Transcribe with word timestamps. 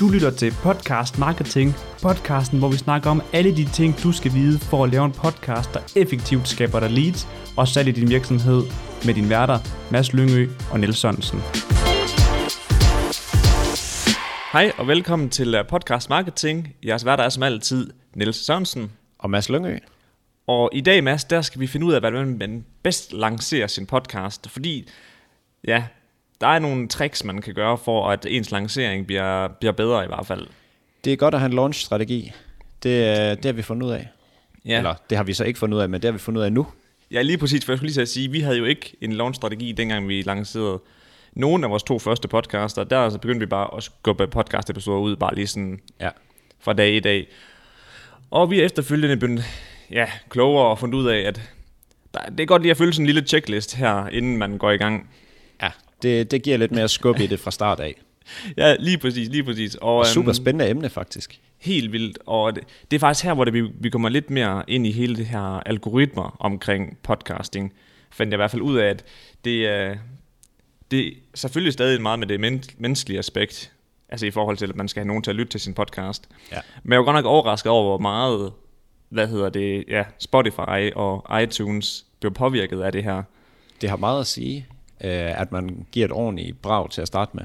Du 0.00 0.08
lytter 0.08 0.30
til 0.30 0.52
Podcast 0.62 1.18
Marketing, 1.18 1.74
podcasten, 2.02 2.58
hvor 2.58 2.68
vi 2.68 2.76
snakker 2.76 3.10
om 3.10 3.22
alle 3.32 3.56
de 3.56 3.64
ting, 3.64 4.02
du 4.02 4.12
skal 4.12 4.32
vide 4.32 4.58
for 4.58 4.84
at 4.84 4.90
lave 4.90 5.04
en 5.04 5.12
podcast, 5.12 5.74
der 5.74 5.80
effektivt 5.96 6.48
skaber 6.48 6.80
dig 6.80 6.90
leads 6.90 7.28
og 7.56 7.68
salg 7.68 7.88
i 7.88 7.92
din 7.92 8.08
virksomhed 8.10 8.62
med 9.06 9.14
din 9.14 9.30
værter, 9.30 9.58
Mads 9.92 10.12
Lyngø 10.12 10.48
og 10.70 10.80
Niels 10.80 10.98
Sørensen. 10.98 11.38
Hej 14.52 14.72
og 14.78 14.86
velkommen 14.86 15.30
til 15.30 15.54
øh, 15.54 15.66
Podcast 15.66 16.10
Marketing. 16.10 16.74
Jeres 16.86 17.04
værter 17.04 17.24
er 17.24 17.28
som 17.28 17.42
altid 17.42 17.90
Niels 18.16 18.36
Sørensen. 18.36 18.92
Og 19.18 19.30
Mads 19.30 19.48
Lyngø. 19.48 19.78
Og 20.46 20.70
i 20.72 20.80
dag, 20.80 21.04
Mads, 21.04 21.24
der 21.24 21.42
skal 21.42 21.60
vi 21.60 21.66
finde 21.66 21.86
ud 21.86 21.92
af, 21.92 22.00
hvordan 22.00 22.38
man 22.38 22.64
bedst 22.82 23.12
lancerer 23.12 23.66
sin 23.66 23.86
podcast. 23.86 24.50
Fordi, 24.50 24.88
ja, 25.64 25.84
der 26.40 26.46
er 26.46 26.58
nogle 26.58 26.88
tricks, 26.88 27.24
man 27.24 27.40
kan 27.40 27.54
gøre 27.54 27.78
for, 27.78 28.10
at 28.10 28.26
ens 28.28 28.50
lancering 28.50 29.06
bliver, 29.06 29.48
bliver 29.48 29.72
bedre 29.72 30.04
i 30.04 30.06
hvert 30.06 30.26
fald. 30.26 30.46
Det 31.04 31.12
er 31.12 31.16
godt 31.16 31.34
at 31.34 31.40
have 31.40 31.46
en 31.50 31.52
launch-strategi. 31.52 32.32
Det, 32.82 32.90
øh, 32.90 33.36
det 33.36 33.44
har 33.44 33.52
vi 33.52 33.62
fundet 33.62 33.86
ud 33.86 33.92
af. 33.92 34.08
Ja. 34.64 34.76
Eller 34.76 34.94
det 35.10 35.16
har 35.16 35.24
vi 35.24 35.32
så 35.32 35.44
ikke 35.44 35.58
fundet 35.58 35.76
ud 35.76 35.82
af, 35.82 35.88
men 35.88 36.02
det 36.02 36.08
har 36.08 36.12
vi 36.12 36.18
fundet 36.18 36.40
ud 36.40 36.44
af 36.44 36.52
nu. 36.52 36.66
Ja, 37.10 37.22
lige 37.22 37.38
præcis, 37.38 37.64
for 37.64 37.72
jeg 37.72 37.78
skulle 37.78 37.92
lige 37.92 38.06
sige, 38.06 38.30
vi 38.30 38.40
havde 38.40 38.58
jo 38.58 38.64
ikke 38.64 38.96
en 39.00 39.12
launch-strategi, 39.12 39.72
dengang 39.72 40.08
vi 40.08 40.22
lancerede 40.22 40.80
nogle 41.32 41.64
af 41.66 41.70
vores 41.70 41.82
to 41.82 41.98
første 41.98 42.28
podcaster. 42.28 42.84
Der 42.84 43.10
så 43.10 43.18
begyndte 43.18 43.40
vi 43.40 43.46
bare 43.46 43.76
at 43.76 43.82
skubbe 43.82 44.26
podcast-episoder 44.26 44.98
ud, 44.98 45.16
bare 45.16 45.34
lige 45.34 45.46
sådan 45.46 45.80
Ja. 46.00 46.08
fra 46.60 46.72
dag 46.72 46.94
i 46.94 47.00
dag. 47.00 47.28
Og 48.30 48.50
vi 48.50 48.60
er 48.60 48.64
efterfølgende 48.64 49.16
blevet 49.16 49.44
ja, 49.90 50.06
klogere 50.28 50.66
og 50.66 50.78
fundet 50.78 50.98
ud 50.98 51.08
af, 51.08 51.18
at 51.18 51.40
der, 52.14 52.20
det 52.30 52.40
er 52.40 52.46
godt 52.46 52.62
lige 52.62 52.70
at 52.70 52.76
følge 52.76 52.92
sådan 52.92 53.02
en 53.02 53.06
lille 53.06 53.28
checklist 53.28 53.74
her, 53.74 54.08
inden 54.08 54.36
man 54.36 54.58
går 54.58 54.70
i 54.70 54.76
gang. 54.76 55.10
Ja, 55.62 55.70
det, 56.02 56.30
det 56.30 56.42
giver 56.42 56.56
lidt 56.56 56.72
mere 56.72 56.88
skub 56.88 57.20
i 57.20 57.26
det 57.26 57.40
fra 57.40 57.50
start 57.50 57.80
af. 57.80 57.94
Ja, 58.56 58.76
lige 58.78 58.98
præcis, 58.98 59.28
lige 59.28 59.44
præcis. 59.44 59.74
Og, 59.74 59.96
Og 59.96 60.06
super 60.06 60.28
øhm, 60.28 60.34
spændende 60.34 60.68
emne, 60.68 60.90
faktisk. 60.90 61.40
Helt 61.58 61.92
vildt, 61.92 62.18
og 62.26 62.54
det, 62.54 62.64
det 62.90 62.96
er 62.96 63.00
faktisk 63.00 63.24
her, 63.24 63.34
hvor 63.34 63.44
det, 63.44 63.54
vi, 63.54 63.62
vi 63.80 63.90
kommer 63.90 64.08
lidt 64.08 64.30
mere 64.30 64.64
ind 64.68 64.86
i 64.86 64.92
hele 64.92 65.16
det 65.16 65.26
her 65.26 65.40
algoritmer 65.40 66.36
omkring 66.40 66.98
podcasting. 67.02 67.72
Fandt 68.10 68.30
jeg 68.30 68.36
i 68.36 68.40
hvert 68.40 68.50
fald 68.50 68.62
ud 68.62 68.76
af, 68.76 68.86
at 68.86 69.04
det 69.44 69.68
er, 69.68 69.96
det 70.90 71.06
er 71.06 71.12
selvfølgelig 71.34 71.72
stadig 71.72 72.02
meget 72.02 72.18
med 72.18 72.26
det 72.26 72.40
men, 72.40 72.64
menneskelige 72.78 73.18
aspekt, 73.18 73.72
altså 74.08 74.26
i 74.26 74.30
forhold 74.30 74.56
til, 74.56 74.68
at 74.68 74.76
man 74.76 74.88
skal 74.88 75.00
have 75.00 75.06
nogen 75.06 75.22
til 75.22 75.30
at 75.30 75.36
lytte 75.36 75.50
til 75.50 75.60
sin 75.60 75.74
podcast. 75.74 76.28
Ja. 76.52 76.58
Men 76.82 76.92
jeg 76.92 76.98
var 76.98 77.04
godt 77.04 77.14
nok 77.16 77.24
overrasket 77.24 77.72
over, 77.72 77.84
hvor 77.84 77.98
meget, 77.98 78.52
hvad 79.08 79.28
hedder 79.28 79.48
det, 79.48 79.84
ja, 79.88 80.04
Spotify 80.18 80.92
og 80.94 81.42
iTunes 81.42 82.06
blev 82.20 82.32
påvirket 82.34 82.80
af 82.80 82.92
det 82.92 83.04
her. 83.04 83.22
Det 83.80 83.90
har 83.90 83.96
meget 83.96 84.20
at 84.20 84.26
sige, 84.26 84.66
øh, 85.00 85.40
at 85.40 85.52
man 85.52 85.86
giver 85.92 86.06
et 86.06 86.12
ordentligt 86.12 86.62
brag 86.62 86.90
til 86.90 87.00
at 87.00 87.06
starte 87.06 87.30
med. 87.34 87.44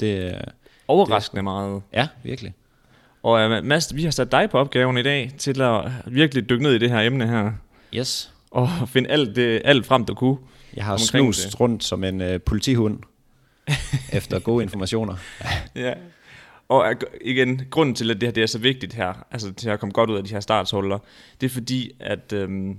Det, 0.00 0.34
øh, 0.34 0.40
Overraskende 0.88 1.42
meget. 1.42 1.82
ja, 1.92 2.08
virkelig. 2.22 2.54
Og 3.22 3.58
uh, 3.58 3.64
Mads, 3.64 3.96
vi 3.96 4.04
har 4.04 4.10
sat 4.10 4.32
dig 4.32 4.50
på 4.50 4.58
opgaven 4.58 4.98
i 4.98 5.02
dag 5.02 5.32
til 5.38 5.62
at 5.62 5.90
virkelig 6.06 6.48
dykke 6.48 6.62
ned 6.62 6.72
i 6.72 6.78
det 6.78 6.90
her 6.90 7.00
emne 7.00 7.28
her. 7.28 7.52
Yes. 7.94 8.32
og 8.50 8.68
finde 8.88 9.10
alt, 9.10 9.36
det, 9.36 9.62
alt 9.64 9.86
frem, 9.86 10.04
du 10.04 10.14
kunne. 10.14 10.36
Jeg 10.76 10.84
har 10.84 10.96
snust 10.96 11.46
det. 11.46 11.60
rundt 11.60 11.84
som 11.84 12.04
en 12.04 12.20
øh, 12.20 12.40
politihund 12.40 12.98
efter 14.18 14.38
gode 14.38 14.62
informationer. 14.62 15.16
Ja. 15.74 15.94
Og 16.68 16.90
øh, 16.90 16.96
igen, 17.20 17.62
grunden 17.70 17.94
til, 17.94 18.10
at 18.10 18.20
det 18.20 18.26
her 18.26 18.32
det 18.32 18.42
er 18.42 18.46
så 18.46 18.58
vigtigt 18.58 18.94
her, 18.94 19.26
altså 19.30 19.52
til 19.52 19.68
at 19.68 19.80
komme 19.80 19.92
godt 19.92 20.10
ud 20.10 20.16
af 20.16 20.24
de 20.24 20.30
her 20.30 20.40
startshuller, 20.40 20.98
det 21.40 21.46
er 21.46 21.50
fordi, 21.50 21.90
at 22.00 22.32
øhm, 22.32 22.76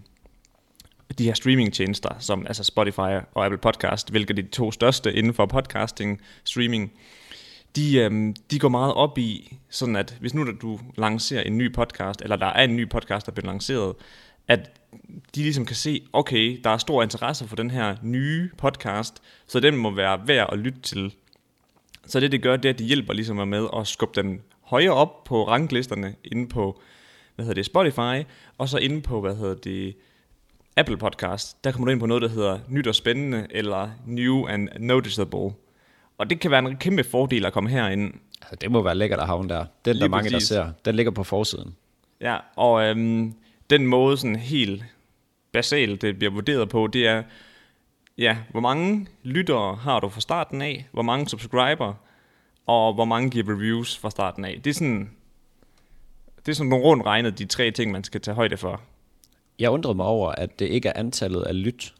de 1.17 1.23
her 1.23 1.33
streamingtjenester, 1.33 2.09
som 2.19 2.47
altså 2.47 2.63
Spotify 2.63 3.19
og 3.33 3.45
Apple 3.45 3.57
Podcast, 3.57 4.09
hvilket 4.09 4.39
er 4.39 4.43
de 4.43 4.49
to 4.49 4.71
største 4.71 5.13
inden 5.13 5.33
for 5.33 5.45
podcasting, 5.45 6.21
streaming, 6.43 6.91
de, 7.75 7.97
øhm, 7.97 8.35
de 8.51 8.59
går 8.59 8.69
meget 8.69 8.93
op 8.93 9.17
i, 9.17 9.57
sådan 9.69 9.95
at 9.95 10.17
hvis 10.19 10.33
nu 10.33 10.45
du 10.61 10.79
lancerer 10.97 11.43
en 11.43 11.57
ny 11.57 11.73
podcast, 11.73 12.21
eller 12.21 12.35
der 12.35 12.45
er 12.45 12.63
en 12.63 12.75
ny 12.75 12.89
podcast, 12.89 13.25
der 13.25 13.31
bliver 13.31 13.45
lanceret, 13.45 13.95
at 14.47 14.71
de 15.35 15.41
ligesom 15.41 15.65
kan 15.65 15.75
se, 15.75 16.01
okay, 16.13 16.59
der 16.63 16.69
er 16.69 16.77
stor 16.77 17.03
interesse 17.03 17.47
for 17.47 17.55
den 17.55 17.71
her 17.71 17.95
nye 18.01 18.49
podcast, 18.57 19.21
så 19.47 19.59
den 19.59 19.77
må 19.77 19.91
være 19.91 20.27
værd 20.27 20.49
at 20.51 20.59
lytte 20.59 20.81
til. 20.81 21.15
Så 22.07 22.19
det, 22.19 22.31
det 22.31 22.41
gør, 22.41 22.55
det 22.55 22.69
er, 22.69 22.73
at 22.73 22.79
de 22.79 22.83
hjælper 22.83 23.13
ligesom 23.13 23.47
med 23.47 23.67
at 23.77 23.87
skubbe 23.87 24.21
den 24.21 24.41
højere 24.61 24.93
op 24.93 25.23
på 25.23 25.47
ranglisterne 25.47 26.15
inde 26.23 26.47
på, 26.47 26.81
hvad 27.35 27.45
hedder 27.45 27.55
det, 27.55 27.65
Spotify, 27.65 28.27
og 28.57 28.69
så 28.69 28.77
inde 28.77 29.01
på, 29.01 29.21
hvad 29.21 29.35
hedder 29.35 29.55
det, 29.55 29.95
Apple 30.77 30.97
Podcast, 30.97 31.63
der 31.63 31.71
kommer 31.71 31.85
du 31.85 31.91
ind 31.91 31.99
på 31.99 32.05
noget, 32.05 32.21
der 32.21 32.29
hedder 32.29 32.59
nyt 32.67 32.87
og 32.87 32.95
spændende, 32.95 33.47
eller 33.49 33.89
new 34.05 34.47
and 34.47 34.69
noticeable. 34.79 35.51
Og 36.17 36.29
det 36.29 36.39
kan 36.39 36.51
være 36.51 36.59
en 36.59 36.77
kæmpe 36.77 37.03
fordel 37.03 37.45
at 37.45 37.53
komme 37.53 37.69
herind. 37.69 38.13
Altså, 38.41 38.55
det 38.61 38.71
må 38.71 38.81
være 38.81 38.95
lækkert 38.95 39.19
at 39.19 39.27
havne 39.27 39.49
der. 39.49 39.59
Den, 39.59 39.67
der 39.85 39.93
Lige 39.93 40.03
er 40.03 40.09
mange, 40.09 40.31
præcis. 40.31 40.49
der 40.49 40.55
ser. 40.55 40.71
Den 40.85 40.95
ligger 40.95 41.11
på 41.11 41.23
forsiden. 41.23 41.75
Ja, 42.21 42.37
og 42.55 42.83
øhm, 42.83 43.33
den 43.69 43.87
måde 43.87 44.17
sådan 44.17 44.35
helt 44.35 44.85
basalt, 45.51 46.01
det 46.01 46.17
bliver 46.17 46.31
vurderet 46.31 46.69
på, 46.69 46.87
det 46.87 47.07
er, 47.07 47.23
ja, 48.17 48.37
hvor 48.51 48.59
mange 48.59 49.07
lyttere 49.23 49.75
har 49.75 49.99
du 49.99 50.09
fra 50.09 50.21
starten 50.21 50.61
af, 50.61 50.87
hvor 50.91 51.01
mange 51.01 51.29
subscriber, 51.29 51.93
og 52.65 52.93
hvor 52.93 53.05
mange 53.05 53.29
giver 53.29 53.55
reviews 53.55 53.97
fra 53.97 54.09
starten 54.09 54.45
af. 54.45 54.61
Det 54.63 54.69
er 54.69 54.73
sådan, 54.73 55.11
det 56.45 56.51
er 56.51 56.55
sådan 56.55 56.69
nogle 56.69 56.85
rundt 56.85 57.05
regnet 57.05 57.39
de 57.39 57.45
tre 57.45 57.71
ting, 57.71 57.91
man 57.91 58.03
skal 58.03 58.21
tage 58.21 58.35
højde 58.35 58.57
for. 58.57 58.81
Jeg 59.59 59.69
undrede 59.71 59.95
mig 59.95 60.05
over, 60.05 60.31
at 60.31 60.59
det 60.59 60.65
ikke 60.65 60.89
er 60.89 60.93
antallet 60.95 61.41
af 61.41 61.63
lyt, 61.63 61.93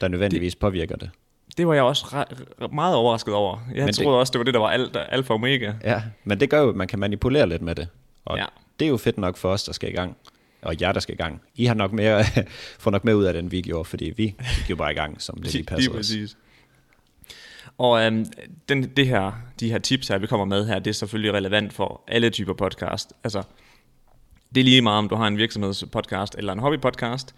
der 0.00 0.08
nødvendigvis 0.08 0.52
det... 0.54 0.60
påvirker 0.60 0.96
det. 0.96 1.10
Det 1.56 1.66
var 1.66 1.74
jeg 1.74 1.82
også 1.82 2.04
re- 2.06 2.74
meget 2.74 2.96
overrasket 2.96 3.34
over. 3.34 3.58
Jeg 3.74 3.84
Men 3.84 3.94
troede 3.94 4.10
det- 4.10 4.18
også, 4.20 4.30
det 4.30 4.38
var 4.38 4.44
det, 4.44 4.54
der 4.54 4.60
var 4.60 4.70
alt, 4.70 4.96
alfa 5.08 5.32
og 5.32 5.34
omega. 5.34 5.72
Ja, 5.84 6.02
men 6.24 6.40
det 6.40 6.50
gør 6.50 6.60
jo, 6.60 6.68
at 6.68 6.76
man 6.76 6.88
kan 6.88 6.98
manipulere 6.98 7.48
lidt 7.48 7.62
med 7.62 7.74
det. 7.74 7.88
Og 8.24 8.38
Ja. 8.38 8.44
det 8.78 8.84
er 8.84 8.88
jo 8.88 8.96
fedt 8.96 9.18
nok 9.18 9.36
for 9.36 9.48
os, 9.48 9.64
der 9.64 9.72
skal 9.72 9.88
i 9.88 9.92
gang. 9.92 10.16
Og 10.62 10.74
jer, 10.80 10.92
der 10.92 11.00
skal 11.00 11.14
i 11.14 11.16
gang. 11.16 11.40
I 11.54 11.64
har 11.64 11.74
nok 11.74 11.92
mere, 11.92 12.24
får 12.80 12.90
nok 12.90 13.04
mere 13.04 13.16
ud 13.16 13.24
af 13.24 13.32
den, 13.34 13.50
vi 13.52 13.60
gjorde, 13.62 13.84
fordi 13.84 14.04
vi 14.16 14.22
gik 14.58 14.70
jo 14.70 14.76
bare 14.76 14.92
i 14.92 14.94
gang, 14.94 15.22
som 15.22 15.42
det 15.42 15.52
lige 15.54 15.64
passer 15.64 15.90
os. 15.90 15.96
præcis. 15.96 16.36
Og 17.78 18.02
øhm, 18.06 18.26
den, 18.68 18.82
det 18.96 19.06
her, 19.06 19.32
de 19.60 19.70
her 19.70 19.78
tips 19.78 20.08
her, 20.08 20.18
vi 20.18 20.26
kommer 20.26 20.46
med 20.46 20.66
her, 20.66 20.78
det 20.78 20.90
er 20.90 20.94
selvfølgelig 20.94 21.32
relevant 21.34 21.72
for 21.72 22.02
alle 22.08 22.30
typer 22.30 22.52
podcast. 22.52 23.12
Altså, 23.24 23.42
det 24.54 24.60
er 24.60 24.64
lige 24.64 24.82
meget, 24.82 24.98
om 24.98 25.08
du 25.08 25.14
har 25.14 25.26
en 25.26 25.36
virksomhedspodcast 25.36 26.34
eller 26.38 26.52
en 26.52 26.58
hobbypodcast, 26.58 27.34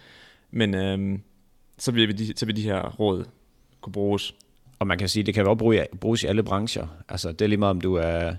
men 0.50 0.74
øhm, 0.74 1.22
så, 1.78 1.92
vil 1.92 2.18
de, 2.18 2.32
så 2.36 2.46
vil 2.46 2.56
de 2.56 2.62
her 2.62 2.90
råd 2.90 3.24
kunne 3.80 3.92
bruges. 3.92 4.34
Og 4.78 4.86
man 4.86 4.98
kan 4.98 5.08
sige, 5.08 5.22
det 5.22 5.34
kan 5.34 5.44
jo 5.46 5.54
bruges 6.00 6.22
i 6.22 6.26
alle 6.26 6.42
brancher. 6.42 6.86
Altså, 7.08 7.32
det 7.32 7.42
er 7.42 7.46
lige 7.46 7.58
meget, 7.58 7.70
om 7.70 7.80
du 7.80 7.94
er, 7.94 8.34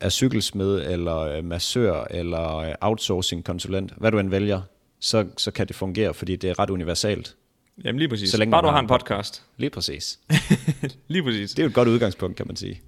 er 0.00 0.08
cykelsmed, 0.08 0.90
eller 0.92 1.16
øh, 1.18 1.44
massør, 1.44 2.04
eller 2.10 2.56
øh, 2.56 2.74
outsourcing-konsulent. 2.80 3.92
Hvad 3.96 4.10
du 4.12 4.18
end 4.18 4.30
vælger, 4.30 4.60
så, 5.00 5.26
så 5.36 5.50
kan 5.50 5.66
det 5.68 5.76
fungere, 5.76 6.14
fordi 6.14 6.36
det 6.36 6.50
er 6.50 6.58
ret 6.58 6.70
universalt. 6.70 7.36
Jamen 7.84 7.98
lige 7.98 8.08
præcis. 8.08 8.30
Så 8.30 8.36
længe 8.36 8.50
Bare 8.50 8.62
du 8.62 8.66
har 8.66 8.78
en 8.78 8.84
en 8.84 8.90
pod- 8.90 8.98
podcast. 8.98 9.42
Lige 9.56 9.70
præcis. 9.70 10.18
lige 11.08 11.22
præcis. 11.22 11.50
Det 11.50 11.58
er 11.58 11.62
jo 11.62 11.68
et 11.68 11.74
godt 11.74 11.88
udgangspunkt, 11.88 12.36
kan 12.36 12.46
man 12.46 12.56
sige. 12.56 12.80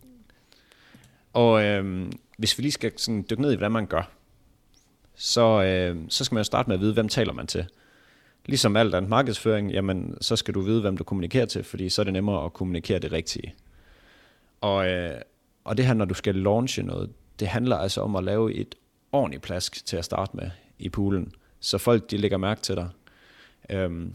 Og 1.33 1.65
øhm, 1.65 2.13
hvis 2.39 2.59
vi 2.59 2.63
lige 2.63 2.73
skal 2.73 2.93
sådan 2.97 3.27
dykke 3.31 3.43
ned 3.43 3.53
i, 3.53 3.55
hvordan 3.57 3.73
man 3.73 3.87
gør, 3.87 4.11
så, 5.23 5.63
øh, 5.63 5.97
så 6.09 6.25
skal 6.25 6.35
man 6.35 6.41
jo 6.41 6.45
starte 6.45 6.69
med 6.69 6.75
at 6.75 6.81
vide, 6.81 6.93
hvem 6.93 7.09
taler 7.09 7.33
man 7.33 7.47
til. 7.47 7.67
Ligesom 8.47 8.77
alt 8.77 8.95
andet 8.95 9.09
markedsføring, 9.09 9.71
jamen, 9.71 10.17
så 10.21 10.37
skal 10.37 10.55
du 10.55 10.61
vide, 10.61 10.81
hvem 10.81 10.97
du 10.97 11.05
kommunikerer 11.05 11.47
til, 11.47 11.65
fordi 11.65 11.89
så 11.89 12.03
er 12.03 12.05
det 12.05 12.13
nemmere 12.13 12.45
at 12.45 12.53
kommunikere 12.53 12.99
det 12.99 13.13
rigtige. 13.13 13.55
Og, 14.61 14.89
øh, 14.89 15.21
og 15.65 15.77
det 15.77 15.87
her, 15.87 15.95
når 15.95 16.05
du 16.05 16.15
skal 16.15 16.35
launche 16.35 16.83
noget, 16.83 17.11
det 17.41 17.49
handler 17.49 17.77
altså 17.77 18.01
om 18.01 18.17
at 18.17 18.25
lave 18.25 18.55
et 18.55 18.75
ordentligt 19.13 19.43
plask 19.43 19.87
til 19.87 19.97
at 19.97 20.05
starte 20.05 20.37
med 20.37 20.51
i 20.79 20.89
poolen, 20.89 21.33
så 21.61 21.79
folk 21.79 22.11
de 22.11 22.17
lægger 22.17 22.39
mærke 22.39 22.61
til 22.61 22.77
dig. 22.77 22.89
Øhm, 23.71 24.15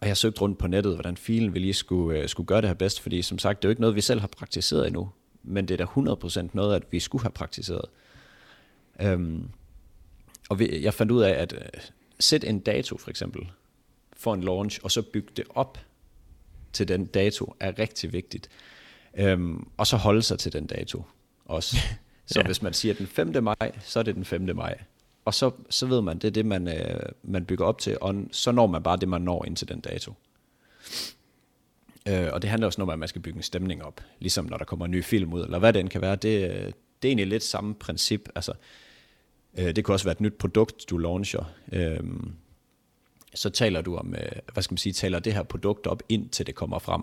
og 0.00 0.08
jeg 0.08 0.16
søgte 0.16 0.40
rundt 0.40 0.58
på 0.58 0.66
nettet, 0.66 0.94
hvordan 0.94 1.16
filen 1.16 1.54
vi 1.54 1.58
lige 1.58 1.74
skulle, 1.74 2.20
øh, 2.20 2.28
skulle 2.28 2.46
gøre 2.46 2.60
det 2.60 2.68
her 2.68 2.74
bedst, 2.74 3.00
fordi 3.00 3.22
som 3.22 3.38
sagt, 3.38 3.62
det 3.62 3.64
er 3.64 3.68
jo 3.68 3.72
ikke 3.72 3.80
noget, 3.80 3.96
vi 3.96 4.00
selv 4.00 4.20
har 4.20 4.28
praktiseret 4.38 4.86
endnu, 4.86 5.10
men 5.42 5.68
det 5.68 5.80
er 5.80 5.84
da 5.84 6.44
100% 6.44 6.50
noget, 6.52 6.76
at 6.76 6.82
vi 6.90 7.00
skulle 7.00 7.22
have 7.22 7.32
praktiseret. 7.32 7.84
Øhm, 9.00 9.48
og 10.48 10.82
jeg 10.82 10.94
fandt 10.94 11.12
ud 11.12 11.22
af, 11.22 11.30
at 11.30 11.52
øh, 11.52 11.80
sæt 12.20 12.44
en 12.44 12.60
dato 12.60 12.96
for 12.98 13.10
eksempel 13.10 13.46
for 14.16 14.34
en 14.34 14.40
launch, 14.44 14.80
og 14.82 14.90
så 14.90 15.02
bygge 15.02 15.28
det 15.36 15.44
op 15.50 15.78
til 16.72 16.88
den 16.88 17.06
dato, 17.06 17.54
er 17.60 17.78
rigtig 17.78 18.12
vigtigt. 18.12 18.48
Øhm, 19.18 19.68
og 19.76 19.86
så 19.86 19.96
holde 19.96 20.22
sig 20.22 20.38
til 20.38 20.52
den 20.52 20.66
dato 20.66 21.02
også. 21.44 21.76
Så 22.28 22.40
Ja. 22.40 22.46
hvis 22.46 22.62
man 22.62 22.72
siger 22.72 22.94
den 22.94 23.06
5. 23.06 23.44
maj, 23.44 23.72
så 23.84 23.98
er 23.98 24.02
det 24.02 24.14
den 24.14 24.24
5. 24.24 24.56
maj. 24.56 24.78
Og 25.24 25.34
så, 25.34 25.50
så 25.70 25.86
ved 25.86 26.02
man, 26.02 26.18
det 26.18 26.24
er 26.24 26.30
det, 26.30 26.46
man, 26.46 26.68
øh, 26.68 27.00
man 27.22 27.44
bygger 27.44 27.64
op 27.64 27.78
til, 27.78 27.98
og 28.00 28.14
så 28.32 28.52
når 28.52 28.66
man 28.66 28.82
bare 28.82 28.96
det, 28.96 29.08
man 29.08 29.22
når 29.22 29.44
indtil 29.44 29.68
den 29.68 29.80
dato. 29.80 30.12
Øh, 32.08 32.28
og 32.32 32.42
det 32.42 32.50
handler 32.50 32.66
også 32.66 32.82
om, 32.82 32.88
at 32.90 32.98
man 32.98 33.08
skal 33.08 33.22
bygge 33.22 33.36
en 33.36 33.42
stemning 33.42 33.84
op, 33.84 34.00
ligesom 34.18 34.44
når 34.44 34.56
der 34.56 34.64
kommer 34.64 34.84
en 34.84 34.90
ny 34.90 35.04
film 35.04 35.32
ud, 35.32 35.44
eller 35.44 35.58
hvad 35.58 35.72
det 35.72 35.80
end 35.80 35.88
kan 35.88 36.00
være. 36.00 36.16
Det, 36.16 36.50
øh, 36.50 36.50
det 37.02 37.08
er 37.08 37.08
egentlig 37.08 37.26
lidt 37.26 37.42
samme 37.42 37.74
princip. 37.74 38.28
Altså, 38.34 38.52
øh, 38.52 38.56
Øh, 39.58 39.76
det 39.76 39.84
kunne 39.84 39.94
også 39.94 40.04
være 40.04 40.12
et 40.12 40.20
nyt 40.20 40.34
produkt, 40.34 40.90
du 40.90 40.98
launcher. 40.98 41.44
Øhm, 41.72 42.32
så 43.34 43.50
taler 43.50 43.80
du 43.80 43.96
om, 43.96 44.14
øh, 44.14 44.32
hvad 44.52 44.62
skal 44.62 44.72
man 44.72 44.78
sige, 44.78 44.92
taler 44.92 45.18
det 45.18 45.32
her 45.32 45.42
produkt 45.42 45.86
op, 45.86 46.02
indtil 46.08 46.46
det 46.46 46.54
kommer 46.54 46.78
frem. 46.78 47.02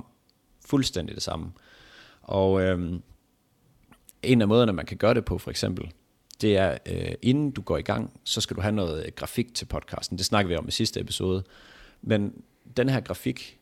Fuldstændig 0.65 1.15
det 1.15 1.23
samme. 1.23 1.51
Og 2.21 2.61
øhm, 2.61 3.01
en 4.23 4.41
af 4.41 4.47
måderne, 4.47 4.73
man 4.73 4.85
kan 4.85 4.97
gøre 4.97 5.13
det 5.13 5.25
på, 5.25 5.38
for 5.38 5.51
eksempel, 5.51 5.91
det 6.41 6.57
er, 6.57 6.77
øh, 6.85 7.13
inden 7.21 7.51
du 7.51 7.61
går 7.61 7.77
i 7.77 7.81
gang, 7.81 8.19
så 8.23 8.41
skal 8.41 8.56
du 8.56 8.61
have 8.61 8.71
noget 8.71 9.15
grafik 9.15 9.53
til 9.53 9.65
podcasten. 9.65 10.17
Det 10.17 10.25
snakker 10.25 10.49
vi 10.49 10.56
om 10.56 10.67
i 10.67 10.71
sidste 10.71 10.99
episode. 10.99 11.44
Men 12.01 12.44
den 12.77 12.89
her 12.89 12.99
grafik, 12.99 13.59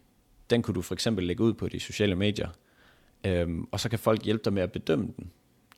den 0.49 0.61
kunne 0.61 0.75
du 0.75 0.81
for 0.81 0.93
eksempel 0.93 1.25
lægge 1.25 1.43
ud 1.43 1.53
på 1.53 1.67
de 1.67 1.79
sociale 1.79 2.15
medier, 2.15 2.49
øhm, 3.23 3.67
og 3.71 3.79
så 3.79 3.89
kan 3.89 3.99
folk 3.99 4.23
hjælpe 4.23 4.43
dig 4.45 4.53
med 4.53 4.63
at 4.63 4.71
bedømme 4.71 5.13
den. 5.17 5.31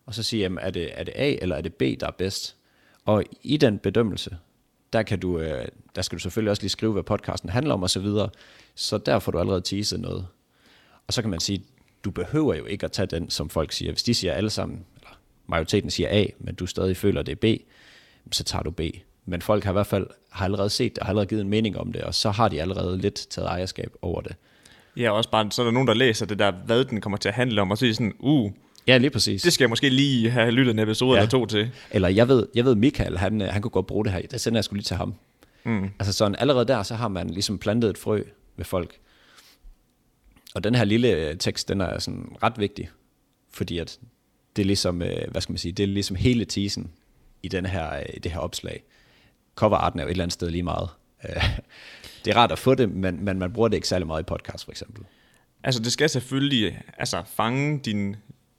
Og 0.06 0.14
så 0.14 0.24
sige, 0.24 0.42
jamen, 0.42 0.58
er, 0.58 0.70
det, 0.70 1.00
er 1.00 1.04
det 1.04 1.14
A 1.16 1.36
eller 1.42 1.56
er 1.56 1.62
det 1.62 1.74
B, 1.74 1.82
der 1.82 2.08
er 2.08 2.12
bedst? 2.12 2.58
Og 3.06 3.24
i 3.42 3.58
den 3.58 3.80
bedømmelse, 3.80 4.38
der, 4.94 5.04
kan 5.04 5.20
du, 5.20 5.40
øh, 5.40 5.68
der 5.96 6.02
skal 6.02 6.18
du 6.18 6.22
selvfølgelig 6.22 6.52
også 6.52 6.64
lige 6.64 6.70
skrive, 6.70 6.94
hvad 6.94 7.04
podcasten 7.04 7.50
handler 7.50 7.74
om 7.74 7.84
osv., 7.84 7.90
så, 7.94 8.00
videre. 8.00 8.30
så 8.76 8.98
der 8.98 9.20
får 9.20 9.32
du 9.32 9.40
allerede 9.40 9.62
teaset 9.62 10.00
noget. 10.00 10.28
Og 11.08 11.14
så 11.14 11.22
kan 11.22 11.32
man 11.32 11.40
sige, 11.40 11.64
du 12.04 12.12
behøver 12.12 12.56
jo 12.56 12.66
ikke 12.66 12.86
at 12.86 12.92
tage 12.92 13.06
den, 13.06 13.30
som 13.30 13.50
folk 13.50 13.72
siger. 13.72 13.92
Hvis 13.92 14.04
de 14.04 14.14
siger 14.14 14.34
alle 14.34 14.50
sammen, 14.50 14.86
eller 14.96 15.18
majoriteten 15.48 15.90
siger 15.90 16.10
A, 16.12 16.26
men 16.40 16.56
du 16.56 16.66
stadig 16.66 16.98
føler, 16.98 17.22
det 17.22 17.32
er 17.32 17.36
B, 17.36 17.62
så 18.32 18.44
tager 18.44 18.64
du 18.64 18.72
B. 18.72 18.82
Men 19.26 19.42
folk 19.42 19.64
har 19.64 19.72
i 19.72 19.74
hvert 19.74 19.88
fald 19.88 20.08
har 20.30 20.46
allerede 20.46 20.70
set 20.70 20.96
det, 20.96 21.04
har 21.04 21.10
allerede 21.10 21.28
givet 21.28 21.42
en 21.42 21.50
mening 21.50 21.78
om 21.78 21.92
det, 21.92 22.02
og 22.02 22.16
så 22.16 22.32
har 22.32 22.50
de 22.50 22.62
allerede 22.62 22.98
lidt 22.98 23.28
taget 23.30 23.48
ejerskab 23.48 23.94
over 24.02 24.22
det. 24.22 24.36
Ja, 24.98 25.12
også 25.12 25.30
bare, 25.30 25.52
så 25.52 25.62
er 25.62 25.66
der 25.66 25.72
nogen, 25.72 25.88
der 25.88 25.94
læser 25.94 26.26
det 26.26 26.40
der, 26.40 26.52
hvad 26.52 26.86
den 26.86 27.02
kommer 27.02 27.18
til 27.18 27.30
at 27.30 27.36
handle 27.36 27.62
om, 27.62 27.72
og 27.72 27.78
så 27.78 27.86
er 27.86 27.94
sådan, 27.94 28.14
uh, 28.20 28.52
Ja, 28.88 28.98
lige 28.98 29.10
præcis. 29.10 29.42
det 29.42 29.54
skal 29.54 29.64
jeg 29.64 29.70
måske 29.70 29.90
lige 29.90 30.30
have 30.30 30.52
lyttet 30.52 30.74
en 30.74 30.80
episode 30.80 31.18
ja. 31.18 31.18
Eller 31.18 31.30
to 31.30 31.46
til. 31.46 31.72
Eller 31.92 32.08
jeg 32.10 32.28
ved, 32.28 32.48
jeg 32.56 32.66
ved 32.66 32.76
Michael, 32.76 33.18
han, 33.18 33.42
øh, 33.42 33.48
han 33.48 33.62
kunne 33.62 33.72
godt 33.72 33.88
bruge 33.88 34.06
det 34.06 34.14
her. 34.14 34.22
Det 34.22 34.42
sender 34.42 34.58
jeg 34.58 34.64
skulle 34.64 34.78
lige 34.78 34.86
til 34.86 34.98
ham. 34.98 35.16
Mm. 35.64 35.90
Altså 36.00 36.14
sådan, 36.14 36.36
allerede 36.40 36.66
der, 36.66 36.84
så 36.84 36.96
har 36.96 37.08
man 37.08 37.30
ligesom 37.30 37.58
plantet 37.58 37.90
et 37.90 37.98
frø 37.98 38.24
ved 38.58 38.66
folk. 38.66 39.00
Og 40.56 40.64
den 40.64 40.76
her 40.76 40.84
lille 40.84 41.12
øh, 41.12 41.38
tekst, 41.38 41.70
den 41.70 41.82
er 41.82 42.00
sådan 42.00 42.36
ret 42.44 42.60
vigtig, 42.60 42.90
fordi 43.52 43.78
at 43.78 44.00
det 44.56 44.62
er 44.62 44.66
ligesom, 44.66 45.02
øh, 45.02 45.32
hvad 45.32 45.42
skal 45.42 45.54
man 45.54 45.58
sige, 45.58 45.72
det 45.72 45.84
er 45.84 45.88
ligesom 45.88 46.16
hele 46.16 46.46
teasen 46.46 46.92
i 47.44 47.48
den 47.48 47.66
her, 47.66 48.00
i 48.14 48.20
det 48.20 48.32
her 48.32 48.40
opslag. 48.40 48.84
Coverarten 49.56 50.00
er 50.00 50.04
jo 50.04 50.08
et 50.08 50.12
eller 50.12 50.24
andet 50.24 50.34
sted 50.34 50.50
lige 50.50 50.64
meget. 50.64 50.90
Det 52.26 52.32
er 52.32 52.38
rart 52.38 52.52
at 52.52 52.60
få 52.60 52.76
det, 52.76 52.90
men, 52.90 53.26
men 53.26 53.40
man 53.40 53.54
bruger 53.54 53.68
det 53.68 53.76
ikke 53.76 53.88
særlig 53.88 54.08
meget 54.08 54.22
i 54.22 54.26
podcast 54.26 54.66
for 54.66 54.72
eksempel. 54.72 55.04
Altså, 55.64 55.82
det 55.82 55.92
skal 55.92 56.10
selvfølgelig 56.10 56.82
altså, 56.98 57.24
fange 57.36 57.80
din 57.80 58.16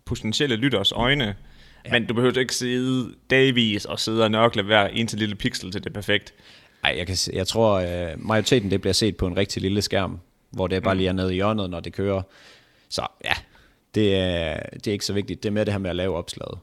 potentielle 0.06 0.56
lytters 0.56 0.92
øjne, 0.92 1.36
ja. 1.84 1.90
men 1.90 2.06
du 2.06 2.14
behøver 2.14 2.38
ikke 2.38 2.54
sidde 2.54 3.14
dagvis 3.30 3.84
og 3.84 4.00
sidde 4.00 4.24
og 4.24 4.30
nørkle 4.30 4.62
hver 4.62 4.86
eneste 4.86 5.16
lille 5.16 5.34
pixel 5.34 5.72
til 5.72 5.84
det 5.84 5.90
er 5.90 5.94
perfekt. 5.94 6.34
Ej, 6.84 6.94
jeg, 6.96 7.06
kan, 7.06 7.16
jeg 7.32 7.46
tror, 7.46 7.72
øh, 7.72 8.08
majoriteten 8.16 8.70
det 8.70 8.80
bliver 8.80 8.94
set 8.94 9.16
på 9.16 9.26
en 9.26 9.36
rigtig 9.36 9.62
lille 9.62 9.82
skærm, 9.82 10.20
hvor 10.50 10.66
det 10.66 10.82
bare 10.82 10.96
lige 10.96 11.08
er 11.08 11.12
nede 11.12 11.32
i 11.32 11.34
hjørnet, 11.34 11.70
når 11.70 11.80
det 11.80 11.92
kører. 11.92 12.22
Så 12.88 13.06
ja, 13.24 13.32
det 13.94 14.16
er, 14.16 14.60
det 14.74 14.86
er 14.86 14.92
ikke 14.92 15.04
så 15.04 15.12
vigtigt. 15.12 15.42
Det 15.42 15.48
er 15.48 15.52
mere 15.52 15.64
det 15.64 15.72
her 15.72 15.78
med 15.78 15.90
at 15.90 15.96
lave 15.96 16.16
opslaget. 16.16 16.58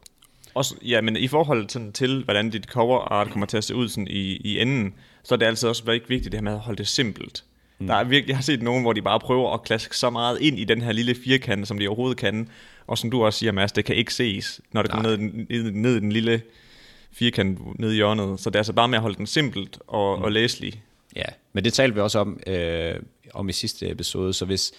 Også, 0.54 0.76
ja, 0.82 1.02
men 1.02 1.16
i 1.16 1.28
forhold 1.28 1.68
til, 1.68 1.92
til 1.94 2.24
hvordan 2.24 2.50
dit 2.50 2.66
cover 2.66 3.00
art 3.00 3.30
kommer 3.30 3.46
til 3.46 3.58
at 3.58 3.64
se 3.64 3.76
ud 3.76 3.90
sådan 3.90 4.08
i, 4.08 4.36
i 4.36 4.60
enden, 4.60 4.94
så 5.24 5.36
er 5.36 5.38
det 5.38 5.46
altid 5.46 5.70
også 5.70 5.84
rigtig 5.88 6.10
vigtigt 6.10 6.32
det 6.32 6.40
her 6.40 6.44
med 6.44 6.52
at 6.52 6.60
holde 6.60 6.78
det 6.78 6.88
simpelt. 6.88 7.44
Mm. 7.82 7.88
Der 7.88 7.96
er 7.96 8.04
virkelig, 8.04 8.30
jeg 8.30 8.38
har 8.38 8.44
set 8.44 8.62
nogen, 8.62 8.82
hvor 8.82 8.94
de 8.94 9.02
bare 9.02 9.20
prøver 9.20 9.54
at 9.54 9.64
klaske 9.64 9.98
så 9.98 10.10
meget 10.10 10.42
ind 10.42 10.60
i 10.60 10.64
den 10.64 10.82
her 10.82 10.92
lille 10.92 11.16
firkant, 11.16 11.68
som 11.68 11.80
de 11.80 11.88
overhovedet 11.88 12.18
kan. 12.18 12.50
Og 12.88 12.98
som 12.98 13.12
du 13.12 13.24
også 13.24 13.40
siger, 13.40 13.52
Mads, 13.52 13.72
det 13.72 13.86
kan 13.86 13.96
ikke 13.96 14.14
ses, 14.14 14.62
når 14.72 14.82
det 14.82 14.92
kommer 14.92 15.18
ned, 15.18 15.18
ned, 15.50 15.72
ned 15.72 15.96
i 15.96 16.00
den 16.00 16.12
lille 16.12 16.42
firkant 17.12 17.80
ned 17.80 17.92
i 17.92 17.96
hjørnet. 17.96 18.40
Så 18.40 18.50
det 18.50 18.56
er 18.56 18.60
altså 18.60 18.74
bare 18.74 18.88
med 18.88 18.98
at 18.98 19.02
holde 19.02 19.18
den 19.18 19.28
simpelt 19.28 19.80
og, 19.88 20.18
mm. 20.18 20.24
og 20.24 20.32
læselig. 20.32 20.84
Ja, 21.16 21.26
men 21.54 21.64
det 21.64 21.74
talte 21.74 21.96
vi 21.96 22.02
også 22.02 22.20
om, 22.20 22.40
øh, 22.48 22.96
om 23.34 23.50
i 23.50 23.52
sidste 23.52 23.90
episode, 23.90 24.34
så 24.34 24.46
hvis, 24.46 24.72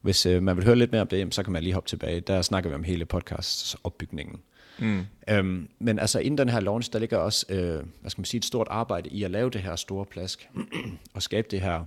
hvis 0.00 0.26
øh, 0.26 0.42
man 0.42 0.56
vil 0.56 0.64
høre 0.64 0.76
lidt 0.76 0.92
mere 0.92 1.02
om 1.02 1.08
det, 1.08 1.34
så 1.34 1.42
kan 1.42 1.52
man 1.52 1.62
lige 1.62 1.74
hoppe 1.74 1.88
tilbage. 1.88 2.20
Der 2.20 2.42
snakker 2.42 2.70
vi 2.70 2.74
om 2.74 2.84
hele 2.84 3.04
podcasts 3.04 3.76
opbygningen. 3.84 4.40
Mm. 4.78 5.06
Øhm, 5.28 5.68
men 5.78 5.98
altså 5.98 6.18
inden 6.18 6.38
den 6.38 6.48
her 6.48 6.60
launch, 6.60 6.92
der 6.92 6.98
ligger 6.98 7.18
også 7.18 7.46
øh, 7.48 7.82
hvad 8.00 8.10
skal 8.10 8.20
man 8.20 8.24
sige, 8.24 8.38
et 8.38 8.44
stort 8.44 8.66
arbejde 8.70 9.08
i 9.08 9.22
at 9.22 9.30
lave 9.30 9.50
det 9.50 9.60
her 9.60 9.76
store 9.76 10.04
plask, 10.04 10.48
og 11.14 11.22
skabe 11.22 11.48
det 11.50 11.60
her, 11.60 11.84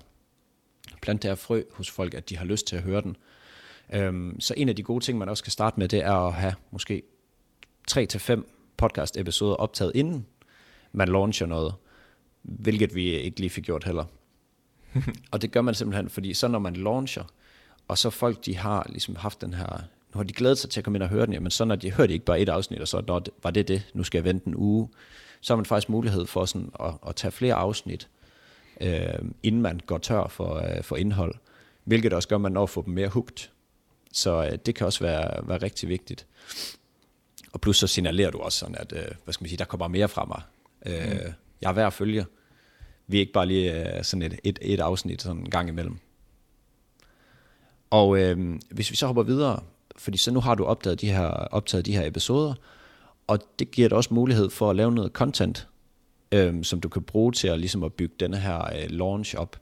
plante 1.02 1.22
det 1.22 1.32
her 1.32 1.36
frø 1.36 1.64
hos 1.72 1.90
folk, 1.90 2.14
at 2.14 2.30
de 2.30 2.38
har 2.38 2.46
lyst 2.46 2.68
til 2.68 2.76
at 2.76 2.82
høre 2.82 3.02
den. 3.02 3.18
Øhm, 3.94 4.40
så 4.40 4.54
en 4.58 4.70
af 4.70 4.76
de 4.76 4.84
gode 4.84 5.06
ting, 5.06 5.18
man 5.18 5.30
også 5.30 5.42
skal 5.42 5.52
starte 5.52 5.80
med, 5.80 5.88
det 5.88 6.00
er 6.00 6.14
at 6.14 6.34
have 6.34 6.54
måske 6.72 7.04
3-5 7.92 8.44
podcast-episoder 8.78 9.56
optaget 9.56 9.92
inden 9.96 10.26
man 10.92 11.08
launcher 11.08 11.48
noget, 11.48 11.74
hvilket 12.42 12.96
vi 12.96 13.10
ikke 13.10 13.40
lige 13.40 13.50
fik 13.50 13.64
gjort 13.64 13.84
heller. 13.84 14.06
og 15.32 15.42
det 15.42 15.52
gør 15.52 15.62
man 15.62 15.74
simpelthen, 15.76 16.10
fordi 16.10 16.34
så 16.34 16.48
når 16.48 16.60
man 16.60 16.74
launcher, 16.74 17.24
og 17.88 17.98
så 17.98 18.10
folk, 18.10 18.46
de 18.46 18.58
har 18.58 18.88
ligesom 18.90 19.16
haft 19.16 19.42
den 19.42 19.54
her, 19.54 19.84
nu 20.14 20.18
har 20.18 20.24
de 20.24 20.34
glædet 20.34 20.58
sig 20.58 20.70
til 20.70 20.80
at 20.80 20.84
komme 20.84 20.98
ind 20.98 21.04
og 21.04 21.10
høre 21.10 21.26
den, 21.26 21.34
jamen 21.34 21.52
så 21.52 21.66
når 21.66 21.76
de 21.76 21.92
hører 21.92 22.08
de 22.08 22.14
ikke 22.14 22.26
bare 22.26 22.40
et 22.40 22.50
afsnit, 22.50 22.82
og 22.82 22.88
så 22.88 23.04
når 23.08 23.20
det, 23.20 23.34
var 23.44 23.52
det 23.52 23.68
det, 23.68 23.92
nu 23.94 24.04
skal 24.04 24.18
jeg 24.18 24.26
vente 24.26 24.48
en 24.48 24.56
uge, 24.56 24.90
så 25.42 25.54
har 25.54 25.58
man 25.58 25.66
faktisk 25.66 25.90
mulighed 25.90 26.26
for 26.26 26.46
sådan 26.46 26.72
at, 26.80 26.94
at 27.08 27.16
tage 27.16 27.32
flere 27.32 27.54
afsnit, 27.54 28.10
øh, 28.82 29.30
inden 29.44 29.62
man 29.62 29.80
går 29.86 29.98
tør 29.98 30.28
for, 30.28 30.56
øh, 30.56 30.84
for 30.84 30.96
indhold, 30.96 31.36
hvilket 31.84 32.14
også 32.14 32.28
gør, 32.28 32.36
at 32.36 32.42
man 32.42 32.52
når 32.52 32.64
at 32.64 32.70
få 32.70 32.84
dem 32.86 32.94
mere 32.94 33.08
hugt. 33.08 33.52
Så 34.12 34.46
øh, 34.46 34.58
det 34.66 34.76
kan 34.76 34.86
også 34.86 35.00
være, 35.04 35.48
være 35.48 35.58
rigtig 35.58 35.90
vigtigt. 35.90 36.28
Og 37.54 37.62
plus 37.62 37.78
så 37.78 37.88
signalerer 37.88 38.32
du 38.32 38.38
også 38.38 38.58
sådan, 38.58 38.76
at 38.76 38.94
øh, 38.96 39.06
hvad 39.24 39.34
skal 39.34 39.44
man 39.44 39.50
sige, 39.50 39.58
der 39.58 39.66
kommer 39.66 39.88
mere 39.88 40.08
fra 40.08 40.26
mig. 40.26 40.42
Øh, 40.86 41.12
mm. 41.12 41.34
Jeg 41.62 41.70
er 41.70 41.74
værd 41.74 41.88
at 41.88 41.94
følge. 41.94 42.26
Vi 43.08 43.18
er 43.18 43.22
ikke 43.22 43.34
bare 43.34 43.46
lige 43.46 43.98
øh, 43.98 44.04
sådan 44.04 44.24
et, 44.24 44.40
et, 44.44 44.60
et 44.62 44.80
afsnit 44.80 45.22
sådan 45.22 45.42
en 45.42 45.50
gang 45.50 45.70
imellem. 45.70 45.98
Og 47.90 48.20
øh, 48.20 48.60
hvis 48.72 48.92
vi 48.92 48.96
så 48.96 49.06
hopper 49.06 49.24
videre, 49.24 49.64
fordi 49.98 50.18
så 50.18 50.32
nu 50.32 50.40
har 50.40 50.56
du 50.56 50.66
opdaget 50.66 51.02
de 51.02 51.12
her, 51.12 51.28
optaget 51.30 51.86
de 51.86 51.94
her 51.94 52.08
episoder, 52.08 52.54
og 53.28 53.40
det 53.60 53.72
giver 53.72 53.90
dig 53.90 53.98
også 53.98 54.14
mulighed 54.14 54.50
for 54.50 54.70
at 54.70 54.76
lave 54.76 54.92
noget 54.92 55.12
content, 55.12 55.68
øhm, 56.32 56.64
som 56.64 56.82
du 56.82 56.90
kan 56.90 57.04
bruge 57.04 57.32
til 57.32 57.48
at, 57.48 57.60
ligesom 57.60 57.84
at 57.84 57.94
bygge 57.94 58.16
denne 58.20 58.38
her 58.38 58.66
øh, 58.76 58.90
launch 58.90 59.36
op. 59.36 59.60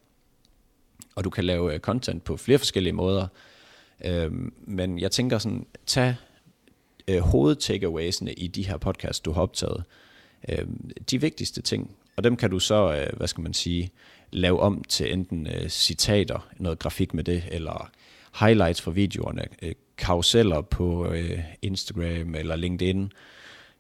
Og 1.16 1.24
du 1.24 1.30
kan 1.30 1.44
lave 1.44 1.74
øh, 1.74 1.80
content 1.80 2.24
på 2.24 2.38
flere 2.38 2.58
forskellige 2.58 2.94
måder. 2.94 3.28
Øhm, 4.06 4.54
men 4.66 5.00
jeg 5.00 5.12
tænker 5.12 5.38
sådan, 5.38 5.66
tag 5.86 6.16
øh, 7.08 7.20
hovedtakeawaysene 7.20 8.34
i 8.34 8.48
de 8.48 8.68
her 8.68 8.78
podcasts, 8.78 9.20
du 9.20 9.32
har 9.32 9.42
optaget. 9.42 9.84
Øhm, 10.50 10.90
de 11.12 11.22
vigtigste 11.22 11.62
ting, 11.62 11.96
og 12.16 12.24
dem 12.24 12.36
kan 12.36 12.50
du 12.50 12.60
så, 12.60 12.96
øh, 12.96 13.18
hvad 13.18 13.28
skal 13.28 13.42
man 13.42 13.54
sige, 13.54 13.90
lave 14.32 14.60
om 14.60 14.84
til 14.84 15.14
enten 15.14 15.48
øh, 15.48 15.70
citater, 15.70 16.48
noget 16.58 16.80
grafik 16.80 17.14
med 17.14 17.24
det, 17.24 17.44
eller 17.52 17.92
highlights 18.40 18.82
fra 18.82 18.92
videoerne, 18.92 19.46
øh, 19.62 19.74
karuseller 19.98 20.62
på 20.62 21.12
øh, 21.12 21.40
Instagram 21.62 22.36
eller 22.36 22.56
LinkedIn, 22.56 23.12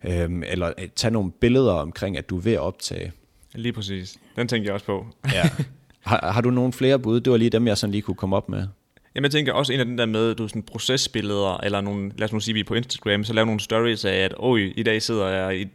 øh, 0.04 0.30
eller 0.48 0.74
øh, 0.80 0.88
tage 0.96 1.12
nogle 1.12 1.32
billeder 1.32 1.74
omkring, 1.74 2.18
at 2.18 2.30
du 2.30 2.38
er 2.38 2.42
ved 2.42 2.54
at 2.54 2.60
optage. 2.60 3.12
Lige 3.56 3.74
præcis. 3.74 4.18
Den 4.36 4.48
tænker 4.48 4.68
jeg 4.68 4.74
også 4.74 4.86
på. 4.86 5.06
Ja. 5.34 5.50
har, 6.10 6.32
har 6.32 6.42
du 6.42 6.50
nogle 6.50 6.74
flere 6.74 7.00
bud? 7.00 7.20
Det 7.20 7.32
var 7.32 7.38
lige 7.38 7.50
dem, 7.50 7.68
jeg 7.68 7.78
sådan 7.78 7.92
lige 7.92 8.02
kunne 8.02 8.16
komme 8.16 8.36
op 8.36 8.50
med. 8.50 8.68
Jamen 9.16 9.24
jeg 9.24 9.32
tænker 9.32 9.54
også 9.54 9.74
en 9.74 9.80
af 9.80 9.86
den 9.86 9.98
der 9.98 10.06
med, 10.06 10.36
du 10.36 10.48
sådan 10.48 10.64
procesbilleder, 10.64 11.58
eller 11.58 11.82
nogle, 11.82 12.12
lad 12.18 12.26
os 12.26 12.34
nu 12.34 12.40
sige, 12.40 12.54
vi 12.54 12.60
er 12.60 12.64
på 12.64 12.74
Instagram, 12.74 13.24
så 13.24 13.34
lave 13.34 13.46
nogle 13.46 13.60
stories 13.60 14.06
af, 14.06 14.16
at 14.16 14.34
oj, 14.38 14.74
i 14.76 14.84
dag 14.84 15.02
sidder 15.02 15.28
jeg 15.28 15.60
i, 15.62 15.68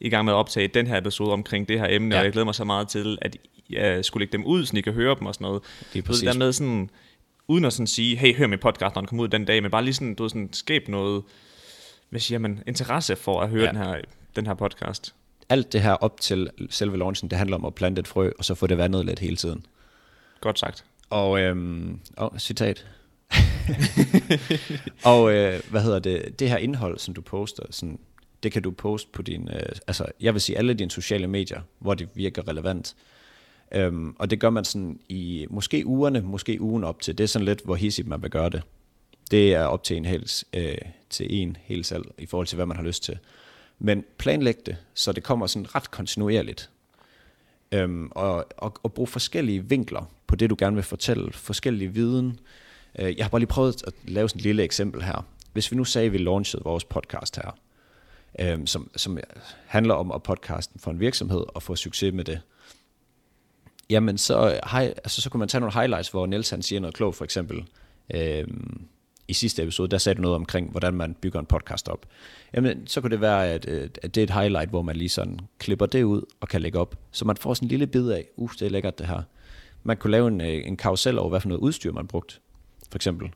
i 0.00 0.08
gang 0.08 0.24
med 0.24 0.32
at 0.32 0.36
optage 0.36 0.68
den 0.68 0.86
her 0.86 0.98
episode 0.98 1.32
omkring 1.32 1.68
det 1.68 1.80
her 1.80 1.86
emne, 1.90 2.14
ja. 2.14 2.20
Og 2.20 2.24
jeg 2.24 2.32
glæder 2.32 2.44
mig 2.44 2.54
så 2.54 2.64
meget 2.64 2.88
til, 2.88 3.18
at 3.22 3.36
jeg 3.70 4.04
skulle 4.04 4.22
lægge 4.22 4.32
dem 4.32 4.44
ud, 4.44 4.66
så 4.66 4.76
I 4.76 4.80
kan 4.80 4.92
høre 4.92 5.16
dem 5.18 5.26
og 5.26 5.34
sådan 5.34 5.44
noget. 5.44 5.62
Du 5.62 5.68
ved, 5.94 6.02
præcis. 6.02 6.20
det 6.20 6.32
der 6.32 6.38
med 6.38 6.52
sådan, 6.52 6.90
uden 7.48 7.64
at 7.64 7.72
sådan 7.72 7.86
sige, 7.86 8.16
hey, 8.16 8.36
hør 8.36 8.46
min 8.46 8.58
podcast, 8.58 8.94
når 8.94 9.00
den 9.00 9.08
kommer 9.08 9.24
ud 9.24 9.28
den 9.28 9.44
dag, 9.44 9.62
men 9.62 9.70
bare 9.70 9.84
lige 9.84 9.94
sådan, 9.94 10.14
du 10.14 10.22
ved, 10.22 10.30
sådan 10.30 10.48
skabe 10.52 10.90
noget, 10.90 11.22
hvad 12.10 12.20
siger 12.20 12.38
man, 12.38 12.62
interesse 12.66 13.16
for 13.16 13.40
at 13.40 13.48
høre 13.48 13.62
ja. 13.62 13.68
Den, 13.68 13.76
her, 13.76 14.00
den 14.36 14.46
her 14.46 14.54
podcast. 14.54 15.14
Alt 15.48 15.72
det 15.72 15.82
her 15.82 15.92
op 15.92 16.20
til 16.20 16.50
selve 16.70 16.98
launchen, 16.98 17.30
det 17.30 17.38
handler 17.38 17.56
om 17.56 17.64
at 17.64 17.74
plante 17.74 18.00
et 18.00 18.08
frø, 18.08 18.30
og 18.38 18.44
så 18.44 18.54
få 18.54 18.66
det 18.66 18.78
vandet 18.78 19.06
lidt 19.06 19.18
hele 19.18 19.36
tiden. 19.36 19.66
Godt 20.40 20.58
sagt. 20.58 20.84
Og, 21.10 21.40
øhm, 21.40 22.00
oh, 22.16 22.38
citat. 22.38 22.86
og 25.04 25.32
øh, 25.34 25.60
hvad 25.70 25.82
hedder 25.82 25.98
det, 25.98 26.38
det 26.38 26.48
her 26.48 26.56
indhold, 26.56 26.98
som 26.98 27.14
du 27.14 27.20
poster, 27.20 27.62
sådan, 27.70 27.98
det 28.42 28.52
kan 28.52 28.62
du 28.62 28.70
poste 28.70 29.10
på 29.12 29.22
din, 29.22 29.48
øh, 29.48 29.68
altså 29.86 30.06
jeg 30.20 30.32
vil 30.34 30.40
sige 30.40 30.58
alle 30.58 30.74
dine 30.74 30.90
sociale 30.90 31.26
medier, 31.26 31.60
hvor 31.78 31.94
det 31.94 32.08
virker 32.14 32.48
relevant. 32.48 32.96
Øhm, 33.72 34.16
og 34.18 34.30
det 34.30 34.40
gør 34.40 34.50
man 34.50 34.64
sådan 34.64 35.00
i 35.08 35.46
måske 35.50 35.86
ugerne, 35.86 36.20
måske 36.20 36.60
ugen 36.60 36.84
op 36.84 37.00
til. 37.00 37.18
Det 37.18 37.24
er 37.24 37.28
sådan 37.28 37.46
lidt, 37.46 37.64
hvor 37.64 37.74
hissigt 37.74 38.08
man 38.08 38.22
vil 38.22 38.30
gøre 38.30 38.50
det. 38.50 38.62
Det 39.30 39.54
er 39.54 39.64
op 39.64 39.84
til 39.84 39.96
en 39.96 40.04
hel, 40.04 40.30
øh, 40.52 40.78
til 41.10 41.42
en 41.42 41.56
hel 41.60 41.84
salg 41.84 42.04
i 42.18 42.26
forhold 42.26 42.46
til, 42.46 42.56
hvad 42.56 42.66
man 42.66 42.76
har 42.76 42.84
lyst 42.84 43.02
til. 43.02 43.18
Men 43.78 44.04
planlæg 44.18 44.66
det, 44.66 44.76
så 44.94 45.12
det 45.12 45.22
kommer 45.22 45.46
sådan 45.46 45.74
ret 45.74 45.90
kontinuerligt. 45.90 46.70
Øhm, 47.72 48.08
og, 48.10 48.46
og, 48.56 48.74
og 48.82 48.92
brug 48.92 49.08
forskellige 49.08 49.64
vinkler 49.64 50.10
på 50.26 50.36
det, 50.36 50.50
du 50.50 50.56
gerne 50.58 50.76
vil 50.76 50.84
fortælle. 50.84 51.32
Forskellige 51.32 51.94
viden. 51.94 52.40
Øh, 52.98 53.16
jeg 53.16 53.24
har 53.24 53.30
bare 53.30 53.38
lige 53.38 53.48
prøvet 53.48 53.82
at 53.86 53.92
lave 54.04 54.28
sådan 54.28 54.38
et 54.38 54.44
lille 54.44 54.62
eksempel 54.62 55.02
her. 55.02 55.26
Hvis 55.52 55.72
vi 55.72 55.76
nu 55.76 55.84
sagde, 55.84 56.06
at 56.06 56.12
vi 56.12 56.18
launchede 56.18 56.64
vores 56.64 56.84
podcast 56.84 57.36
her, 57.36 57.58
øhm, 58.40 58.66
som, 58.66 58.90
som 58.96 59.18
handler 59.66 59.94
om 59.94 60.12
at 60.12 60.22
podcasten 60.22 60.80
for 60.80 60.90
en 60.90 61.00
virksomhed 61.00 61.44
og 61.54 61.62
få 61.62 61.76
succes 61.76 62.14
med 62.14 62.24
det, 62.24 62.40
jamen 63.90 64.18
så, 64.18 64.60
hej, 64.70 64.84
altså, 64.86 65.20
så 65.20 65.30
kunne 65.30 65.38
man 65.38 65.48
tage 65.48 65.60
nogle 65.60 65.74
highlights, 65.74 66.08
hvor 66.08 66.26
Niels 66.26 66.50
han 66.50 66.62
siger 66.62 66.80
noget 66.80 66.94
klogt, 66.94 67.16
for 67.16 67.24
eksempel, 67.24 67.64
øhm, 68.14 68.82
i 69.30 69.32
sidste 69.32 69.62
episode, 69.62 69.88
der 69.88 69.98
sagde 69.98 70.16
du 70.16 70.22
noget 70.22 70.36
omkring, 70.36 70.70
hvordan 70.70 70.94
man 70.94 71.14
bygger 71.14 71.40
en 71.40 71.46
podcast 71.46 71.88
op. 71.88 72.06
Jamen, 72.54 72.86
så 72.86 73.00
kunne 73.00 73.10
det 73.10 73.20
være, 73.20 73.48
at, 73.48 73.68
øh, 73.68 73.90
at 74.02 74.14
det 74.14 74.20
er 74.20 74.24
et 74.24 74.30
highlight, 74.30 74.70
hvor 74.70 74.82
man 74.82 74.96
lige 74.96 75.08
sådan 75.08 75.40
klipper 75.58 75.86
det 75.86 76.02
ud 76.02 76.22
og 76.40 76.48
kan 76.48 76.60
lægge 76.60 76.78
op. 76.78 76.96
Så 77.10 77.24
man 77.24 77.36
får 77.36 77.54
sådan 77.54 77.66
en 77.66 77.68
lille 77.68 77.86
bid 77.86 78.08
af, 78.08 78.28
uh, 78.36 78.50
det 78.52 78.62
er 78.62 78.70
lækkert 78.70 78.98
det 78.98 79.06
her. 79.06 79.22
Man 79.82 79.96
kunne 79.96 80.10
lave 80.10 80.28
en, 80.28 80.40
øh, 80.40 80.62
en 80.66 80.76
karusel 80.76 81.18
over, 81.18 81.28
hvad 81.28 81.40
for 81.40 81.48
noget 81.48 81.60
udstyr 81.60 81.92
man 81.92 82.06
brugt, 82.06 82.40
for 82.90 82.98
eksempel. 82.98 83.30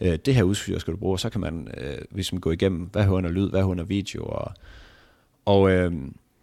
Øh, 0.00 0.18
det 0.24 0.34
her 0.34 0.42
udstyr 0.42 0.78
skal 0.78 0.92
du 0.92 0.98
bruge, 0.98 1.18
så 1.18 1.30
kan 1.30 1.40
man 1.40 1.68
øh, 1.76 1.98
ligesom 2.10 2.40
gå 2.40 2.50
igennem, 2.50 2.88
hvad 2.92 3.04
hører 3.04 3.16
under 3.16 3.30
lyd, 3.30 3.50
hvad 3.50 3.60
hører 3.60 3.70
under 3.70 3.84
video, 3.84 4.24
og, 4.24 4.52
og 5.44 5.70
øh, 5.70 5.92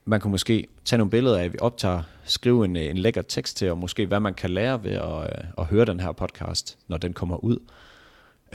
man 0.05 0.19
kunne 0.19 0.31
måske 0.31 0.67
tage 0.85 0.97
nogle 0.97 1.11
billeder 1.11 1.37
af, 1.37 1.43
at 1.43 1.53
vi 1.53 1.57
optager, 1.61 2.03
skrive 2.23 2.65
en, 2.65 2.75
øh, 2.75 2.85
en 2.85 2.97
lækker 2.97 3.21
tekst 3.21 3.57
til, 3.57 3.71
og 3.71 3.77
måske 3.77 4.05
hvad 4.05 4.19
man 4.19 4.33
kan 4.33 4.49
lære 4.49 4.83
ved 4.83 4.91
at, 4.91 5.45
at 5.57 5.65
høre 5.65 5.85
den 5.85 5.99
her 5.99 6.11
podcast, 6.11 6.77
når 6.87 6.97
den 6.97 7.13
kommer 7.13 7.43
ud. 7.43 7.57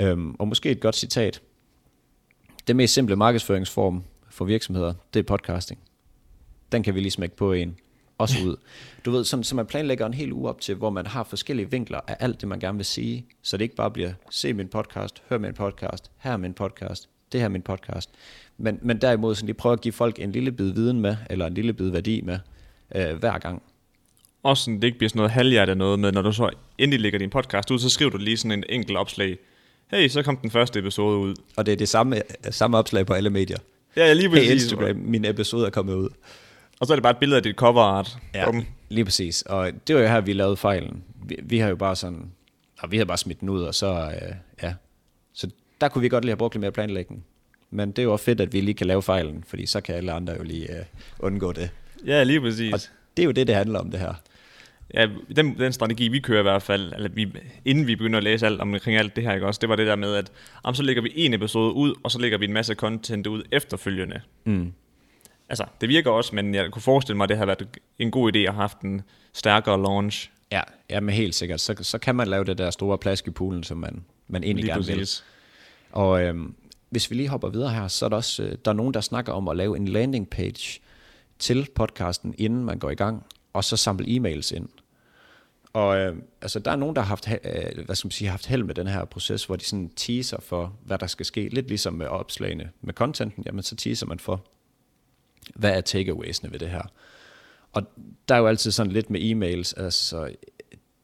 Øhm, 0.01 0.35
og 0.39 0.49
måske 0.49 0.71
et 0.71 0.81
godt 0.81 0.97
citat. 0.97 1.43
Det 2.67 2.77
mest 2.77 2.95
simple 2.95 3.17
markedsføringsform 3.17 4.03
for 4.31 4.45
virksomheder, 4.45 4.95
det 5.15 5.21
er 5.21 5.25
podcasting. 5.25 5.81
Den 6.73 6.83
kan 6.83 6.95
vi 6.95 7.01
lige 7.01 7.11
smække 7.11 7.37
på 7.37 7.53
en. 7.53 7.77
Også 8.19 8.37
ud. 8.45 8.57
Du 9.05 9.11
ved, 9.11 9.25
sådan, 9.25 9.45
så 9.45 9.57
man 9.57 9.67
planlægger 9.67 10.07
en 10.07 10.15
hel 10.15 10.33
uge 10.33 10.49
op 10.49 10.61
til, 10.61 10.75
hvor 10.75 10.91
man 10.91 11.07
har 11.07 11.25
forskellige 11.25 11.71
vinkler 11.71 12.01
af 12.09 12.17
alt 12.21 12.41
det, 12.41 12.49
man 12.49 12.61
gerne 12.61 12.79
vil 12.79 12.85
sige. 12.85 13.27
Så 13.43 13.57
det 13.57 13.65
ikke 13.65 13.77
bare 13.77 13.91
bliver, 13.91 14.13
se 14.31 14.53
min 14.53 14.69
podcast, 14.69 15.23
hør 15.29 15.39
min 15.39 15.55
podcast, 15.55 16.11
her 16.19 16.33
er 16.33 16.37
min 16.37 16.55
podcast, 16.55 17.09
det 17.33 17.41
her 17.41 17.45
er 17.45 17.51
min 17.51 17.63
podcast. 17.63 18.11
Men, 18.59 18.79
men 18.83 19.01
derimod 19.01 19.35
sådan 19.35 19.47
lige 19.47 19.55
prøve 19.55 19.73
at 19.73 19.81
give 19.81 19.93
folk 19.93 20.19
en 20.19 20.33
lille 20.33 20.53
bid 20.53 20.73
viden 20.73 21.01
med, 21.01 21.17
eller 21.31 21.47
en 21.47 21.55
lille 21.55 21.73
bid 21.73 21.91
værdi 21.91 22.21
med, 22.21 22.39
øh, 22.95 23.17
hver 23.17 23.39
gang. 23.39 23.63
Også 24.43 24.65
sådan, 24.65 24.77
det 24.77 24.85
ikke 24.85 24.99
bliver 24.99 25.09
sådan 25.09 25.19
noget 25.19 25.31
halvhjertet 25.31 25.77
noget 25.77 25.99
med, 25.99 26.13
når 26.13 26.23
du 26.23 26.33
så 26.33 26.51
endelig 26.79 27.01
lægger 27.01 27.19
din 27.19 27.31
podcast 27.31 27.71
ud, 27.71 27.79
så 27.79 27.89
skriver 27.89 28.11
du 28.11 28.17
lige 28.17 28.37
sådan 28.37 28.59
en 28.59 28.65
enkelt 28.69 28.99
opslag. 28.99 29.39
Hey, 29.91 30.09
så 30.09 30.23
kom 30.23 30.37
den 30.37 30.51
første 30.51 30.79
episode 30.79 31.19
ud. 31.19 31.35
Og 31.57 31.67
det 31.67 31.73
er 31.73 31.77
det 31.77 31.89
samme, 31.89 32.23
samme 32.51 32.79
opslag 32.79 33.07
på 33.07 33.13
alle 33.13 33.31
medier. 33.31 33.59
Ja, 33.97 34.13
lige 34.13 34.29
præcis. 34.31 34.49
Hey 34.49 34.55
Instagram, 34.55 34.97
min 34.97 35.25
episode 35.25 35.67
er 35.67 35.71
kommet 35.71 35.95
ud. 35.95 36.09
Og 36.81 36.87
så 36.87 36.93
er 36.93 36.97
det 36.97 37.03
bare 37.03 37.11
et 37.11 37.19
billede 37.19 37.37
af 37.37 37.43
dit 37.43 37.57
cover 37.57 37.83
art. 37.83 38.19
Ja, 38.35 38.45
Bum. 38.45 38.67
lige 38.89 39.05
præcis. 39.05 39.43
Og 39.43 39.71
det 39.87 39.95
var 39.95 40.01
jo 40.03 40.09
her, 40.09 40.21
vi 40.21 40.33
lavede 40.33 40.57
fejlen. 40.57 41.05
Vi, 41.27 41.37
vi 41.43 41.59
har 41.59 41.69
jo 41.69 41.77
bare 41.77 41.97
sådan, 41.97 42.31
og 42.79 42.91
vi 42.91 42.97
havde 42.97 43.07
bare 43.07 43.19
smidt 43.19 43.41
den 43.41 43.49
ud, 43.49 43.63
og 43.63 43.75
så, 43.75 44.13
øh, 44.23 44.35
ja. 44.63 44.75
Så 45.33 45.51
der 45.81 45.89
kunne 45.89 46.03
vi 46.03 46.09
godt 46.09 46.25
lige 46.25 46.33
have 46.33 46.37
brugt 46.39 46.55
lidt 46.55 46.61
mere 46.61 46.73
planlægning. 46.73 47.25
Men 47.71 47.89
det 47.89 47.99
er 47.99 48.03
jo 48.03 48.13
også 48.13 48.25
fedt, 48.25 48.41
at 48.41 48.53
vi 48.53 48.61
lige 48.61 48.75
kan 48.75 48.87
lave 48.87 49.03
fejlen, 49.03 49.45
fordi 49.47 49.67
så 49.67 49.81
kan 49.81 49.95
alle 49.95 50.13
andre 50.13 50.33
jo 50.39 50.43
lige 50.43 50.79
øh, 50.79 50.85
undgå 51.19 51.53
det. 51.53 51.71
Ja, 52.07 52.23
lige 52.23 52.41
præcis. 52.41 52.73
Og 52.73 52.81
det 53.17 53.23
er 53.23 53.27
jo 53.27 53.33
det, 53.33 53.47
det 53.47 53.55
handler 53.55 53.79
om, 53.81 53.91
det 53.91 54.01
her. 54.01 54.15
Ja, 54.95 55.07
den, 55.37 55.59
den 55.59 55.73
strategi, 55.73 56.09
vi 56.09 56.19
kører 56.19 56.39
i 56.39 56.43
hvert 56.43 56.63
fald, 56.63 56.93
eller 56.93 57.09
vi, 57.09 57.33
inden 57.65 57.87
vi 57.87 57.97
begynder 57.97 58.17
at 58.17 58.25
læse 58.25 58.47
alt 58.47 58.61
omkring 58.61 58.99
alt 58.99 59.17
det 59.17 59.25
her, 59.25 59.35
ikke 59.35 59.47
også, 59.47 59.59
det 59.61 59.69
var 59.69 59.77
det 59.77 59.87
der 59.87 59.97
med, 59.97 60.15
at 60.15 60.33
om, 60.63 60.75
så 60.75 60.83
lægger 60.83 61.03
vi 61.03 61.13
en 61.15 61.35
episode 61.35 61.73
ud, 61.73 61.95
og 62.03 62.11
så 62.11 62.19
lægger 62.19 62.39
vi 62.39 62.45
en 62.45 62.53
masse 62.53 62.75
content 62.75 63.27
ud 63.27 63.43
efterfølgende. 63.53 64.21
Mm. 64.45 64.73
Altså, 65.49 65.65
det 65.81 65.89
virker 65.89 66.11
også, 66.11 66.35
men 66.35 66.55
jeg 66.55 66.71
kunne 66.71 66.83
forestille 66.83 67.17
mig, 67.17 67.25
at 67.25 67.29
det 67.29 67.37
har 67.39 67.47
været 67.47 67.69
en 67.99 68.11
god 68.11 68.33
idé 68.37 68.39
at 68.39 68.53
have 68.53 68.61
haft 68.61 68.81
en 68.81 69.03
stærkere 69.33 69.83
launch. 69.83 70.31
Ja, 70.53 70.61
ja, 70.91 71.01
men 71.01 71.15
helt 71.15 71.35
sikkert. 71.35 71.61
Så, 71.61 71.75
så 71.81 71.99
kan 71.99 72.15
man 72.15 72.29
lave 72.29 72.45
det 72.45 72.59
der 72.59 72.71
store 72.71 72.99
plask 72.99 73.27
i 73.27 73.31
poolen, 73.31 73.65
som 73.65 73.79
man, 73.79 74.05
man 74.29 74.45
egentlig 74.45 74.65
Lige 74.65 74.75
gerne 74.75 74.87
vil. 74.87 74.99
præcis. 74.99 75.25
Og 75.93 76.23
øhm, 76.23 76.55
hvis 76.91 77.11
vi 77.11 77.17
lige 77.17 77.29
hopper 77.29 77.49
videre 77.49 77.71
her, 77.71 77.89
så 77.89 78.05
er 78.05 78.09
der 78.09 78.17
også 78.17 78.43
øh, 78.43 78.57
der 78.65 78.71
er 78.71 78.75
nogen, 78.75 78.95
der 78.95 79.01
snakker 79.01 79.33
om 79.33 79.49
at 79.49 79.57
lave 79.57 79.77
en 79.77 79.89
landing 79.89 80.31
page 80.31 80.81
til 81.39 81.67
podcasten, 81.75 82.35
inden 82.39 82.65
man 82.65 82.79
går 82.79 82.91
i 82.91 82.95
gang, 82.95 83.27
og 83.53 83.65
så 83.65 83.77
samle 83.77 84.07
e-mails 84.07 84.57
ind. 84.57 84.69
Og 85.73 85.99
øh, 85.99 86.17
altså, 86.43 86.59
der 86.59 86.71
er 86.71 86.77
nogen, 86.77 86.97
der 86.97 87.03
har 87.03 87.09
haft, 87.09 87.29
øh, 87.29 87.85
hvad 87.85 87.95
skal 87.95 88.07
man 88.07 88.13
sige, 88.13 88.29
haft 88.29 88.47
held 88.47 88.63
med 88.63 88.75
den 88.75 88.87
her 88.87 89.05
proces, 89.05 89.45
hvor 89.45 89.57
de 89.57 89.65
sådan 89.65 89.89
teaser 89.89 90.41
for, 90.41 90.77
hvad 90.85 90.99
der 90.99 91.07
skal 91.07 91.27
ske. 91.27 91.49
Lidt 91.49 91.69
ligesom 91.69 91.95
med 91.95 92.07
opslagene 92.07 92.71
med 92.81 92.95
contenten, 92.95 93.43
jamen 93.47 93.63
så 93.63 93.77
teaser 93.77 94.07
man 94.07 94.19
for, 94.19 94.45
hvad 95.55 95.77
er 95.77 95.81
takeawaysene 95.81 96.53
ved 96.53 96.59
det 96.59 96.71
her. 96.71 96.83
Og 97.73 97.83
der 98.29 98.35
er 98.35 98.39
jo 98.39 98.47
altid 98.47 98.71
sådan 98.71 98.93
lidt 98.93 99.11
med 99.11 99.21
e-mails, 99.21 99.83
altså 99.83 100.35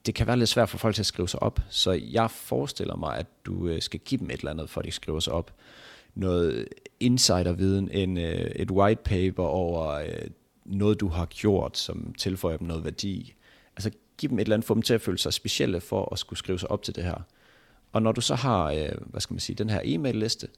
det 0.07 0.15
kan 0.15 0.27
være 0.27 0.37
lidt 0.37 0.49
svært 0.49 0.69
for 0.69 0.79
folk 0.79 0.95
til 0.95 1.03
at 1.03 1.07
skrive 1.07 1.29
sig 1.29 1.43
op, 1.43 1.61
så 1.69 1.93
jeg 1.93 2.31
forestiller 2.31 2.97
mig, 2.97 3.17
at 3.17 3.27
du 3.47 3.69
øh, 3.69 3.83
skal 3.83 4.01
give 4.01 4.19
dem 4.19 4.31
et 4.31 4.39
eller 4.39 4.51
andet, 4.51 4.71
for 4.71 4.81
at 4.81 4.87
de 4.87 4.91
skriver 4.91 5.21
sig 5.21 5.33
op. 5.33 5.55
Noget 6.15 6.69
insiderviden, 7.01 7.91
en, 7.91 8.19
øh, 8.19 8.51
et 8.57 8.71
white 8.71 9.03
paper 9.05 9.45
over 9.45 9.91
øh, 9.91 10.31
noget, 10.65 11.01
du 11.01 11.09
har 11.09 11.27
gjort, 11.27 11.79
som 11.79 12.15
tilføjer 12.19 12.57
dem 12.57 12.67
noget 12.67 12.85
værdi. 12.85 13.35
Altså 13.77 13.91
give 14.19 14.31
dem 14.31 14.39
et 14.39 14.43
eller 14.43 14.57
andet, 14.57 14.67
få 14.67 14.75
dem 14.75 14.83
til 14.83 14.95
at 14.95 15.01
føle 15.01 15.19
sig 15.19 15.33
specielle 15.33 15.81
for 15.81 16.13
at 16.13 16.19
skulle 16.19 16.39
skrive 16.39 16.59
sig 16.59 16.71
op 16.71 16.83
til 16.83 16.95
det 16.95 17.05
her. 17.05 17.27
Og 17.93 18.03
når 18.03 18.13
du 18.13 18.21
så 18.21 18.35
har, 18.35 18.73
øh, 18.73 18.89
hvad 19.07 19.21
skal 19.21 19.35
man 19.35 19.41
sige, 19.41 19.57
den 19.57 19.71
her 19.71 19.81
e-mail-liste, 19.85 20.49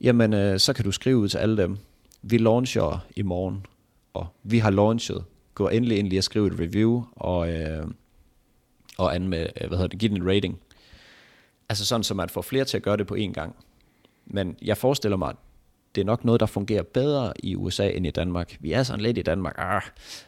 jamen 0.00 0.34
øh, 0.34 0.58
så 0.58 0.72
kan 0.72 0.84
du 0.84 0.92
skrive 0.92 1.16
ud 1.16 1.28
til 1.28 1.38
alle 1.38 1.56
dem, 1.56 1.78
vi 2.22 2.38
launcher 2.38 3.06
i 3.16 3.22
morgen, 3.22 3.66
og 4.14 4.26
vi 4.42 4.58
har 4.58 4.70
launchet. 4.70 5.24
Gå 5.54 5.68
endelig 5.68 5.98
ind 5.98 6.08
lige 6.08 6.20
og 6.20 6.24
skrive 6.24 6.46
et 6.46 6.60
review, 6.60 7.04
og, 7.12 7.52
øh, 7.52 7.86
og 8.98 9.14
anmed, 9.14 9.46
øh, 9.60 9.68
hvad 9.68 9.78
hedder 9.78 9.86
det, 9.86 9.98
give 9.98 10.08
den 10.08 10.22
en 10.22 10.28
rating. 10.28 10.60
Altså 11.68 11.86
sådan, 11.86 12.04
så 12.04 12.14
man 12.14 12.28
får 12.28 12.42
flere 12.42 12.64
til 12.64 12.76
at 12.76 12.82
gøre 12.82 12.96
det 12.96 13.06
på 13.06 13.14
én 13.14 13.32
gang. 13.32 13.56
Men 14.26 14.56
jeg 14.62 14.76
forestiller 14.76 15.16
mig, 15.16 15.28
at 15.28 15.36
det 15.94 16.00
er 16.00 16.04
nok 16.04 16.24
noget, 16.24 16.40
der 16.40 16.46
fungerer 16.46 16.82
bedre 16.82 17.32
i 17.42 17.56
USA 17.56 17.90
end 17.90 18.06
i 18.06 18.10
Danmark. 18.10 18.56
Vi 18.60 18.72
er 18.72 18.82
sådan 18.82 19.00
lidt 19.00 19.18
i 19.18 19.22
Danmark, 19.22 19.54
ah, 19.58 19.82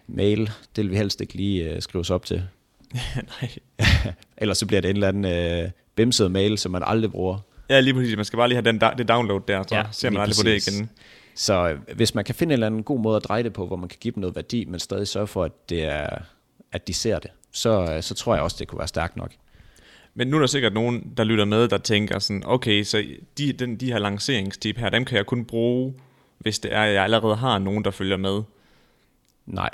mail, 0.07 0.51
det 0.77 0.85
vil 0.85 0.91
vi 0.91 0.97
helst 0.97 1.21
ikke 1.21 1.35
lige 1.35 1.71
øh, 1.71 1.83
skrive 1.83 2.01
os 2.01 2.11
op 2.11 2.25
til. 2.25 2.49
Nej. 3.41 3.51
Ellers 4.37 4.59
så 4.59 4.67
bliver 4.67 4.81
det 4.81 4.91
en 4.91 4.97
eller 4.97 5.09
anden 5.09 5.25
øh, 5.65 5.71
bimset 5.95 6.31
mail, 6.31 6.59
som 6.59 6.73
man 6.73 6.83
aldrig 6.87 7.13
bruger. 7.13 7.39
Ja, 7.71 7.81
lige 7.81 7.95
præcis. 7.95 8.17
Man 8.17 8.25
skal 8.25 8.37
bare 8.37 8.49
lige 8.49 8.57
have 8.57 8.65
den, 8.65 8.79
da- 8.79 8.95
det 8.99 9.09
download 9.09 9.41
der, 9.49 9.63
så 9.69 9.75
Ja, 9.75 9.85
ser 9.93 10.11
man 10.11 10.23
aldrig 10.23 10.37
på 10.37 10.43
det 10.49 10.55
præcis. 10.57 10.77
igen. 10.79 10.91
Så 11.35 11.69
øh, 11.71 11.97
hvis 11.97 12.15
man 12.15 12.25
kan 12.25 12.35
finde 12.35 12.51
en 12.51 12.53
eller 12.53 12.67
anden 12.67 12.83
god 12.83 13.01
måde 13.01 13.17
at 13.17 13.25
dreje 13.25 13.43
det 13.43 13.53
på, 13.53 13.67
hvor 13.67 13.77
man 13.77 13.89
kan 13.89 13.99
give 14.01 14.15
dem 14.15 14.21
noget 14.21 14.37
værdi, 14.37 14.65
men 14.65 14.81
stadig 14.81 15.09
sørge 15.09 15.27
for, 15.27 15.45
at, 15.45 15.53
det 15.69 15.85
er, 15.85 16.09
at 16.73 16.89
de 16.89 16.95
ser 16.95 17.19
det, 17.19 17.31
så, 17.53 17.93
øh, 17.97 18.03
så 18.03 18.15
tror 18.15 18.35
jeg 18.35 18.43
også, 18.43 18.57
det 18.61 18.69
kunne 18.69 18.79
være 18.79 18.89
stærkt 18.89 19.17
nok. 19.17 19.31
Men 20.15 20.29
nu 20.29 20.37
er 20.37 20.41
der 20.41 20.47
sikkert 20.47 20.73
nogen, 20.73 21.13
der 21.17 21.25
lytter 21.25 21.45
med, 21.45 21.69
der 21.69 21.79
tænker 21.79 22.19
sådan, 22.19 22.43
okay, 22.47 22.83
så 22.83 23.05
de, 23.39 23.53
den, 23.53 23.77
de 23.77 23.93
her 23.93 23.99
lanceringstip 23.99 24.79
her, 24.79 24.89
dem 24.91 25.05
kan 25.05 25.17
jeg 25.17 25.27
kun 25.27 25.45
bruge, 25.45 25.95
hvis 26.39 26.59
det 26.59 26.75
er, 26.75 26.83
at 26.83 26.95
jeg 26.95 27.05
allerede 27.05 27.37
har 27.37 27.59
nogen, 27.59 27.85
der 27.85 27.91
følger 27.91 28.17
med. 28.17 28.43
Nej, 29.47 29.71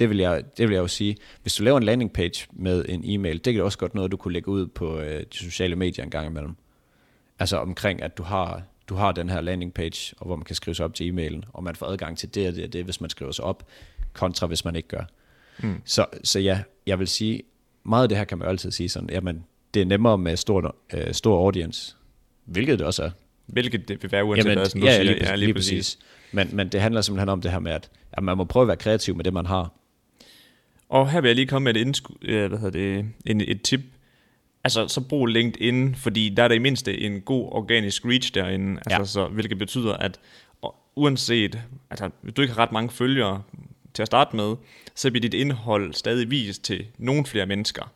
det 0.00 0.10
vil, 0.10 0.18
jeg, 0.18 0.42
det 0.56 0.68
vil 0.68 0.74
jeg 0.74 0.82
jo 0.82 0.88
sige. 0.88 1.16
Hvis 1.42 1.54
du 1.54 1.64
laver 1.64 1.78
en 1.78 1.82
landing 1.82 2.12
page 2.12 2.46
med 2.52 2.84
en 2.88 3.02
e-mail, 3.04 3.44
det 3.44 3.54
kan 3.54 3.62
også 3.62 3.78
godt 3.78 3.94
noget, 3.94 4.12
du 4.12 4.16
kunne 4.16 4.32
lægge 4.32 4.48
ud 4.48 4.66
på 4.66 4.98
øh, 4.98 5.20
de 5.20 5.36
sociale 5.36 5.76
medier 5.76 6.04
en 6.04 6.10
gang 6.10 6.26
imellem. 6.26 6.54
Altså 7.38 7.56
omkring, 7.56 8.02
at 8.02 8.18
du 8.18 8.22
har, 8.22 8.62
du 8.88 8.94
har 8.94 9.12
den 9.12 9.28
her 9.28 9.40
landing 9.40 9.74
page, 9.74 10.14
og 10.18 10.26
hvor 10.26 10.36
man 10.36 10.44
kan 10.44 10.56
skrive 10.56 10.74
sig 10.74 10.84
op 10.84 10.94
til 10.94 11.10
e-mailen, 11.12 11.42
og 11.52 11.64
man 11.64 11.76
får 11.76 11.86
adgang 11.86 12.18
til 12.18 12.34
det 12.34 12.48
og 12.48 12.54
det 12.54 12.64
og 12.64 12.72
det, 12.72 12.84
hvis 12.84 13.00
man 13.00 13.10
skriver 13.10 13.32
sig 13.32 13.44
op, 13.44 13.66
kontra 14.12 14.46
hvis 14.46 14.64
man 14.64 14.76
ikke 14.76 14.88
gør. 14.88 15.04
Mm. 15.58 15.80
Så, 15.84 16.06
så 16.24 16.40
ja, 16.40 16.62
jeg 16.86 16.98
vil 16.98 17.08
sige, 17.08 17.42
meget 17.84 18.02
af 18.02 18.08
det 18.08 18.18
her 18.18 18.24
kan 18.24 18.38
man 18.38 18.46
jo 18.46 18.50
altid 18.50 18.70
sige 18.70 18.88
sådan, 18.88 19.10
jamen, 19.10 19.44
det 19.74 19.82
er 19.82 19.86
nemmere 19.86 20.18
med 20.18 20.36
stor, 20.36 20.76
øh, 20.94 21.14
stor 21.14 21.44
audience, 21.44 21.96
hvilket 22.44 22.78
det 22.78 22.86
også 22.86 23.02
er. 23.02 23.10
Hvilket 23.46 23.88
det 23.88 24.02
vil 24.02 24.12
være 24.12 24.24
uanset 24.24 24.52
hvad, 24.52 24.66
som 24.66 24.80
du 24.80 24.86
ja, 24.86 24.92
siger. 24.92 25.02
lige, 25.02 25.24
ja, 25.24 25.34
lige, 25.34 25.46
lige 25.46 25.54
præcis. 25.54 25.70
præcis. 25.70 25.98
Men, 26.32 26.48
men 26.52 26.68
det 26.68 26.80
handler 26.80 27.00
simpelthen 27.00 27.28
om 27.28 27.40
det 27.40 27.50
her 27.50 27.58
med, 27.58 27.72
at, 27.72 27.90
at 28.12 28.22
man 28.22 28.36
må 28.36 28.44
prøve 28.44 28.62
at 28.62 28.68
være 28.68 28.76
kreativ 28.76 29.16
med 29.16 29.24
det, 29.24 29.32
man 29.32 29.46
har. 29.46 29.72
Og 30.90 31.10
her 31.10 31.20
vil 31.20 31.28
jeg 31.28 31.36
lige 31.36 31.46
komme 31.46 31.64
med 31.64 31.76
et, 31.76 31.80
indsku, 31.80 32.12
øh, 32.22 32.48
hvad 32.48 32.58
hedder 32.58 32.78
det, 32.80 33.06
en, 33.26 33.40
et 33.40 33.62
tip. 33.62 33.80
Altså, 34.64 34.88
så 34.88 35.00
brug 35.00 35.26
LinkedIn, 35.26 35.94
fordi 35.94 36.28
der 36.28 36.42
er 36.42 36.48
der 36.48 36.54
i 36.54 36.58
mindste 36.58 37.00
en 37.00 37.20
god 37.20 37.48
organisk 37.52 38.04
reach 38.04 38.34
derinde, 38.34 38.80
altså, 38.86 38.98
Ja. 38.98 39.04
så, 39.04 39.26
hvilket 39.26 39.58
betyder, 39.58 39.92
at 39.96 40.20
uanset, 40.96 41.60
altså, 41.90 42.10
hvis 42.22 42.34
du 42.34 42.42
ikke 42.42 42.54
har 42.54 42.62
ret 42.62 42.72
mange 42.72 42.90
følgere 42.90 43.42
til 43.94 44.02
at 44.02 44.06
starte 44.06 44.36
med, 44.36 44.56
så 44.94 45.10
bliver 45.10 45.20
dit 45.20 45.34
indhold 45.34 45.94
stadig 45.94 46.30
vist 46.30 46.64
til 46.64 46.86
nogle 46.98 47.26
flere 47.26 47.46
mennesker. 47.46 47.92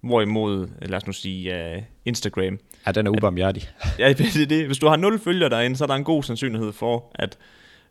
Hvorimod, 0.00 0.68
lad 0.82 0.96
os 0.96 1.06
nu 1.06 1.12
sige, 1.12 1.74
uh, 1.76 1.82
Instagram. 2.04 2.58
Ja, 2.86 2.92
den 2.92 3.06
er 3.06 3.10
ubarmhjertig. 3.10 3.68
Ja, 3.98 4.12
det 4.12 4.36
er 4.42 4.46
det. 4.46 4.66
Hvis 4.66 4.78
du 4.78 4.86
har 4.88 4.96
nul 4.96 5.18
følgere 5.18 5.50
derinde, 5.50 5.76
så 5.76 5.84
er 5.84 5.86
der 5.88 5.94
en 5.94 6.04
god 6.04 6.22
sandsynlighed 6.22 6.72
for, 6.72 7.12
at 7.14 7.38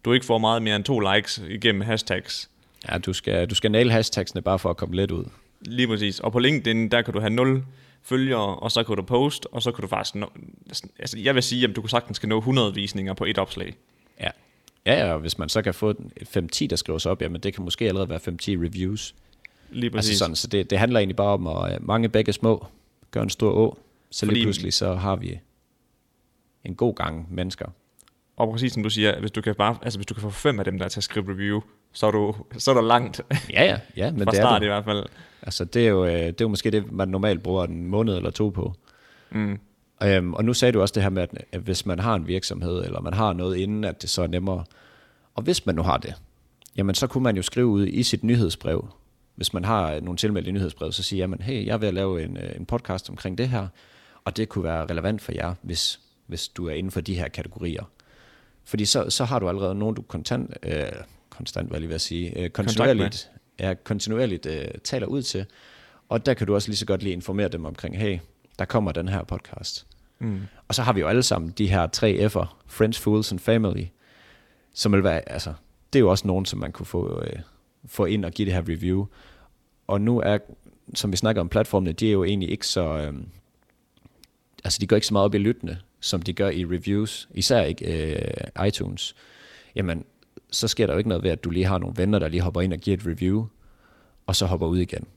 du 0.05 0.13
ikke 0.13 0.25
får 0.25 0.37
meget 0.37 0.61
mere 0.61 0.75
end 0.75 0.83
to 0.83 0.99
likes 0.99 1.41
igennem 1.49 1.81
hashtags. 1.81 2.49
Ja, 2.91 2.97
du 2.97 3.13
skal, 3.13 3.49
du 3.49 3.55
skal 3.55 3.71
nail 3.71 3.91
hashtagsene 3.91 4.41
bare 4.41 4.59
for 4.59 4.69
at 4.69 4.77
komme 4.77 4.95
let 4.95 5.11
ud. 5.11 5.25
Lige 5.61 5.87
præcis. 5.87 6.19
Og 6.19 6.31
på 6.31 6.39
LinkedIn, 6.39 6.89
der 6.91 7.01
kan 7.01 7.13
du 7.13 7.19
have 7.19 7.29
0 7.29 7.63
følgere, 8.03 8.55
og 8.55 8.71
så 8.71 8.83
kan 8.83 8.95
du 8.95 9.01
post, 9.01 9.47
og 9.51 9.61
så 9.61 9.71
kan 9.71 9.81
du 9.81 9.87
faktisk 9.87 10.15
nå, 10.15 10.31
altså 10.99 11.17
jeg 11.19 11.35
vil 11.35 11.43
sige, 11.43 11.67
at 11.69 11.75
du 11.75 11.81
kan 11.81 11.89
sagtens 11.89 12.19
kan 12.19 12.29
nå 12.29 12.37
100 12.37 12.73
visninger 12.73 13.13
på 13.13 13.25
et 13.25 13.37
opslag. 13.37 13.75
Ja. 14.19 14.29
Ja, 14.85 15.05
ja, 15.07 15.13
og 15.13 15.19
hvis 15.19 15.37
man 15.37 15.49
så 15.49 15.61
kan 15.61 15.73
få 15.73 15.89
et 15.89 16.37
5-10, 16.61 16.67
der 16.67 16.75
skriver 16.75 16.99
sig 16.99 17.11
op, 17.11 17.21
jamen 17.21 17.41
det 17.41 17.53
kan 17.53 17.63
måske 17.63 17.87
allerede 17.87 18.09
være 18.09 18.19
5-10 18.19 18.31
reviews. 18.65 19.15
Lige 19.71 19.89
præcis. 19.89 20.09
Altså 20.09 20.19
sådan, 20.19 20.35
så 20.35 20.47
det, 20.47 20.69
det 20.69 20.79
handler 20.79 20.99
egentlig 20.99 21.15
bare 21.15 21.27
om 21.33 21.47
at 21.47 21.73
øh, 21.73 21.87
mange 21.87 22.09
begge 22.09 22.33
små 22.33 22.65
gør 23.11 23.21
en 23.21 23.29
stor 23.29 23.51
å, 23.51 23.77
så 24.11 24.25
lige 24.25 24.31
Fordi- 24.31 24.43
pludselig 24.43 24.73
så 24.73 24.93
har 24.95 25.15
vi 25.15 25.39
en 26.63 26.75
god 26.75 26.95
gang 26.95 27.27
mennesker. 27.33 27.65
Og 28.37 28.51
præcis 28.51 28.73
som 28.73 28.83
du 28.83 28.89
siger, 28.89 29.19
hvis 29.19 29.31
du 29.31 29.41
kan, 29.41 29.55
bare, 29.55 29.77
altså 29.81 29.99
hvis 29.99 30.05
du 30.05 30.13
kan 30.13 30.21
få 30.21 30.29
fem 30.29 30.59
af 30.59 30.65
dem, 30.65 30.77
der 30.77 30.85
er 30.85 30.89
til 30.89 30.99
at 30.99 31.03
skrive 31.03 31.31
review, 31.31 31.61
så 31.93 32.07
er 32.07 32.11
du, 32.11 32.35
så 32.57 32.71
er 32.71 32.75
du 32.75 32.81
langt 32.81 33.21
Ja, 33.49 33.63
ja, 33.63 33.79
ja 33.97 34.11
men 34.11 34.23
fra 34.23 34.31
det 34.31 34.37
er 34.39 34.43
start 34.43 34.61
det. 34.61 34.65
i 34.67 34.69
hvert 34.69 34.83
fald. 34.85 35.05
Altså 35.41 35.65
det 35.65 35.85
er, 35.85 35.89
jo, 35.89 36.05
øh, 36.05 36.11
det 36.11 36.27
er 36.27 36.35
jo 36.41 36.47
måske 36.47 36.71
det, 36.71 36.91
man 36.91 37.07
normalt 37.07 37.43
bruger 37.43 37.63
en 37.63 37.87
måned 37.87 38.15
eller 38.17 38.29
to 38.29 38.49
på. 38.49 38.73
Mm. 39.31 39.59
Øhm, 40.03 40.33
og 40.33 40.45
nu 40.45 40.53
sagde 40.53 40.71
du 40.71 40.81
også 40.81 40.93
det 40.93 41.03
her 41.03 41.09
med, 41.09 41.27
at, 41.51 41.61
hvis 41.61 41.85
man 41.85 41.99
har 41.99 42.15
en 42.15 42.27
virksomhed, 42.27 42.85
eller 42.85 43.01
man 43.01 43.13
har 43.13 43.33
noget 43.33 43.57
inden, 43.57 43.83
at 43.83 44.01
det 44.01 44.09
så 44.09 44.21
er 44.21 44.27
nemmere. 44.27 44.63
Og 45.35 45.43
hvis 45.43 45.65
man 45.65 45.75
nu 45.75 45.81
har 45.81 45.97
det, 45.97 46.13
jamen 46.77 46.95
så 46.95 47.07
kunne 47.07 47.23
man 47.23 47.35
jo 47.35 47.41
skrive 47.41 47.65
ud 47.67 47.87
i 47.87 48.03
sit 48.03 48.23
nyhedsbrev, 48.23 48.87
hvis 49.35 49.53
man 49.53 49.65
har 49.65 49.99
nogle 49.99 50.17
tilmeldte 50.17 50.51
nyhedsbrev, 50.51 50.91
så 50.91 51.03
siger 51.03 51.27
man, 51.27 51.41
hey, 51.41 51.65
jeg 51.65 51.81
vil 51.81 51.93
lave 51.93 52.23
en, 52.23 52.37
øh, 52.37 52.51
en 52.55 52.65
podcast 52.65 53.09
omkring 53.09 53.37
det 53.37 53.49
her, 53.49 53.67
og 54.25 54.37
det 54.37 54.49
kunne 54.49 54.63
være 54.63 54.85
relevant 54.85 55.21
for 55.21 55.31
jer, 55.31 55.53
hvis, 55.61 55.99
hvis 56.27 56.47
du 56.47 56.67
er 56.67 56.73
inden 56.73 56.91
for 56.91 57.01
de 57.01 57.15
her 57.15 57.27
kategorier. 57.27 57.83
Fordi 58.65 58.85
så, 58.85 59.09
så 59.09 59.25
har 59.25 59.39
du 59.39 59.49
allerede 59.49 59.75
nogen, 59.75 59.95
du 59.95 60.01
kontant, 60.01 60.53
øh, 60.63 60.83
konstant, 61.39 61.67
hvad 61.67 61.75
jeg 61.75 61.81
lige 61.81 61.89
vil 61.89 61.99
sige, 61.99 62.39
øh, 62.39 62.49
kontinuerligt, 62.49 63.31
ja, 63.59 63.73
kontinuerligt 63.83 64.45
øh, 64.45 64.67
taler 64.83 65.07
ud 65.07 65.21
til, 65.21 65.45
og 66.09 66.25
der 66.25 66.33
kan 66.33 66.47
du 66.47 66.55
også 66.55 66.67
lige 66.67 66.77
så 66.77 66.85
godt 66.85 67.03
lige 67.03 67.13
informere 67.13 67.47
dem 67.47 67.65
omkring, 67.65 67.97
hey, 67.97 68.19
der 68.59 68.65
kommer 68.65 68.91
den 68.91 69.07
her 69.07 69.23
podcast. 69.23 69.87
Mm. 70.19 70.41
Og 70.67 70.75
så 70.75 70.81
har 70.81 70.93
vi 70.93 70.99
jo 70.99 71.07
alle 71.07 71.23
sammen 71.23 71.53
de 71.57 71.67
her 71.67 71.87
tre 71.87 72.27
F'er, 72.27 72.55
Friends, 72.67 72.99
Fools 72.99 73.31
and 73.31 73.39
Family, 73.39 73.85
som 74.73 74.91
vil 74.91 75.03
være, 75.03 75.29
altså, 75.29 75.53
det 75.93 75.99
er 75.99 76.01
jo 76.01 76.09
også 76.09 76.27
nogen, 76.27 76.45
som 76.45 76.59
man 76.59 76.71
kunne 76.71 76.85
få, 76.85 77.23
øh, 77.23 77.39
få 77.85 78.05
ind 78.05 78.25
og 78.25 78.31
give 78.31 78.45
det 78.45 78.53
her 78.53 78.61
review. 78.61 79.05
Og 79.87 80.01
nu 80.01 80.19
er, 80.19 80.37
som 80.93 81.11
vi 81.11 81.17
snakker 81.17 81.41
om 81.41 81.49
platformene, 81.49 81.91
de 81.91 82.07
er 82.07 82.11
jo 82.11 82.23
egentlig 82.23 82.49
ikke 82.49 82.67
så, 82.67 82.83
øh, 82.83 83.13
altså 84.63 84.77
de 84.81 84.87
går 84.87 84.95
ikke 84.95 85.07
så 85.07 85.13
meget 85.13 85.25
op 85.25 85.35
i 85.35 85.37
lyttende, 85.37 85.77
som 85.99 86.21
de 86.21 86.33
gør 86.33 86.49
i 86.49 86.65
reviews, 86.65 87.29
især 87.33 87.61
ikke 87.61 88.13
øh, 88.13 88.67
iTunes. 88.67 89.15
Jamen, 89.75 90.05
så 90.51 90.67
sker 90.67 90.85
der 90.85 90.93
jo 90.93 90.97
ikke 90.97 91.09
noget 91.09 91.23
ved, 91.23 91.31
at 91.31 91.43
du 91.43 91.49
lige 91.49 91.65
har 91.65 91.77
nogle 91.77 91.97
venner, 91.97 92.19
der 92.19 92.27
lige 92.27 92.41
hopper 92.41 92.61
ind 92.61 92.73
og 92.73 92.79
giver 92.79 92.97
et 92.97 93.05
review, 93.05 93.47
og 94.27 94.35
så 94.35 94.45
hopper 94.45 94.67
ud 94.67 94.77
igen. 94.77 95.07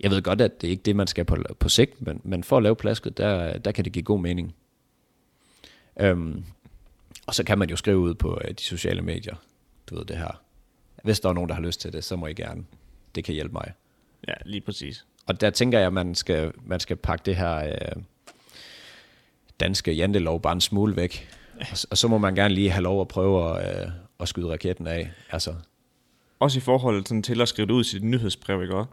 Jeg 0.00 0.10
ved 0.10 0.22
godt, 0.22 0.40
at 0.40 0.60
det 0.60 0.66
er 0.66 0.70
ikke 0.70 0.82
det, 0.82 0.96
man 0.96 1.06
skal 1.06 1.24
på, 1.24 1.36
på 1.58 1.68
sigt, 1.68 2.02
men, 2.02 2.20
men 2.24 2.44
for 2.44 2.56
at 2.56 2.62
lave 2.62 2.76
plasket, 2.76 3.18
der, 3.18 3.58
der 3.58 3.72
kan 3.72 3.84
det 3.84 3.92
give 3.92 4.02
god 4.02 4.20
mening. 4.20 4.54
Øhm, 6.00 6.44
og 7.26 7.34
så 7.34 7.44
kan 7.44 7.58
man 7.58 7.70
jo 7.70 7.76
skrive 7.76 7.98
ud 7.98 8.14
på 8.14 8.40
øh, 8.44 8.50
de 8.50 8.62
sociale 8.62 9.02
medier, 9.02 9.34
du 9.90 9.96
ved 9.96 10.04
det 10.04 10.16
her. 10.16 10.40
Hvis 11.04 11.20
der 11.20 11.28
er 11.28 11.32
nogen, 11.32 11.48
der 11.48 11.54
har 11.54 11.62
lyst 11.62 11.80
til 11.80 11.92
det, 11.92 12.04
så 12.04 12.16
må 12.16 12.26
I 12.26 12.34
gerne. 12.34 12.64
Det 13.14 13.24
kan 13.24 13.34
hjælpe 13.34 13.52
mig. 13.52 13.72
Ja, 14.28 14.34
lige 14.44 14.60
præcis. 14.60 15.06
Og 15.26 15.40
der 15.40 15.50
tænker 15.50 15.78
jeg, 15.78 15.86
at 15.86 15.92
man 15.92 16.14
skal, 16.14 16.52
man 16.66 16.80
skal 16.80 16.96
pakke 16.96 17.22
det 17.26 17.36
her 17.36 17.56
øh, 17.56 18.02
danske 19.60 19.92
jantelov 19.92 20.40
bare 20.40 20.52
en 20.52 20.60
smule 20.60 20.96
væk. 20.96 21.28
Og, 21.60 21.78
og 21.90 21.98
så 21.98 22.08
må 22.08 22.18
man 22.18 22.34
gerne 22.34 22.54
lige 22.54 22.70
have 22.70 22.82
lov 22.82 23.00
at 23.00 23.08
prøve 23.08 23.60
at, 23.60 23.84
øh, 23.84 23.90
at 24.22 24.28
skyde 24.28 24.50
raketten 24.50 24.86
af. 24.86 25.10
Altså. 25.30 25.54
Også 26.40 26.58
i 26.58 26.60
forhold 26.60 27.06
sådan, 27.06 27.22
til 27.22 27.40
at 27.40 27.48
skrive 27.48 27.66
det 27.66 27.72
ud 27.72 27.80
i 27.80 27.88
sit 27.88 28.02
nyhedsbrev, 28.02 28.62
ikke 28.62 28.74
også? 28.74 28.90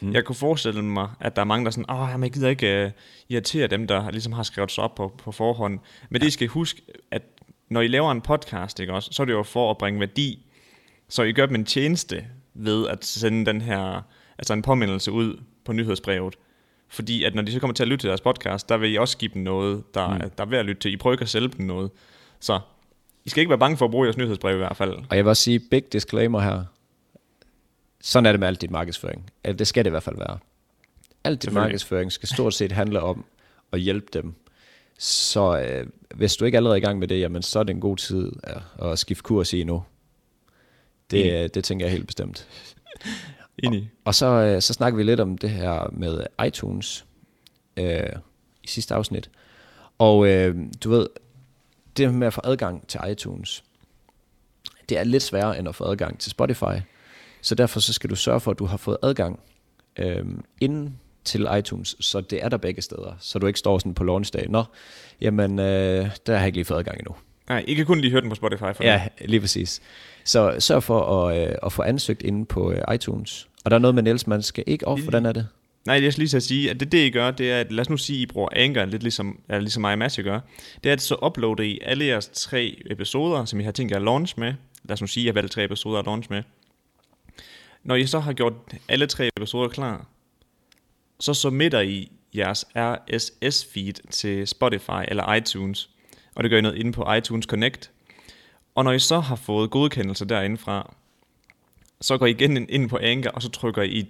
Mm. 0.00 0.12
Jeg 0.12 0.24
kunne 0.24 0.36
forestille 0.36 0.82
mig, 0.82 1.08
at 1.20 1.36
der 1.36 1.42
er 1.42 1.46
mange, 1.46 1.64
der 1.64 1.68
er 1.68 1.72
sådan, 1.72 1.90
åh, 1.90 2.22
jeg 2.22 2.32
gider 2.32 2.48
ikke 2.48 2.84
uh, 2.86 2.92
irritere 3.28 3.66
dem, 3.66 3.86
der 3.86 4.10
ligesom 4.10 4.32
har 4.32 4.42
skrevet 4.42 4.70
sig 4.70 4.84
op 4.84 4.94
på, 4.94 5.14
på 5.18 5.32
forhånd. 5.32 5.78
Men 6.10 6.22
ja. 6.22 6.24
det 6.24 6.32
skal 6.32 6.44
I 6.44 6.48
huske, 6.48 6.82
at 7.10 7.22
når 7.68 7.80
I 7.80 7.88
laver 7.88 8.12
en 8.12 8.20
podcast, 8.20 8.80
ikke 8.80 8.92
også, 8.92 9.08
så 9.12 9.22
er 9.22 9.24
det 9.24 9.32
jo 9.32 9.42
for 9.42 9.70
at 9.70 9.78
bringe 9.78 10.00
værdi. 10.00 10.46
Så 11.08 11.22
I 11.22 11.32
gør 11.32 11.46
dem 11.46 11.54
en 11.54 11.64
tjeneste 11.64 12.24
ved 12.54 12.88
at 12.88 13.04
sende 13.04 13.46
den 13.46 13.60
her, 13.60 14.02
altså 14.38 14.52
en 14.52 14.62
påmindelse 14.62 15.12
ud 15.12 15.40
på 15.64 15.72
nyhedsbrevet. 15.72 16.34
Fordi 16.88 17.24
at 17.24 17.34
når 17.34 17.42
de 17.42 17.52
så 17.52 17.60
kommer 17.60 17.74
til 17.74 17.82
at 17.82 17.88
lytte 17.88 18.02
til 18.02 18.08
deres 18.08 18.20
podcast, 18.20 18.68
der 18.68 18.76
vil 18.76 18.92
I 18.92 18.96
også 18.96 19.18
give 19.18 19.30
dem 19.34 19.42
noget, 19.42 19.94
der, 19.94 20.14
mm. 20.14 20.20
der 20.20 20.44
er 20.44 20.48
ved 20.48 20.58
at 20.58 20.66
lytte 20.66 20.80
til. 20.80 20.92
I 20.92 20.96
prøver 20.96 21.14
ikke 21.14 21.22
at 21.22 21.28
sælge 21.28 21.48
dem 21.48 21.66
noget. 21.66 21.90
Så 22.40 22.60
I 23.24 23.30
skal 23.30 23.40
ikke 23.40 23.50
være 23.50 23.58
bange 23.58 23.76
for 23.76 23.84
at 23.84 23.90
bruge 23.90 24.06
jeres 24.06 24.16
nyhedsbrev 24.16 24.54
i 24.54 24.58
hvert 24.58 24.76
fald. 24.76 24.92
Og 24.92 25.16
jeg 25.16 25.24
vil 25.24 25.28
også 25.28 25.42
sige, 25.42 25.60
big 25.70 25.92
disclaimer 25.92 26.40
her. 26.40 26.64
Sådan 28.00 28.26
er 28.26 28.32
det 28.32 28.40
med 28.40 28.48
alt 28.48 28.60
dit 28.60 28.70
markedsføring. 28.70 29.30
Eller 29.44 29.56
det 29.56 29.66
skal 29.66 29.84
det 29.84 29.90
i 29.90 29.92
hvert 29.92 30.02
fald 30.02 30.16
være. 30.16 30.38
Alt 31.24 31.42
dit 31.42 31.52
markedsføring 31.52 32.12
skal 32.12 32.28
stort 32.28 32.54
set 32.54 32.72
handle 32.72 33.00
om 33.00 33.24
at 33.72 33.80
hjælpe 33.80 34.06
dem. 34.12 34.34
Så 34.98 35.58
øh, 35.58 35.86
hvis 36.14 36.36
du 36.36 36.44
ikke 36.44 36.56
er 36.56 36.58
allerede 36.58 36.78
i 36.78 36.80
gang 36.80 36.98
med 36.98 37.08
det, 37.08 37.20
jamen, 37.20 37.42
så 37.42 37.58
er 37.58 37.62
det 37.62 37.74
en 37.74 37.80
god 37.80 37.96
tid 37.96 38.32
at, 38.42 38.62
at 38.82 38.98
skifte 38.98 39.22
kurs 39.22 39.52
i 39.52 39.64
nu. 39.64 39.82
Det, 41.10 41.44
mm. 41.44 41.50
det 41.50 41.64
tænker 41.64 41.86
jeg 41.86 41.92
helt 41.92 42.06
bestemt. 42.06 42.48
Enig. 43.62 43.80
Og, 43.80 44.00
og 44.04 44.14
så, 44.14 44.26
øh, 44.26 44.62
så 44.62 44.72
snakker 44.72 44.96
vi 44.96 45.02
lidt 45.02 45.20
om 45.20 45.38
det 45.38 45.50
her 45.50 45.90
med 45.92 46.24
iTunes 46.46 47.06
øh, 47.76 48.12
i 48.62 48.66
sidste 48.66 48.94
afsnit. 48.94 49.30
Og 49.98 50.28
øh, 50.28 50.56
du 50.84 50.90
ved, 50.90 51.06
det 51.96 52.14
med 52.14 52.26
at 52.26 52.32
få 52.32 52.40
adgang 52.44 52.86
til 52.88 53.00
iTunes, 53.10 53.64
det 54.88 54.98
er 54.98 55.04
lidt 55.04 55.22
sværere 55.22 55.58
end 55.58 55.68
at 55.68 55.74
få 55.74 55.84
adgang 55.84 56.18
til 56.18 56.30
Spotify. 56.30 56.80
Så 57.40 57.54
derfor 57.54 57.80
så 57.80 57.92
skal 57.92 58.10
du 58.10 58.16
sørge 58.16 58.40
for, 58.40 58.50
at 58.50 58.58
du 58.58 58.64
har 58.66 58.76
fået 58.76 58.98
adgang 59.02 59.40
øh, 59.98 60.26
inden 60.60 60.98
til 61.24 61.48
iTunes, 61.58 61.96
så 62.00 62.20
det 62.20 62.44
er 62.44 62.48
der 62.48 62.56
begge 62.56 62.82
steder, 62.82 63.16
så 63.20 63.38
du 63.38 63.46
ikke 63.46 63.58
står 63.58 63.78
sådan 63.78 63.94
på 63.94 64.04
launchdag. 64.04 64.50
Nå, 64.50 64.64
jamen, 65.20 65.58
øh, 65.58 66.10
der 66.26 66.32
har 66.32 66.38
jeg 66.38 66.46
ikke 66.46 66.56
lige 66.56 66.64
fået 66.64 66.78
adgang 66.78 66.98
endnu. 66.98 67.14
Nej, 67.48 67.64
I 67.68 67.74
kan 67.74 67.86
kun 67.86 68.00
lige 68.00 68.10
høre 68.10 68.20
den 68.20 68.28
på 68.28 68.34
Spotify. 68.34 68.72
For 68.74 68.84
ja, 68.84 69.08
lige 69.20 69.40
præcis. 69.40 69.80
Så 70.24 70.56
sørg 70.58 70.82
for 70.82 71.26
at, 71.26 71.48
øh, 71.48 71.54
at 71.62 71.72
få 71.72 71.82
ansøgt 71.82 72.22
inde 72.22 72.46
på 72.46 72.72
øh, 72.72 72.94
iTunes. 72.94 73.48
Og 73.64 73.70
der 73.70 73.76
er 73.76 73.80
noget 73.80 73.94
med 73.94 74.02
Niels, 74.02 74.26
man 74.26 74.42
skal 74.42 74.64
ikke 74.66 74.88
off, 74.88 75.02
hvordan 75.02 75.26
er 75.26 75.32
det? 75.32 75.46
Nej, 75.86 76.02
jeg 76.02 76.12
skal 76.12 76.20
lige 76.20 76.28
så 76.28 76.40
sige, 76.40 76.70
at 76.70 76.80
det, 76.80 76.92
det 76.92 77.06
I 77.06 77.10
gør, 77.10 77.30
det 77.30 77.52
er, 77.52 77.60
at 77.60 77.72
lad 77.72 77.80
os 77.80 77.90
nu 77.90 77.96
sige, 77.96 78.16
at 78.18 78.22
I 78.22 78.26
bruger 78.26 78.48
Anchor, 78.52 78.84
lidt 78.84 79.02
ligesom, 79.02 79.40
eller 79.48 79.60
ligesom 79.60 79.80
mig 79.80 79.92
og 79.92 79.98
Mads 79.98 80.16
gør, 80.16 80.40
det 80.84 80.88
er, 80.88 80.92
at 80.92 81.02
så 81.02 81.16
uploader 81.26 81.62
I 81.62 81.78
alle 81.82 82.04
jeres 82.04 82.28
tre 82.28 82.82
episoder, 82.86 83.44
som 83.44 83.60
I 83.60 83.62
har 83.62 83.72
tænkt 83.72 83.90
jer 83.90 83.96
at 83.96 84.02
launch 84.02 84.38
med. 84.38 84.54
Lad 84.84 84.92
os 84.92 85.00
nu 85.00 85.06
sige, 85.06 85.22
at 85.22 85.26
jeg 85.26 85.32
har 85.32 85.34
valgt 85.34 85.52
tre 85.52 85.64
episoder 85.64 85.98
at 85.98 86.06
launch 86.06 86.30
med. 86.30 86.42
Når 87.82 87.94
I 87.94 88.06
så 88.06 88.18
har 88.18 88.32
gjort 88.32 88.52
alle 88.88 89.06
tre 89.06 89.30
episoder 89.36 89.68
klar, 89.68 90.06
så 91.20 91.34
submitter 91.34 91.80
I 91.80 92.12
jeres 92.34 92.64
RSS-feed 92.76 94.10
til 94.10 94.46
Spotify 94.46 95.02
eller 95.08 95.34
iTunes, 95.34 95.90
og 96.34 96.42
det 96.42 96.50
gør 96.50 96.58
I 96.58 96.60
noget 96.60 96.76
inde 96.76 96.92
på 96.92 97.12
iTunes 97.12 97.44
Connect. 97.44 97.90
Og 98.74 98.84
når 98.84 98.92
I 98.92 98.98
så 98.98 99.20
har 99.20 99.36
fået 99.36 99.70
godkendelse 99.70 100.24
derindefra, 100.24 100.94
så 102.00 102.18
går 102.18 102.26
I 102.26 102.30
igen 102.30 102.68
ind 102.68 102.88
på 102.88 102.98
Anchor, 103.02 103.30
og 103.30 103.42
så 103.42 103.48
trykker 103.48 103.82
I 103.82 104.06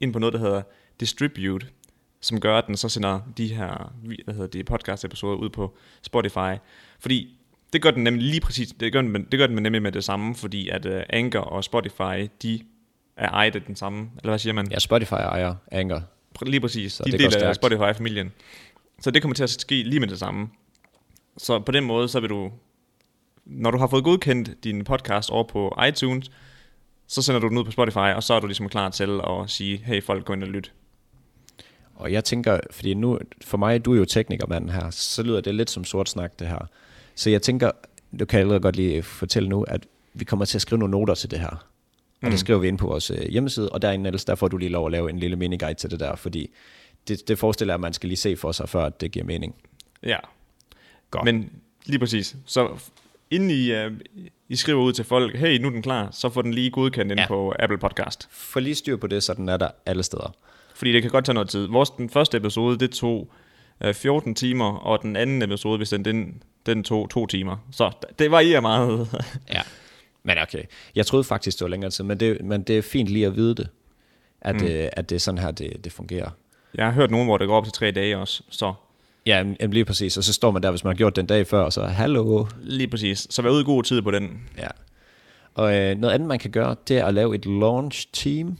ind 0.00 0.12
på 0.12 0.18
noget, 0.18 0.32
der 0.32 0.38
hedder 0.38 0.62
Distribute, 1.00 1.66
som 2.20 2.40
gør, 2.40 2.58
at 2.58 2.66
den 2.66 2.76
så 2.76 2.88
sender 2.88 3.20
de 3.36 3.54
her 3.54 3.92
hvad 4.24 4.34
hedder 4.34 4.48
det, 4.48 4.66
podcast-episoder 4.66 5.36
ud 5.36 5.48
på 5.48 5.76
Spotify. 6.02 6.60
Fordi 7.00 7.36
det 7.72 7.82
gør 7.82 7.90
den 7.90 8.04
nemlig 8.04 8.24
lige 8.24 8.40
præcis, 8.40 8.68
det 8.68 8.92
gør 8.92 9.02
den, 9.02 9.14
det 9.14 9.38
gør 9.38 9.46
den 9.46 9.62
nemlig 9.62 9.82
med 9.82 9.92
det 9.92 10.04
samme, 10.04 10.34
fordi 10.34 10.68
at 10.68 10.86
uh, 10.86 11.00
Anchor 11.08 11.40
og 11.40 11.64
Spotify, 11.64 12.28
de 12.42 12.60
er 13.16 13.28
ejet 13.30 13.56
af 13.56 13.62
den 13.62 13.76
samme, 13.76 14.10
eller 14.18 14.30
hvad 14.30 14.38
siger 14.38 14.52
man? 14.52 14.70
Ja, 14.70 14.78
Spotify 14.78 15.12
ejer 15.12 15.54
Anchor. 15.70 16.02
Lige 16.42 16.60
præcis, 16.60 16.92
så 16.92 17.02
de 17.06 17.12
deler 17.12 17.48
af 17.48 17.54
Spotify-familien. 17.54 18.32
Så 19.00 19.10
det 19.10 19.22
kommer 19.22 19.34
til 19.34 19.42
at 19.42 19.50
ske 19.50 19.82
lige 19.82 20.00
med 20.00 20.08
det 20.08 20.18
samme. 20.18 20.48
Så 21.38 21.58
på 21.58 21.72
den 21.72 21.84
måde, 21.84 22.08
så 22.08 22.20
vil 22.20 22.30
du, 22.30 22.52
når 23.44 23.70
du 23.70 23.78
har 23.78 23.86
fået 23.86 24.04
godkendt 24.04 24.64
din 24.64 24.84
podcast 24.84 25.30
over 25.30 25.44
på 25.44 25.78
iTunes, 25.88 26.30
så 27.06 27.22
sender 27.22 27.40
du 27.40 27.48
den 27.48 27.58
ud 27.58 27.64
på 27.64 27.70
Spotify, 27.70 27.98
og 27.98 28.22
så 28.22 28.34
er 28.34 28.40
du 28.40 28.46
ligesom 28.46 28.68
klar 28.68 28.90
til 28.90 29.20
at 29.28 29.50
sige, 29.50 29.76
hey 29.76 30.02
folk, 30.02 30.24
gå 30.24 30.32
ind 30.32 30.42
og 30.42 30.48
lyt. 30.48 30.72
Og 32.00 32.12
jeg 32.12 32.24
tænker, 32.24 32.60
fordi 32.70 32.94
nu, 32.94 33.18
for 33.44 33.58
mig, 33.58 33.84
du 33.84 33.92
er 33.94 33.98
jo 33.98 34.04
teknikermanden 34.04 34.70
her, 34.70 34.90
så 34.90 35.22
lyder 35.22 35.40
det 35.40 35.54
lidt 35.54 35.70
som 35.70 35.84
sort 35.84 36.08
snak 36.08 36.38
det 36.38 36.48
her. 36.48 36.68
Så 37.14 37.30
jeg 37.30 37.42
tænker, 37.42 37.70
du 38.20 38.24
kan 38.24 38.40
allerede 38.40 38.60
godt 38.60 38.76
lige 38.76 39.02
fortælle 39.02 39.48
nu, 39.48 39.62
at 39.62 39.86
vi 40.14 40.24
kommer 40.24 40.44
til 40.44 40.58
at 40.58 40.62
skrive 40.62 40.78
nogle 40.78 40.90
noter 40.92 41.14
til 41.14 41.30
det 41.30 41.40
her. 41.40 41.66
Og 42.22 42.26
mm. 42.26 42.30
det 42.30 42.40
skriver 42.40 42.58
vi 42.58 42.68
ind 42.68 42.78
på 42.78 42.86
vores 42.86 43.10
øh, 43.10 43.28
hjemmeside, 43.28 43.68
og 43.68 43.82
derinde 43.82 44.06
ellers, 44.06 44.24
der 44.24 44.34
får 44.34 44.48
du 44.48 44.56
lige 44.56 44.68
lov 44.68 44.86
at 44.86 44.92
lave 44.92 45.10
en 45.10 45.18
lille 45.18 45.36
miniguide 45.36 45.74
til 45.74 45.90
det 45.90 46.00
der, 46.00 46.16
fordi 46.16 46.50
det, 47.08 47.28
det 47.28 47.38
forestiller 47.38 47.72
jeg, 47.72 47.76
at 47.76 47.80
man 47.80 47.92
skal 47.92 48.08
lige 48.08 48.16
se 48.16 48.36
for 48.36 48.52
sig, 48.52 48.68
før 48.68 48.88
det 48.88 49.10
giver 49.10 49.24
mening. 49.24 49.54
Ja, 50.02 50.16
Godt. 51.10 51.24
men 51.24 51.50
lige 51.86 51.98
præcis. 51.98 52.36
Så 52.46 52.68
inden 53.30 53.50
I, 53.50 53.86
uh, 53.86 53.92
I 54.48 54.56
skriver 54.56 54.82
ud 54.82 54.92
til 54.92 55.04
folk, 55.04 55.36
hey, 55.36 55.58
nu 55.58 55.68
er 55.68 55.72
den 55.72 55.82
klar, 55.82 56.08
så 56.10 56.28
får 56.30 56.42
den 56.42 56.54
lige 56.54 56.70
godkendt 56.70 57.12
ind 57.12 57.20
ja. 57.20 57.26
på 57.26 57.54
Apple 57.58 57.78
Podcast. 57.78 58.28
For 58.30 58.60
lige 58.60 58.74
styr 58.74 58.96
på 58.96 59.06
det, 59.06 59.22
så 59.22 59.34
den 59.34 59.48
er 59.48 59.56
der 59.56 59.70
alle 59.86 60.02
steder. 60.02 60.34
Fordi 60.74 60.92
det 60.92 61.02
kan 61.02 61.10
godt 61.10 61.24
tage 61.24 61.34
noget 61.34 61.48
tid. 61.48 61.66
Vores 61.66 61.90
den 61.90 62.10
første 62.10 62.36
episode, 62.36 62.78
det 62.78 62.90
tog 62.90 63.32
uh, 63.84 63.92
14 63.92 64.34
timer, 64.34 64.72
og 64.72 65.02
den 65.02 65.16
anden 65.16 65.42
episode, 65.42 65.76
hvis 65.76 65.90
den, 65.90 66.04
den, 66.04 66.42
den 66.66 66.84
tog 66.84 67.10
to 67.10 67.26
timer. 67.26 67.56
Så 67.72 67.90
det 68.18 68.30
varierer 68.30 68.60
meget. 68.60 69.08
ja. 69.54 69.60
Men 70.22 70.38
okay, 70.38 70.62
jeg 70.94 71.06
troede 71.06 71.24
faktisk, 71.24 71.58
det 71.58 71.64
var 71.64 71.68
længere 71.68 71.90
tid, 71.90 72.04
men 72.04 72.20
det, 72.20 72.44
men 72.44 72.62
det 72.62 72.78
er 72.78 72.82
fint 72.82 73.08
lige 73.08 73.26
at 73.26 73.36
vide 73.36 73.54
det, 73.54 73.68
at, 74.40 74.54
mm. 74.54 74.60
det, 74.60 74.90
at 74.92 75.10
det 75.10 75.16
er 75.16 75.20
sådan 75.20 75.38
her, 75.38 75.50
det, 75.50 75.84
det 75.84 75.92
fungerer. 75.92 76.30
Jeg 76.74 76.84
har 76.84 76.92
hørt 76.92 77.10
nogen, 77.10 77.26
hvor 77.26 77.38
det 77.38 77.48
går 77.48 77.56
op 77.56 77.64
til 77.64 77.72
tre 77.72 77.90
dage 77.90 78.18
også, 78.18 78.42
så... 78.50 78.72
Ja, 79.26 79.44
lige 79.60 79.84
præcis, 79.84 80.16
og 80.16 80.24
så 80.24 80.32
står 80.32 80.50
man 80.50 80.62
der, 80.62 80.70
hvis 80.70 80.84
man 80.84 80.92
har 80.92 80.96
gjort 80.96 81.16
den 81.16 81.26
dag 81.26 81.46
før, 81.46 81.60
og 81.60 81.72
så 81.72 81.84
hallo. 81.84 82.46
Lige 82.62 82.88
præcis, 82.88 83.26
så 83.30 83.42
vær 83.42 83.50
ude 83.50 83.60
i 83.60 83.64
god 83.64 83.82
tid 83.82 84.02
på 84.02 84.10
den. 84.10 84.48
Ja. 84.58 84.66
Og 85.54 85.76
øh, 85.76 85.98
noget 85.98 86.14
andet, 86.14 86.28
man 86.28 86.38
kan 86.38 86.50
gøre, 86.50 86.76
det 86.88 86.98
er 86.98 87.04
at 87.04 87.14
lave 87.14 87.34
et 87.34 87.46
launch 87.46 88.08
team. 88.12 88.58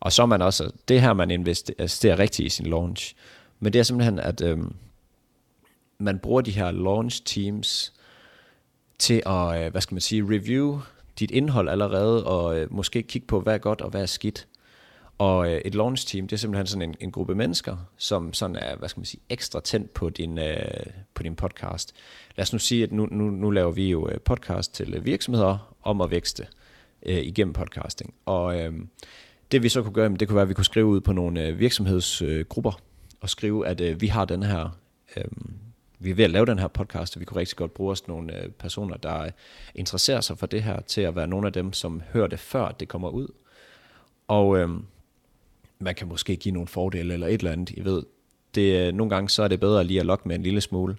Og 0.00 0.12
så 0.12 0.22
er 0.22 0.26
man 0.26 0.42
også, 0.42 0.70
det 0.88 1.00
her 1.00 1.12
man 1.12 1.30
investerer 1.30 2.18
rigtigt 2.18 2.46
i 2.46 2.48
sin 2.48 2.66
launch. 2.66 3.14
Men 3.60 3.72
det 3.72 3.78
er 3.78 3.82
simpelthen, 3.82 4.18
at 4.18 4.40
øhm, 4.40 4.74
man 5.98 6.18
bruger 6.18 6.40
de 6.40 6.50
her 6.50 6.70
launch 6.70 7.22
teams 7.24 7.92
til 8.98 9.22
at, 9.26 9.64
øh, 9.64 9.70
hvad 9.70 9.80
skal 9.80 9.94
man 9.94 10.00
sige, 10.00 10.22
review 10.22 10.80
dit 11.18 11.30
indhold 11.30 11.68
allerede, 11.68 12.26
og 12.26 12.58
øh, 12.58 12.72
måske 12.72 13.02
kigge 13.02 13.26
på, 13.26 13.40
hvad 13.40 13.54
er 13.54 13.58
godt 13.58 13.80
og 13.80 13.90
hvad 13.90 14.02
er 14.02 14.06
skidt. 14.06 14.46
Og 15.18 15.52
øh, 15.52 15.60
et 15.64 15.74
launch 15.74 16.06
team, 16.08 16.26
det 16.26 16.32
er 16.32 16.38
simpelthen 16.38 16.66
sådan 16.66 16.88
en, 16.88 16.94
en 17.00 17.12
gruppe 17.12 17.34
mennesker, 17.34 17.76
som 17.96 18.32
sådan 18.32 18.56
er, 18.56 18.76
hvad 18.76 18.88
skal 18.88 19.00
man 19.00 19.04
sige, 19.04 19.20
ekstra 19.28 19.60
tændt 19.60 19.94
på 19.94 20.10
din, 20.10 20.38
øh, 20.38 20.86
på 21.14 21.22
din 21.22 21.36
podcast. 21.36 21.94
Lad 22.36 22.42
os 22.42 22.52
nu 22.52 22.58
sige, 22.58 22.82
at 22.82 22.92
nu, 22.92 23.06
nu, 23.10 23.30
nu 23.30 23.50
laver 23.50 23.70
vi 23.70 23.90
jo 23.90 24.08
øh, 24.08 24.20
podcast 24.20 24.74
til 24.74 25.04
virksomheder 25.04 25.74
om 25.82 26.00
at 26.00 26.10
vækste 26.10 26.46
øh, 27.02 27.18
igennem 27.18 27.52
podcasting. 27.52 28.14
Og 28.26 28.60
øh, 28.60 28.72
det 29.52 29.62
vi 29.62 29.68
så 29.68 29.82
kunne 29.82 29.92
gøre, 29.92 30.08
det 30.08 30.28
kunne 30.28 30.34
være, 30.36 30.42
at 30.42 30.48
vi 30.48 30.54
kunne 30.54 30.64
skrive 30.64 30.86
ud 30.86 31.00
på 31.00 31.12
nogle 31.12 31.46
øh, 31.46 31.58
virksomhedsgrupper, 31.58 32.80
og 33.20 33.30
skrive, 33.30 33.66
at 33.66 33.80
øh, 33.80 34.00
vi 34.00 34.06
har 34.06 34.24
den 34.24 34.42
her, 34.42 34.78
øh, 35.16 35.24
vi 35.98 36.10
er 36.10 36.14
ved 36.14 36.24
at 36.24 36.30
lave 36.30 36.46
den 36.46 36.58
her 36.58 36.68
podcast, 36.68 37.16
og 37.16 37.20
vi 37.20 37.24
kunne 37.24 37.40
rigtig 37.40 37.56
godt 37.56 37.74
bruge 37.74 37.92
os 37.92 38.08
nogle 38.08 38.42
øh, 38.42 38.50
personer, 38.50 38.96
der 38.96 39.30
interesserer 39.74 40.20
sig 40.20 40.38
for 40.38 40.46
det 40.46 40.62
her, 40.62 40.80
til 40.80 41.00
at 41.00 41.16
være 41.16 41.26
nogle 41.26 41.46
af 41.46 41.52
dem, 41.52 41.72
som 41.72 42.02
hører 42.12 42.26
det 42.26 42.40
før 42.40 42.70
det 42.70 42.88
kommer 42.88 43.08
ud. 43.08 43.28
Og 44.28 44.58
øh, 44.58 44.68
man 45.78 45.94
kan 45.94 46.08
måske 46.08 46.36
give 46.36 46.54
nogle 46.54 46.68
fordele 46.68 47.14
eller 47.14 47.26
et 47.26 47.38
eller 47.38 47.52
andet, 47.52 47.70
I 47.70 47.84
ved. 47.84 48.02
Det, 48.54 48.94
nogle 48.94 49.10
gange 49.10 49.28
så 49.28 49.42
er 49.42 49.48
det 49.48 49.60
bedre 49.60 49.84
lige 49.84 50.00
at 50.00 50.06
lokke 50.06 50.28
med 50.28 50.36
en 50.36 50.42
lille 50.42 50.60
smule. 50.60 50.96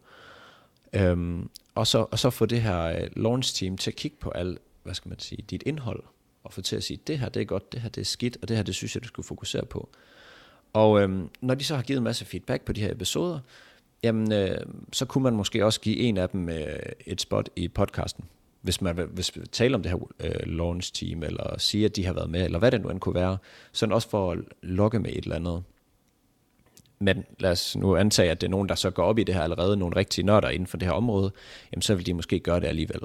Øhm, 0.93 1.49
og, 1.75 1.87
så, 1.87 2.05
og 2.11 2.19
så 2.19 2.29
få 2.29 2.45
det 2.45 2.61
her 2.61 3.07
launch 3.15 3.55
team 3.55 3.77
til 3.77 3.91
at 3.91 3.95
kigge 3.95 4.17
på 4.19 4.29
alt, 4.29 4.59
hvad 4.83 4.93
skal 4.93 5.09
man 5.09 5.19
sige, 5.19 5.43
dit 5.49 5.63
indhold, 5.65 6.03
og 6.43 6.53
få 6.53 6.61
til 6.61 6.75
at 6.75 6.83
sige, 6.83 6.99
det 7.07 7.19
her 7.19 7.29
det 7.29 7.41
er 7.41 7.45
godt, 7.45 7.71
det 7.71 7.81
her 7.81 7.89
det 7.89 8.01
er 8.01 8.05
skidt, 8.05 8.37
og 8.41 8.47
det 8.47 8.57
her 8.57 8.63
det 8.63 8.75
synes 8.75 8.95
jeg, 8.95 9.03
du 9.03 9.07
skulle 9.07 9.25
fokusere 9.25 9.65
på. 9.65 9.89
Og 10.73 11.01
øhm, 11.01 11.29
når 11.41 11.55
de 11.55 11.63
så 11.63 11.75
har 11.75 11.81
givet 11.81 11.97
en 11.97 12.03
masse 12.03 12.25
feedback 12.25 12.65
på 12.65 12.73
de 12.73 12.81
her 12.81 12.91
episoder, 12.91 13.39
jamen, 14.03 14.31
øh, 14.31 14.57
så 14.93 15.05
kunne 15.05 15.23
man 15.23 15.35
måske 15.35 15.65
også 15.65 15.81
give 15.81 15.97
en 15.97 16.17
af 16.17 16.29
dem 16.29 16.49
øh, 16.49 16.79
et 17.05 17.21
spot 17.21 17.49
i 17.55 17.67
podcasten. 17.67 18.25
Hvis 18.61 18.81
man 18.81 19.09
hvis 19.11 19.35
man 19.35 19.47
taler 19.47 19.77
om 19.77 19.83
det 19.83 19.91
her 19.91 19.99
øh, 20.19 20.57
launch 20.57 20.93
team, 20.93 21.23
eller 21.23 21.57
sige, 21.57 21.85
at 21.85 21.95
de 21.95 22.05
har 22.05 22.13
været 22.13 22.29
med, 22.29 22.45
eller 22.45 22.59
hvad 22.59 22.71
det 22.71 22.81
nu 22.81 22.89
end 22.89 22.99
kunne 22.99 23.15
være, 23.15 23.37
sådan 23.71 23.93
også 23.93 24.09
for 24.09 24.31
at 24.31 24.37
lokke 24.61 24.99
med 24.99 25.09
et 25.09 25.23
eller 25.23 25.35
andet. 25.35 25.63
Men 26.99 27.25
lad 27.39 27.51
os 27.51 27.75
nu 27.75 27.95
antage, 27.95 28.31
at 28.31 28.41
det 28.41 28.47
er 28.47 28.51
nogen, 28.51 28.69
der 28.69 28.75
så 28.75 28.89
går 28.89 29.03
op 29.03 29.19
i 29.19 29.23
det 29.23 29.35
her 29.35 29.41
allerede, 29.41 29.77
nogle 29.77 29.95
rigtige 29.95 30.25
nørder 30.25 30.49
inden 30.49 30.67
for 30.67 30.77
det 30.77 30.87
her 30.87 30.93
område, 30.93 31.31
jamen 31.71 31.81
så 31.81 31.95
vil 31.95 32.05
de 32.05 32.13
måske 32.13 32.39
gøre 32.39 32.59
det 32.59 32.67
alligevel. 32.67 33.01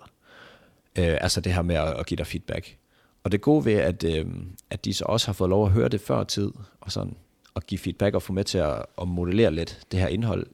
Øh, 0.98 1.16
altså 1.20 1.40
det 1.40 1.54
her 1.54 1.62
med 1.62 1.76
at, 1.76 2.00
at 2.00 2.06
give 2.06 2.16
dig 2.16 2.26
feedback. 2.26 2.76
Og 3.24 3.32
det 3.32 3.40
gode 3.40 3.64
ved, 3.64 3.72
at, 3.72 4.04
øh, 4.04 4.26
at 4.70 4.84
de 4.84 4.94
så 4.94 5.04
også 5.04 5.26
har 5.26 5.32
fået 5.32 5.50
lov 5.50 5.66
at 5.66 5.72
høre 5.72 5.88
det 5.88 6.00
før 6.00 6.24
tid, 6.24 6.50
og 6.80 6.92
sådan 6.92 7.16
at 7.56 7.66
give 7.66 7.78
feedback 7.78 8.14
og 8.14 8.22
få 8.22 8.32
med 8.32 8.44
til 8.44 8.58
at, 8.58 8.86
at 9.00 9.08
modellere 9.08 9.50
lidt 9.50 9.80
det 9.92 10.00
her 10.00 10.08
indhold, 10.08 10.46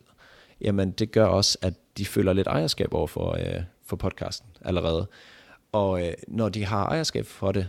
jamen 0.61 0.91
det 0.91 1.13
gør 1.13 1.25
også, 1.25 1.59
at 1.63 1.75
de 1.99 2.07
føler 2.07 2.33
lidt 2.33 2.47
ejerskab 2.47 2.95
over 2.95 3.07
for, 3.07 3.33
øh, 3.33 3.63
for 3.87 3.97
podcasten 3.97 4.49
allerede. 4.65 5.07
Og 5.73 6.07
øh, 6.07 6.13
når 6.29 6.49
de 6.49 6.65
har 6.65 6.87
ejerskab 6.87 7.27
for 7.27 7.53
det, 7.53 7.69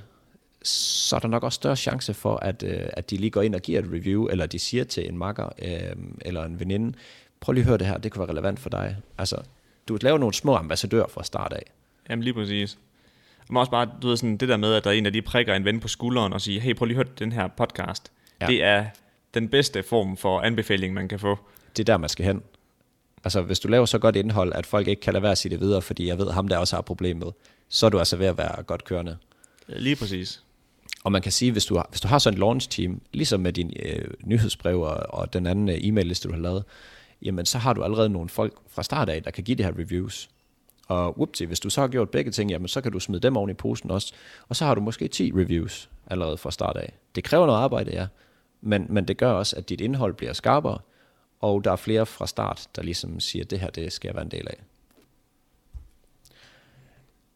så 0.63 1.15
er 1.15 1.19
der 1.19 1.27
nok 1.27 1.43
også 1.43 1.55
større 1.55 1.75
chance 1.75 2.13
for, 2.13 2.35
at, 2.35 2.63
øh, 2.63 2.89
at 2.93 3.09
de 3.09 3.17
lige 3.17 3.29
går 3.29 3.41
ind 3.41 3.55
og 3.55 3.61
giver 3.61 3.79
et 3.79 3.85
review, 3.91 4.25
eller 4.25 4.45
de 4.45 4.59
siger 4.59 4.83
til 4.83 5.09
en 5.09 5.17
makker 5.17 5.49
øh, 5.61 5.95
eller 6.21 6.45
en 6.45 6.59
veninde, 6.59 6.97
prøv 7.39 7.53
lige 7.53 7.61
at 7.61 7.67
høre 7.67 7.77
det 7.77 7.87
her, 7.87 7.97
det 7.97 8.11
kan 8.11 8.19
være 8.19 8.29
relevant 8.29 8.59
for 8.59 8.69
dig. 8.69 8.97
Altså, 9.17 9.37
du 9.87 9.97
laver 10.01 10.17
nogle 10.17 10.33
små 10.33 10.55
ambassadører 10.55 11.07
fra 11.07 11.23
start 11.23 11.53
af. 11.53 11.63
Jamen 12.09 12.23
lige 12.23 12.33
præcis. 12.33 12.77
Og 13.51 13.57
også 13.59 13.71
bare, 13.71 13.89
du 14.01 14.07
ved 14.07 14.17
sådan, 14.17 14.37
det 14.37 14.49
der 14.49 14.57
med, 14.57 14.73
at 14.73 14.83
der 14.83 14.89
er 14.89 14.93
en 14.93 15.05
af 15.05 15.13
de 15.13 15.21
prikker 15.21 15.55
en 15.55 15.65
ven 15.65 15.79
på 15.79 15.87
skulderen 15.87 16.33
og 16.33 16.41
siger, 16.41 16.61
hey, 16.61 16.75
prøv 16.75 16.85
lige 16.85 16.99
at 16.99 17.07
høre 17.07 17.15
den 17.19 17.31
her 17.31 17.47
podcast. 17.47 18.11
Ja. 18.41 18.45
Det 18.47 18.63
er 18.63 18.85
den 19.33 19.49
bedste 19.49 19.83
form 19.83 20.17
for 20.17 20.41
anbefaling, 20.41 20.93
man 20.93 21.07
kan 21.07 21.19
få. 21.19 21.39
Det 21.77 21.83
er 21.83 21.93
der, 21.93 21.97
man 21.97 22.09
skal 22.09 22.25
hen. 22.25 22.41
Altså, 23.23 23.41
hvis 23.41 23.59
du 23.59 23.67
laver 23.67 23.85
så 23.85 23.99
godt 23.99 24.15
indhold, 24.15 24.53
at 24.53 24.65
folk 24.65 24.87
ikke 24.87 25.01
kan 25.01 25.13
lade 25.13 25.23
være 25.23 25.31
at 25.31 25.37
sige 25.37 25.49
det 25.49 25.59
videre, 25.59 25.81
fordi 25.81 26.07
jeg 26.07 26.17
ved, 26.17 26.31
ham 26.31 26.47
der 26.47 26.57
også 26.57 26.75
har 26.75 26.81
problemet, 26.81 27.33
så 27.69 27.85
er 27.85 27.89
du 27.89 27.99
altså 27.99 28.17
ved 28.17 28.27
at 28.27 28.37
være 28.37 28.63
godt 28.63 28.83
kørende. 28.83 29.17
Lige 29.67 29.95
præcis. 29.95 30.43
Og 31.03 31.11
man 31.11 31.21
kan 31.21 31.31
sige, 31.31 31.51
hvis 31.51 31.65
du 31.65 31.75
har, 31.75 31.87
hvis 31.89 32.01
du 32.01 32.07
har 32.07 32.19
sådan 32.19 32.35
et 32.35 32.39
launch 32.39 32.69
team, 32.69 33.01
ligesom 33.13 33.39
med 33.39 33.53
din 33.53 33.73
øh, 33.85 34.05
nyhedsbrev 34.23 34.81
og, 34.81 34.97
og 35.09 35.33
den 35.33 35.47
anden 35.47 35.69
øh, 35.69 35.77
e-mail-liste, 35.81 36.27
du 36.27 36.33
har 36.33 36.41
lavet, 36.41 36.63
jamen 37.21 37.45
så 37.45 37.57
har 37.57 37.73
du 37.73 37.83
allerede 37.83 38.09
nogle 38.09 38.29
folk 38.29 38.53
fra 38.69 38.83
start 38.83 39.09
af, 39.09 39.23
der 39.23 39.31
kan 39.31 39.43
give 39.43 39.57
det 39.57 39.65
her 39.65 39.73
reviews. 39.79 40.29
Og 40.87 41.17
whoopsie, 41.17 41.47
hvis 41.47 41.59
du 41.59 41.69
så 41.69 41.81
har 41.81 41.87
gjort 41.87 42.09
begge 42.09 42.31
ting, 42.31 42.51
jamen 42.51 42.67
så 42.67 42.81
kan 42.81 42.91
du 42.91 42.99
smide 42.99 43.21
dem 43.21 43.37
oven 43.37 43.49
i 43.49 43.53
posen 43.53 43.91
også. 43.91 44.13
Og 44.49 44.55
så 44.55 44.65
har 44.65 44.75
du 44.75 44.81
måske 44.81 45.07
10 45.07 45.31
reviews 45.35 45.89
allerede 46.07 46.37
fra 46.37 46.51
start 46.51 46.77
af. 46.77 46.93
Det 47.15 47.23
kræver 47.23 47.45
noget 47.45 47.59
arbejde, 47.59 47.91
ja. 47.91 48.07
Men, 48.61 48.85
men 48.89 49.07
det 49.07 49.17
gør 49.17 49.31
også, 49.31 49.55
at 49.55 49.69
dit 49.69 49.81
indhold 49.81 50.13
bliver 50.13 50.33
skarpere, 50.33 50.79
og 51.39 51.63
der 51.63 51.71
er 51.71 51.75
flere 51.75 52.05
fra 52.05 52.27
start, 52.27 52.67
der 52.75 52.81
ligesom 52.81 53.19
siger, 53.19 53.43
at 53.43 53.51
det 53.51 53.59
her, 53.59 53.69
det 53.69 53.93
skal 53.93 54.07
jeg 54.07 54.15
være 54.15 54.25
en 54.25 54.31
del 54.31 54.47
af. 54.47 54.63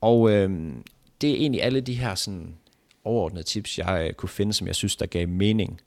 Og 0.02 0.32
øh, 0.32 0.74
det 1.22 1.32
er 1.32 1.36
egentlig 1.36 1.64
alle 1.64 1.82
de 1.82 1.94
her 1.94 2.16
sådan 2.16 2.58
overordnede 3.04 3.44
tips, 3.44 3.78
jeg 3.80 4.06
øh, 4.08 4.14
kunne 4.14 4.30
finde, 4.30 4.54
som 4.54 4.68
jeg 4.68 4.76
synes, 4.76 4.96
der 4.96 5.06
gav 5.06 5.28
mening 5.28 5.82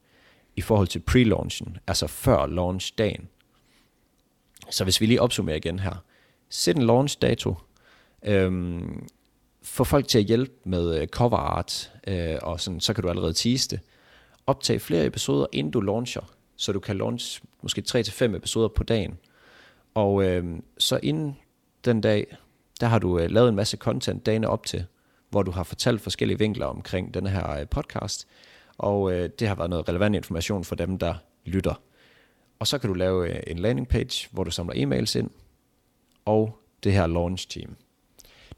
i 0.57 0.61
forhold 0.61 0.89
til 0.89 1.03
pre-launchen, 1.11 1.79
altså 1.87 2.07
før 2.07 2.47
launch-dagen. 2.47 3.29
Så 4.71 4.85
hvis 4.85 5.01
vi 5.01 5.07
lige 5.07 5.23
opsummerer 5.23 5.57
igen 5.57 5.79
her. 5.79 6.05
Sæt 6.49 6.77
en 6.77 6.83
launch-dato. 6.83 7.55
Øhm, 8.25 9.07
få 9.63 9.85
folk 9.85 10.09
til 10.09 10.19
at 10.19 10.25
hjælpe 10.25 10.53
med 10.65 11.01
øh, 11.01 11.09
cover 11.09 11.37
art, 11.37 11.93
øh, 12.07 12.37
og 12.43 12.61
sådan, 12.61 12.81
så 12.81 12.95
kan 12.95 13.03
du 13.03 13.09
allerede 13.09 13.33
tease 13.33 13.69
det. 13.69 13.81
Optag 14.47 14.81
flere 14.81 15.07
episoder, 15.07 15.47
inden 15.53 15.71
du 15.71 15.81
launcher, 15.81 16.23
så 16.57 16.73
du 16.73 16.81
kan 16.81 16.99
launch 16.99 17.43
måske 17.63 17.83
3-5 17.89 18.25
episoder 18.25 18.69
på 18.69 18.85
dagen. 18.85 19.19
Og 19.95 20.25
øh, 20.25 20.45
så 20.79 21.01
inden 21.03 21.37
den 21.85 22.01
dag, 22.01 22.37
der 22.81 22.87
har 22.87 22.99
du 22.99 23.19
øh, 23.19 23.31
lavet 23.31 23.49
en 23.49 23.55
masse 23.55 23.77
content 23.77 24.27
dagene 24.27 24.49
op 24.49 24.67
til, 24.67 24.85
hvor 25.31 25.43
du 25.43 25.51
har 25.51 25.63
fortalt 25.63 26.01
forskellige 26.01 26.39
vinkler 26.39 26.67
omkring 26.67 27.15
den 27.15 27.27
her 27.27 27.51
øh, 27.51 27.69
podcast, 27.69 28.29
og 28.79 29.13
øh, 29.13 29.31
det 29.39 29.49
har 29.49 29.55
været 29.55 29.71
noget 29.71 29.89
relevant 29.89 30.17
information 30.17 30.65
for 30.65 30.75
dem, 30.75 30.99
der 30.99 31.15
lytter. 31.45 31.83
Og 32.59 32.67
så 32.67 32.79
kan 32.79 32.89
du 32.89 32.95
lave 32.95 33.29
øh, 33.29 33.43
en 33.47 33.59
landing 33.59 33.89
page, 33.89 34.29
hvor 34.33 34.45
du 34.45 34.51
samler 34.51 34.75
e-mails 34.75 35.19
ind, 35.19 35.31
og 36.29 36.59
det 36.85 36.93
her 36.93 37.07
launch 37.07 37.49
team. 37.49 37.77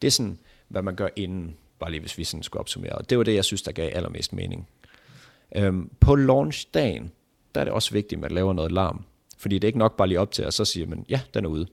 Det 0.01 0.07
er 0.07 0.11
sådan, 0.11 0.39
hvad 0.67 0.81
man 0.81 0.95
gør 0.95 1.07
inden, 1.15 1.55
bare 1.79 1.91
lige 1.91 1.99
hvis 1.99 2.17
vi 2.17 2.23
sådan 2.23 2.43
skulle 2.43 2.59
opsummere. 2.59 2.91
Og 2.91 3.09
det 3.09 3.17
var 3.17 3.23
det, 3.23 3.35
jeg 3.35 3.45
synes, 3.45 3.61
der 3.61 3.71
gav 3.71 3.91
allermest 3.93 4.33
mening. 4.33 4.67
Øhm, 5.55 5.89
på 5.99 6.15
launchdagen, 6.15 7.11
der 7.55 7.61
er 7.61 7.65
det 7.65 7.73
også 7.73 7.91
vigtigt, 7.91 8.17
at 8.17 8.21
man 8.21 8.31
laver 8.31 8.53
noget 8.53 8.71
larm. 8.71 9.05
Fordi 9.37 9.55
det 9.55 9.63
er 9.63 9.69
ikke 9.69 9.79
nok 9.79 9.97
bare 9.97 10.07
lige 10.07 10.19
op 10.19 10.31
til, 10.31 10.45
og 10.45 10.53
så 10.53 10.65
siger 10.65 10.87
man, 10.87 11.05
ja, 11.09 11.21
den 11.33 11.45
er 11.45 11.49
ude. 11.49 11.67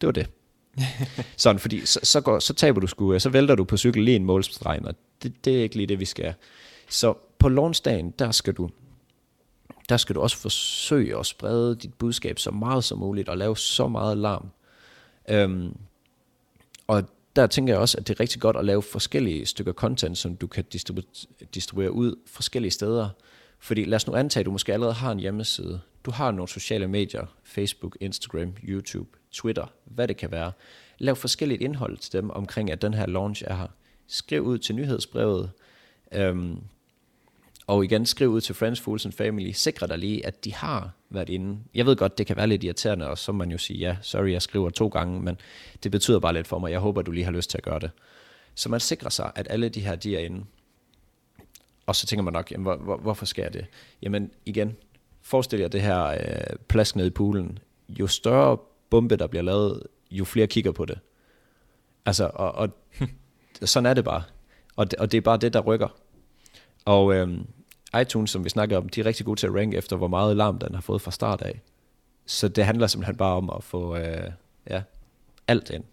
Det 0.00 0.06
var 0.06 0.12
det. 0.12 0.30
Sådan, 1.36 1.58
fordi 1.58 1.86
så, 1.86 2.00
så, 2.02 2.20
går, 2.20 2.38
så 2.38 2.54
taber 2.54 2.80
du 2.80 2.86
sgu, 2.86 3.18
så 3.18 3.30
vælter 3.30 3.54
du 3.54 3.64
på 3.64 3.76
cykel 3.76 4.04
lige 4.04 4.16
en 4.16 4.24
målstreg, 4.24 4.80
og 4.84 4.94
det, 5.22 5.44
det 5.44 5.58
er 5.58 5.62
ikke 5.62 5.76
lige 5.76 5.86
det, 5.86 6.00
vi 6.00 6.04
skal. 6.04 6.34
Så 6.88 7.14
på 7.38 7.48
launchdagen, 7.48 8.10
der 8.10 8.30
skal 8.30 8.54
du 8.54 8.70
der 9.88 9.96
skal 9.96 10.14
du 10.14 10.20
også 10.20 10.36
forsøge 10.36 11.18
at 11.18 11.26
sprede 11.26 11.76
dit 11.76 11.94
budskab 11.94 12.38
så 12.38 12.50
meget 12.50 12.84
som 12.84 12.98
muligt, 12.98 13.28
og 13.28 13.38
lave 13.38 13.56
så 13.56 13.88
meget 13.88 14.18
larm. 14.18 14.50
Øhm, 15.28 15.76
og 16.86 17.02
der 17.36 17.46
tænker 17.46 17.72
jeg 17.72 17.80
også, 17.80 17.98
at 17.98 18.08
det 18.08 18.14
er 18.14 18.20
rigtig 18.20 18.40
godt 18.40 18.56
at 18.56 18.64
lave 18.64 18.82
forskellige 18.82 19.46
stykker 19.46 19.72
content, 19.72 20.18
som 20.18 20.36
du 20.36 20.46
kan 20.46 20.64
distribu- 20.74 21.46
distribuere 21.54 21.92
ud 21.92 22.14
forskellige 22.26 22.70
steder. 22.70 23.08
Fordi 23.58 23.84
lad 23.84 23.96
os 23.96 24.06
nu 24.06 24.14
antage, 24.14 24.40
at 24.40 24.46
du 24.46 24.50
måske 24.50 24.72
allerede 24.72 24.94
har 24.94 25.12
en 25.12 25.20
hjemmeside. 25.20 25.80
Du 26.04 26.10
har 26.10 26.30
nogle 26.30 26.48
sociale 26.48 26.88
medier, 26.88 27.26
Facebook, 27.44 27.96
Instagram, 28.00 28.54
YouTube, 28.64 29.08
Twitter, 29.32 29.66
hvad 29.84 30.08
det 30.08 30.16
kan 30.16 30.30
være. 30.30 30.52
Lav 30.98 31.16
forskelligt 31.16 31.62
indhold 31.62 31.98
til 31.98 32.12
dem 32.12 32.30
omkring, 32.30 32.70
at 32.70 32.82
den 32.82 32.94
her 32.94 33.06
launch 33.06 33.42
er 33.46 33.56
her. 33.56 33.66
Skriv 34.06 34.42
ud 34.42 34.58
til 34.58 34.74
nyhedsbrevet, 34.74 35.50
øhm, 36.12 36.58
og 37.66 37.84
igen, 37.84 38.06
skriv 38.06 38.28
ud 38.28 38.40
til 38.40 38.54
Friends, 38.54 38.80
Fools 38.80 39.04
and 39.04 39.12
Family. 39.12 39.50
Sikre 39.50 39.86
dig 39.86 39.98
lige, 39.98 40.26
at 40.26 40.44
de 40.44 40.54
har 40.54 40.90
været 41.10 41.28
inde. 41.28 41.58
Jeg 41.74 41.86
ved 41.86 41.96
godt, 41.96 42.18
det 42.18 42.26
kan 42.26 42.36
være 42.36 42.46
lidt 42.46 42.64
irriterende, 42.64 43.08
og 43.08 43.18
så 43.18 43.32
må 43.32 43.38
man 43.38 43.50
jo 43.50 43.58
sige, 43.58 43.78
ja, 43.78 43.96
sorry, 44.02 44.30
jeg 44.30 44.42
skriver 44.42 44.70
to 44.70 44.88
gange, 44.88 45.20
men 45.20 45.38
det 45.82 45.92
betyder 45.92 46.18
bare 46.18 46.32
lidt 46.32 46.46
for 46.46 46.58
mig. 46.58 46.70
Jeg 46.70 46.80
håber, 46.80 47.02
du 47.02 47.10
lige 47.10 47.24
har 47.24 47.32
lyst 47.32 47.50
til 47.50 47.58
at 47.58 47.64
gøre 47.64 47.78
det. 47.78 47.90
Så 48.54 48.68
man 48.68 48.80
sikrer 48.80 49.10
sig, 49.10 49.32
at 49.34 49.46
alle 49.50 49.68
de 49.68 49.80
her, 49.80 49.94
de 49.94 50.16
er 50.16 50.20
inde. 50.20 50.44
Og 51.86 51.96
så 51.96 52.06
tænker 52.06 52.22
man 52.22 52.32
nok, 52.32 52.52
jamen, 52.52 52.62
hvor, 52.62 52.76
hvor, 52.76 52.96
hvorfor 52.96 53.26
jeg 53.36 53.52
det? 53.52 53.66
Jamen 54.02 54.30
igen, 54.44 54.76
forestil 55.22 55.58
jer 55.58 55.68
det 55.68 55.82
her 55.82 56.04
øh, 56.04 56.56
plask 56.68 56.96
ned 56.96 57.06
i 57.06 57.10
poolen. 57.10 57.58
Jo 57.88 58.06
større 58.06 58.58
bombe, 58.90 59.16
der 59.16 59.26
bliver 59.26 59.42
lavet, 59.42 59.82
jo 60.10 60.24
flere 60.24 60.46
kigger 60.46 60.72
på 60.72 60.84
det. 60.84 60.98
Altså, 62.06 62.30
og, 62.34 62.52
og 62.52 62.68
sådan 63.62 63.86
er 63.86 63.94
det 63.94 64.04
bare. 64.04 64.22
Og 64.76 64.90
det, 64.90 64.98
og 64.98 65.12
det 65.12 65.18
er 65.18 65.22
bare 65.22 65.36
det, 65.36 65.52
der 65.52 65.60
rykker. 65.60 65.88
Og 66.84 67.14
øhm, 67.14 67.46
iTunes, 68.00 68.30
som 68.30 68.44
vi 68.44 68.48
snakker 68.48 68.76
om, 68.76 68.88
de 68.88 69.00
er 69.00 69.06
rigtig 69.06 69.26
gode 69.26 69.40
til 69.40 69.46
at 69.46 69.54
ranke 69.54 69.76
efter, 69.76 69.96
hvor 69.96 70.08
meget 70.08 70.36
larm 70.36 70.58
den 70.58 70.74
har 70.74 70.82
fået 70.82 71.02
fra 71.02 71.10
start 71.10 71.42
af. 71.42 71.60
Så 72.26 72.48
det 72.48 72.64
handler 72.64 72.86
simpelthen 72.86 73.16
bare 73.16 73.36
om 73.36 73.50
at 73.50 73.64
få 73.64 73.96
øh, 73.96 74.30
ja, 74.70 74.82
alt 75.48 75.70
ind. 75.70 75.84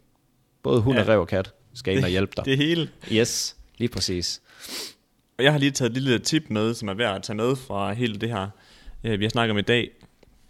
Både 0.63 0.81
hund 0.81 0.97
ja. 0.97 1.03
og 1.03 1.09
rev 1.09 1.19
og 1.19 1.27
kat 1.27 1.53
skal 1.73 1.97
ind 1.97 2.03
og 2.03 2.09
hjælpe 2.09 2.33
dig. 2.35 2.45
Det 2.45 2.57
hele. 2.57 2.89
Yes, 3.11 3.55
lige 3.77 3.89
præcis. 3.89 4.41
Og 5.37 5.43
jeg 5.43 5.51
har 5.51 5.59
lige 5.59 5.71
taget 5.71 5.89
et 5.89 5.93
lille 5.93 6.19
tip 6.19 6.43
med, 6.49 6.73
som 6.73 6.87
er 6.87 6.93
værd 6.93 7.15
at 7.15 7.23
tage 7.23 7.37
med 7.37 7.55
fra 7.55 7.93
hele 7.93 8.17
det 8.17 8.29
her, 8.29 8.49
øh, 9.03 9.19
vi 9.19 9.25
har 9.25 9.29
snakket 9.29 9.51
om 9.51 9.57
i 9.57 9.61
dag. 9.61 9.89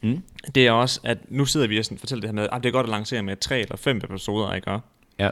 Mm. 0.01 0.23
Det 0.55 0.67
er 0.67 0.71
også, 0.71 0.99
at 1.03 1.17
nu 1.31 1.45
sidder 1.45 1.67
vi 1.67 1.79
og 1.79 1.85
fortæller 1.97 2.21
det 2.21 2.29
her 2.29 2.35
med, 2.35 2.47
at 2.51 2.63
det 2.63 2.69
er 2.69 2.73
godt 2.73 2.85
at 2.85 2.89
lancere 2.89 3.23
med 3.23 3.37
tre 3.37 3.59
eller 3.59 3.75
fem 3.75 3.97
episoder, 3.97 4.53
ikke? 4.53 4.79
Ja. 5.19 5.29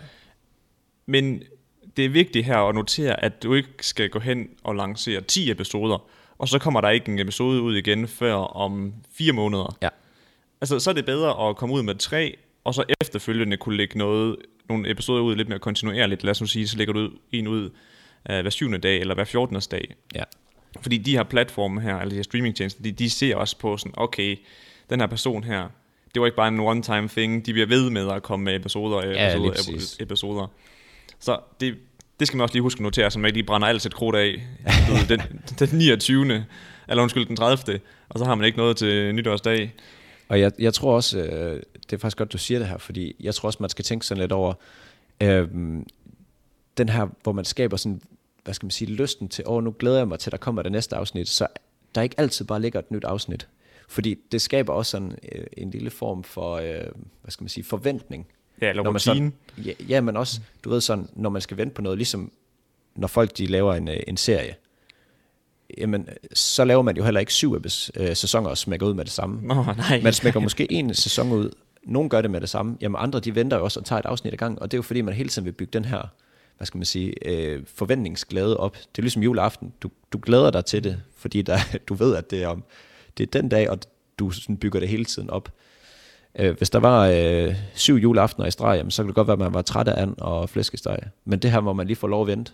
Men 1.06 1.44
det 1.98 2.06
er 2.06 2.10
vigtigt 2.10 2.46
her 2.46 2.58
at 2.58 2.76
notere, 2.76 3.24
at 3.24 3.44
du 3.44 3.54
ikke 3.54 3.70
skal 3.80 4.10
gå 4.10 4.20
hen 4.20 4.50
og 4.64 4.76
lancere 4.76 5.22
10 5.22 5.52
episoder, 5.52 6.04
og 6.38 6.48
så 6.48 6.60
kommer 6.60 6.82
der 6.82 6.90
ikke 6.90 7.12
en 7.12 7.20
episode 7.20 7.62
ud 7.62 7.76
igen 7.76 8.08
før 8.08 8.34
om 8.34 8.94
fire 9.18 9.34
måneder. 9.34 9.78
Ja. 9.82 9.90
Altså, 10.62 10.80
så 10.80 10.90
er 10.90 10.94
det 10.94 11.06
bedre 11.06 11.50
at 11.50 11.56
komme 11.56 11.76
ud 11.76 11.84
med 11.84 11.96
tre, 11.96 12.38
og 12.64 12.74
så 12.74 12.84
efterfølgende 13.02 13.58
kunne 13.58 13.78
lægge 13.78 13.98
noget, 13.98 14.36
nogle 14.70 14.90
episoder 14.92 15.22
ud 15.22 15.36
lidt 15.36 15.50
mere 15.50 15.60
kontinuerligt. 15.60 16.24
Lad 16.24 16.32
os 16.32 16.42
nu 16.42 16.48
sige, 16.48 16.68
så 16.68 16.78
lægger 16.78 16.94
du 16.94 17.00
ud, 17.00 17.10
en 17.32 17.48
ud 17.48 17.66
uh, 18.30 18.40
hver 18.40 18.50
syvende 18.50 18.78
dag, 18.78 19.00
eller 19.00 19.16
hver 19.16 19.24
14. 19.24 19.62
dag. 19.72 19.96
Ja. 20.16 20.24
Fordi 20.82 20.98
de 20.98 21.12
her 21.12 21.24
platforme 21.24 21.82
her, 21.82 21.96
eller 21.98 22.10
de 22.10 22.16
her 22.16 22.24
streamingtjenester, 22.24 22.84
de, 22.84 22.92
de 22.92 23.10
ser 23.10 23.36
også 23.36 23.58
på 23.58 23.78
sådan, 23.78 23.94
okay, 23.98 24.38
den 24.90 25.00
her 25.00 25.08
person 25.08 25.44
her, 25.44 25.68
det 26.14 26.22
var 26.22 26.26
ikke 26.26 26.36
bare 26.36 26.48
en 26.48 26.60
one-time 26.60 27.08
thing, 27.08 27.46
de 27.46 27.54
bliver 27.54 27.68
ved 27.68 27.90
med 27.90 28.12
at 28.12 28.24
komme 28.24 28.46
med 28.46 28.56
episoder 28.56 29.08
Ja, 29.08 29.28
episoder, 29.28 29.52
præcis. 29.52 29.98
episoder. 30.00 30.48
Så 31.22 31.40
det, 31.60 31.76
det 32.20 32.28
skal 32.28 32.38
man 32.38 32.44
også 32.44 32.56
lige 32.56 32.62
huske 32.62 32.80
at 32.80 32.84
notere, 32.84 33.12
så 33.12 33.20
man 33.20 33.28
ikke 33.28 33.38
lige 33.38 33.46
brænder 33.46 33.68
alt 33.68 33.82
sit 33.82 33.94
krudt 33.94 34.16
af 34.16 34.48
den, 35.10 35.22
den 35.60 35.78
29. 35.78 36.46
Eller 36.88 37.04
undskyld, 37.04 37.26
den 37.26 37.36
30. 37.36 37.80
Og 38.10 38.20
så 38.20 38.26
har 38.26 38.36
man 38.36 38.46
ikke 38.46 38.58
noget 38.58 38.78
til 38.78 39.16
nytårsdag. 39.16 39.74
Og 40.30 40.40
jeg, 40.40 40.52
jeg 40.60 40.74
tror 40.74 40.96
også, 40.96 41.20
øh, 41.20 41.62
det 41.90 41.94
er 41.94 41.98
faktisk 41.98 42.18
godt, 42.18 42.34
du 42.34 42.38
siger 42.38 42.60
det 42.60 42.68
her, 42.68 42.78
fordi 42.78 43.16
jeg 43.20 43.36
tror 43.36 43.48
også, 43.48 43.58
man 43.62 43.70
skal 43.70 43.86
tænke 43.86 44.06
sådan 44.06 44.22
lidt 44.22 44.32
over, 44.32 44.54
øh, 45.22 45.48
den 46.78 46.90
her, 46.90 47.08
hvor 47.24 47.32
man 47.32 47.46
skaber 47.46 47.78
sådan, 47.78 48.02
hvad 48.44 48.54
skal 48.54 48.66
man 48.66 48.72
sige, 48.72 48.92
lysten 48.92 49.30
til, 49.30 49.44
åh, 49.48 49.64
nu 49.64 49.76
glæder 49.80 49.98
jeg 49.98 50.08
mig 50.08 50.20
til, 50.20 50.30
at 50.30 50.32
der 50.32 50.38
kommer 50.38 50.62
det 50.62 50.72
næste 50.72 50.96
afsnit, 50.96 51.30
så 51.30 51.48
der 51.96 52.02
ikke 52.02 52.20
altid 52.20 52.46
bare 52.46 52.62
ligger 52.62 52.80
et 52.80 52.92
nyt 52.92 53.04
afsnit. 53.04 53.48
Fordi 53.88 54.16
det 54.32 54.42
skaber 54.42 54.74
også 54.74 54.90
sådan 54.90 55.18
øh, 55.32 55.46
en 55.58 55.72
lille 55.72 55.90
form 55.90 56.24
for, 56.24 56.56
øh, 56.56 56.92
hvad 57.22 57.32
skal 57.32 57.44
man 57.44 57.50
sige, 57.50 57.64
forventning. 57.64 58.28
Ja, 58.62 58.70
eller 58.70 58.84
Når 58.84 58.92
man 58.92 59.00
sådan, 59.00 59.34
ja, 59.66 59.72
ja, 59.90 60.02
men 60.02 60.18
også, 60.18 60.42
du 60.64 60.70
ved 60.70 60.82
sådan, 60.82 61.10
når 61.14 61.30
man 61.30 61.42
skal 61.42 61.58
vente 61.58 61.74
på 61.74 61.82
noget, 61.82 61.98
ligesom 61.98 62.32
når 62.96 63.08
folk 63.08 63.38
de 63.38 63.48
laver 63.48 63.74
en, 63.74 63.88
øh, 63.88 63.98
en 64.08 64.18
serie, 64.18 64.56
jamen, 65.78 66.10
så 66.34 66.66
laver 66.66 66.82
man 66.82 66.98
jo 66.98 67.04
heller 67.04 67.20
ikke 67.20 67.34
syv 67.34 67.56
øh, 67.56 68.16
sæsoner 68.16 68.50
og 68.50 68.58
smækker 68.58 68.88
ud 68.88 68.94
med 68.94 69.06
det 69.06 69.14
samme. 69.14 69.48
Nå, 69.48 69.64
nej. 69.64 70.02
Man 70.04 70.14
smækker 70.14 70.40
måske 70.40 70.72
en 70.72 70.94
sæson 70.94 71.32
ud. 71.32 71.50
Nogle 71.84 72.10
gør 72.10 72.22
det 72.22 72.32
med 72.32 72.42
det 72.42 72.50
samme. 72.50 72.78
Jamen 72.82 72.96
andre, 73.00 73.20
de 73.20 73.36
venter 73.36 73.58
jo 73.58 73.64
også 73.64 73.80
og 73.80 73.86
tager 73.86 74.00
et 74.00 74.06
afsnit 74.06 74.34
ad 74.34 74.38
gang. 74.38 74.62
Og 74.62 74.72
det 74.72 74.78
er 74.78 74.80
jo 74.80 74.82
fordi, 74.82 75.02
man 75.02 75.14
hele 75.14 75.30
tiden 75.30 75.46
vil 75.46 75.52
bygge 75.52 75.72
den 75.74 75.86
her, 75.86 76.02
hvad 76.58 76.66
skal 76.68 76.78
man 76.78 76.86
sige, 76.86 77.28
øh, 77.28 77.64
forventningsglæde 77.76 78.58
op. 78.58 78.74
Det 78.74 78.98
er 78.98 79.02
ligesom 79.02 79.24
juleaften. 79.24 79.74
Du, 79.82 79.90
du 80.14 80.20
glæder 80.22 80.52
dig 80.52 80.66
til 80.66 80.84
det, 80.84 81.02
fordi 81.18 81.42
der, 81.42 81.58
du 81.90 81.94
ved, 81.94 82.16
at 82.16 82.32
det 82.32 82.44
er, 82.44 82.48
om, 82.48 82.64
det 83.18 83.24
er 83.24 83.42
den 83.42 83.50
dag, 83.50 83.70
og 83.70 83.80
du 84.20 84.30
sådan 84.30 84.58
bygger 84.58 84.80
det 84.80 84.90
hele 84.90 85.06
tiden 85.06 85.30
op. 85.30 85.50
Øh, 86.40 86.58
hvis 86.58 86.70
der 86.70 86.80
var 86.80 87.08
øh, 87.08 87.56
syv 87.74 87.96
juleaftener 87.96 88.48
i 88.48 88.52
streg, 88.52 88.78
jamen, 88.78 88.92
så 88.92 89.04
kan 89.04 89.08
det 89.08 89.16
godt 89.16 89.28
være, 89.28 89.34
at 89.34 89.40
man 89.40 89.54
var 89.54 89.62
træt 89.62 89.88
af 89.88 90.02
and 90.02 90.16
og 90.18 90.50
flæskesteg. 90.50 91.00
Men 91.26 91.40
det 91.40 91.52
her, 91.52 91.60
hvor 91.60 91.74
man 91.74 91.88
lige 91.88 91.98
får 91.98 92.08
lov 92.08 92.22
at 92.22 92.28
vente, 92.28 92.52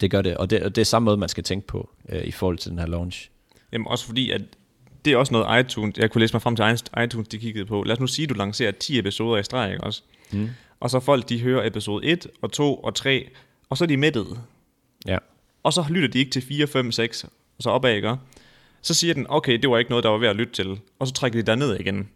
det 0.00 0.10
gør 0.10 0.22
det. 0.22 0.36
Og 0.36 0.50
det, 0.50 0.62
og 0.62 0.76
det 0.76 0.80
er 0.80 0.84
samme 0.84 1.04
måde, 1.04 1.16
man 1.16 1.28
skal 1.28 1.44
tænke 1.44 1.66
på 1.66 1.90
øh, 2.08 2.24
i 2.24 2.30
forhold 2.30 2.58
til 2.58 2.70
den 2.70 2.78
her 2.78 2.86
launch. 2.86 3.30
Jamen 3.72 3.86
også 3.86 4.06
fordi, 4.06 4.30
at 4.30 4.40
det 5.04 5.12
er 5.12 5.16
også 5.16 5.32
noget 5.32 5.60
iTunes, 5.60 5.98
jeg 5.98 6.10
kunne 6.10 6.20
læse 6.20 6.34
mig 6.34 6.42
frem 6.42 6.56
til 6.56 6.64
iTunes, 7.04 7.28
de 7.28 7.38
kiggede 7.38 7.66
på. 7.66 7.82
Lad 7.82 7.92
os 7.92 8.00
nu 8.00 8.06
sige, 8.06 8.24
at 8.24 8.30
du 8.30 8.34
lancerer 8.34 8.70
10 8.70 8.98
episoder 8.98 9.38
i 9.38 9.42
streg, 9.42 9.72
ikke 9.72 9.84
også? 9.84 10.02
Mm. 10.32 10.48
Og 10.80 10.90
så 10.90 11.00
folk, 11.00 11.28
de 11.28 11.40
hører 11.40 11.66
episode 11.66 12.04
1 12.04 12.26
og 12.42 12.52
2 12.52 12.74
og 12.74 12.94
3, 12.94 13.28
og 13.68 13.78
så 13.78 13.84
er 13.84 13.86
de 13.86 13.96
mættet. 13.96 14.40
Ja. 15.06 15.18
Og 15.62 15.72
så 15.72 15.84
lytter 15.90 16.08
de 16.08 16.18
ikke 16.18 16.30
til 16.30 16.42
4, 16.42 16.66
5, 16.66 16.92
6, 16.92 17.24
og 17.24 17.30
så 17.60 17.70
opad, 17.70 17.94
ikke? 17.94 18.16
Så 18.82 18.94
siger 18.94 19.14
den, 19.14 19.26
okay, 19.28 19.58
det 19.58 19.70
var 19.70 19.78
ikke 19.78 19.90
noget, 19.90 20.04
der 20.04 20.10
var 20.10 20.18
ved 20.18 20.28
at 20.28 20.36
lytte 20.36 20.52
til. 20.52 20.80
Og 20.98 21.06
så 21.06 21.12
trækker 21.12 21.42
de 21.42 21.46
der 21.46 21.54
ned 21.54 21.80
igen. 21.80 22.08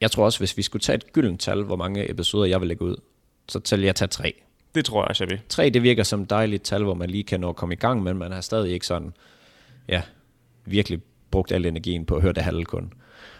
Jeg 0.00 0.10
tror 0.10 0.24
også, 0.24 0.38
hvis 0.38 0.56
vi 0.56 0.62
skulle 0.62 0.82
tage 0.82 0.96
et 0.96 1.12
gyldent 1.12 1.40
tal, 1.40 1.62
hvor 1.62 1.76
mange 1.76 2.10
episoder 2.10 2.46
jeg 2.46 2.60
vil 2.60 2.68
lægge 2.68 2.84
ud, 2.84 2.96
så 3.48 3.60
tæller 3.60 3.86
jeg 3.86 3.94
tage 3.94 4.08
tre. 4.08 4.34
Det 4.74 4.84
tror 4.84 5.02
jeg 5.02 5.08
også, 5.08 5.24
jeg 5.24 5.30
vil. 5.30 5.40
Tre, 5.48 5.70
det 5.70 5.82
virker 5.82 6.02
som 6.02 6.22
et 6.22 6.30
dejligt 6.30 6.62
tal, 6.62 6.82
hvor 6.82 6.94
man 6.94 7.10
lige 7.10 7.24
kan 7.24 7.40
nå 7.40 7.48
at 7.48 7.56
komme 7.56 7.72
i 7.72 7.76
gang, 7.76 8.02
men 8.02 8.18
man 8.18 8.32
har 8.32 8.40
stadig 8.40 8.72
ikke 8.72 8.86
sådan, 8.86 9.12
ja, 9.88 10.02
virkelig 10.64 11.00
brugt 11.30 11.52
al 11.52 11.66
energien 11.66 12.04
på 12.04 12.16
at 12.16 12.22
høre 12.22 12.32
det 12.32 12.42
halve 12.42 12.64
kun. 12.64 12.92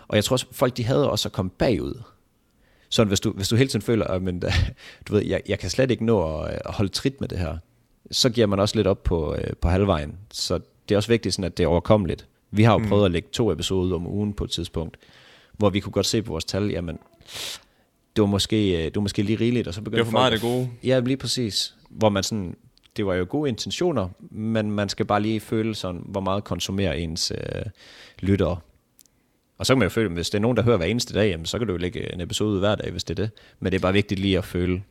Og 0.08 0.16
jeg 0.16 0.24
tror 0.24 0.34
også, 0.34 0.46
folk 0.52 0.76
de 0.76 0.84
havde 0.84 1.10
også 1.10 1.28
at 1.28 1.32
komme 1.32 1.50
bagud. 1.50 2.02
Sådan 2.88 3.08
hvis 3.08 3.20
du, 3.20 3.32
hvis 3.32 3.48
du 3.48 3.56
hele 3.56 3.68
tiden 3.68 3.82
føler, 3.82 4.04
at 4.04 4.22
men, 4.22 4.42
du 5.08 5.12
ved, 5.12 5.24
jeg, 5.24 5.42
jeg 5.48 5.58
kan 5.58 5.70
slet 5.70 5.90
ikke 5.90 6.04
nå 6.04 6.42
at, 6.42 6.50
at 6.64 6.74
holde 6.74 6.92
trit 6.92 7.20
med 7.20 7.28
det 7.28 7.38
her, 7.38 7.56
så 8.10 8.30
giver 8.30 8.46
man 8.46 8.60
også 8.60 8.76
lidt 8.76 8.86
op 8.86 9.02
på, 9.04 9.34
øh, 9.34 9.56
på 9.60 9.68
halvvejen. 9.68 10.18
Så 10.30 10.60
det 10.88 10.94
er 10.94 10.96
også 10.96 11.08
vigtigt, 11.08 11.34
sådan, 11.34 11.44
at 11.44 11.56
det 11.56 11.64
er 11.64 11.68
overkommeligt. 11.68 12.26
Vi 12.50 12.62
har 12.62 12.72
jo 12.72 12.86
prøvet 12.88 13.04
at 13.04 13.10
lægge 13.10 13.28
to 13.32 13.52
episoder 13.52 13.96
om 13.96 14.06
ugen 14.06 14.32
på 14.32 14.44
et 14.44 14.50
tidspunkt, 14.50 14.96
hvor 15.58 15.70
vi 15.70 15.80
kunne 15.80 15.92
godt 15.92 16.06
se 16.06 16.22
på 16.22 16.30
vores 16.30 16.44
tal, 16.44 16.70
jamen, 16.70 16.98
det 18.16 18.22
var 18.22 18.26
måske, 18.26 18.78
øh, 18.78 18.84
det 18.84 18.94
var 18.94 19.02
måske 19.02 19.22
lige 19.22 19.40
rigeligt, 19.40 19.68
og 19.68 19.74
så 19.74 19.80
begyndte 19.80 19.98
Det 19.98 20.06
var 20.06 20.10
for 20.10 20.18
meget 20.18 20.32
af 20.32 20.38
det 20.38 20.40
gode. 20.40 20.70
Ja, 20.84 21.00
lige 21.00 21.16
præcis. 21.16 21.74
Hvor 21.90 22.08
man 22.08 22.22
sådan, 22.22 22.56
det 22.96 23.06
var 23.06 23.14
jo 23.14 23.26
gode 23.28 23.48
intentioner, 23.48 24.08
men 24.30 24.70
man 24.70 24.88
skal 24.88 25.06
bare 25.06 25.22
lige 25.22 25.40
føle 25.40 25.74
sådan, 25.74 26.02
hvor 26.04 26.20
meget 26.20 26.44
konsumerer 26.44 26.92
ens 26.92 27.32
øh, 27.34 27.62
lyttere. 28.20 28.58
Og 29.58 29.66
så 29.66 29.72
kan 29.74 29.78
man 29.78 29.86
jo 29.86 29.90
føle, 29.90 30.08
hvis 30.08 30.30
det 30.30 30.38
er 30.38 30.42
nogen, 30.42 30.56
der 30.56 30.62
hører 30.62 30.76
hver 30.76 30.86
eneste 30.86 31.14
dag, 31.14 31.30
jamen, 31.30 31.46
så 31.46 31.58
kan 31.58 31.66
du 31.66 31.72
jo 31.72 31.78
lægge 31.78 32.14
en 32.14 32.20
episode 32.20 32.50
ud 32.50 32.58
hver 32.58 32.74
dag, 32.74 32.90
hvis 32.90 33.04
det 33.04 33.18
er 33.18 33.22
det. 33.24 33.30
Men 33.60 33.72
det 33.72 33.78
er 33.78 33.82
bare 33.82 33.92
vigtigt 33.92 34.20
lige 34.20 34.38
at 34.38 34.44
føle. 34.44 34.82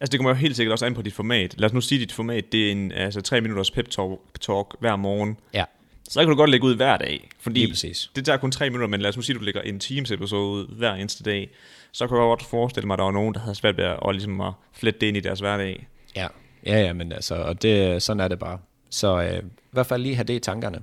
Altså 0.00 0.12
det 0.12 0.18
kommer 0.18 0.30
jo 0.30 0.36
helt 0.36 0.56
sikkert 0.56 0.72
også 0.72 0.86
an 0.86 0.94
på 0.94 1.02
dit 1.02 1.14
format. 1.14 1.54
Lad 1.58 1.68
os 1.68 1.72
nu 1.72 1.80
sige, 1.80 1.96
at 1.96 2.00
dit 2.00 2.12
format 2.12 2.52
det 2.52 2.68
er 2.68 2.72
en 2.72 2.92
altså, 2.92 3.20
3 3.20 3.40
minutters 3.40 3.70
pep 3.70 3.88
talk, 3.88 4.20
talk 4.40 4.66
hver 4.80 4.96
morgen. 4.96 5.36
Ja. 5.54 5.64
Så 6.08 6.20
kan 6.20 6.28
du 6.28 6.34
godt 6.36 6.50
lægge 6.50 6.66
ud 6.66 6.76
hver 6.76 6.96
dag. 6.96 7.28
Fordi 7.40 7.60
Lige 7.60 7.72
præcis. 7.72 8.10
det 8.16 8.24
tager 8.24 8.36
kun 8.36 8.50
3 8.50 8.70
minutter, 8.70 8.88
men 8.88 9.00
lad 9.00 9.08
os 9.08 9.16
nu 9.16 9.22
sige, 9.22 9.34
at 9.34 9.40
du 9.40 9.44
lægger 9.44 9.60
en 9.60 9.80
times 9.80 10.10
episode 10.10 10.52
ud 10.52 10.76
hver 10.76 10.94
eneste 10.94 11.24
dag. 11.24 11.50
Så 11.92 12.06
kan 12.06 12.16
jeg 12.16 12.22
godt 12.22 12.42
forestille 12.42 12.86
mig, 12.86 12.94
at 12.94 12.98
der 12.98 13.04
var 13.04 13.12
nogen, 13.12 13.34
der 13.34 13.40
havde 13.40 13.54
svært 13.54 13.76
ved 13.76 13.84
at, 13.84 13.96
og 13.96 14.12
ligesom 14.12 14.40
at 14.40 14.52
flette 14.72 15.00
det 15.00 15.06
ind 15.06 15.16
i 15.16 15.20
deres 15.20 15.40
hverdag. 15.40 15.86
Ja. 16.16 16.26
Ja, 16.66 16.80
ja, 16.80 16.92
men 16.92 17.12
altså, 17.12 17.34
og 17.34 17.62
det, 17.62 18.02
sådan 18.02 18.20
er 18.20 18.28
det 18.28 18.38
bare. 18.38 18.58
Så 18.90 19.22
øh, 19.22 19.38
i 19.38 19.42
hvert 19.72 19.86
fald 19.86 20.02
lige 20.02 20.14
have 20.14 20.24
det 20.24 20.34
i 20.34 20.38
tankerne. 20.38 20.78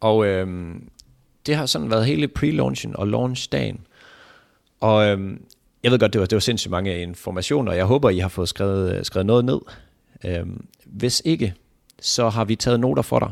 Og 0.00 0.26
øh, 0.26 0.74
det 1.46 1.56
har 1.56 1.66
sådan 1.66 1.90
været 1.90 2.06
hele 2.06 2.28
pre-launchen 2.38 2.92
og 2.94 3.08
launchdagen. 3.08 3.80
Og 4.80 5.06
øh, 5.06 5.36
jeg 5.82 5.92
ved 5.92 5.98
godt, 5.98 6.12
det 6.12 6.20
var, 6.20 6.26
det 6.26 6.36
var 6.36 6.40
sindssygt 6.40 6.70
mange 6.70 7.02
informationer, 7.02 7.72
og 7.72 7.78
jeg 7.78 7.84
håber, 7.84 8.10
I 8.10 8.18
har 8.18 8.28
fået 8.28 8.48
skrevet, 8.48 9.06
skrevet 9.06 9.26
noget 9.26 9.44
ned. 9.44 9.60
Øh, 10.24 10.46
hvis 10.86 11.22
ikke, 11.24 11.54
så 12.00 12.28
har 12.28 12.44
vi 12.44 12.56
taget 12.56 12.80
noter 12.80 13.02
for 13.02 13.18
dig. 13.18 13.30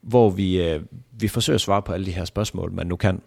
hvor 0.00 0.30
vi, 0.30 0.62
øh, 0.62 0.82
vi 1.12 1.28
forsøger 1.28 1.54
at 1.54 1.60
svare 1.60 1.82
på 1.82 1.92
alle 1.92 2.06
de 2.06 2.12
her 2.12 2.24
spørgsmål, 2.24 2.72
man 2.72 2.86
nu 2.86 2.96
kan. 2.96 3.22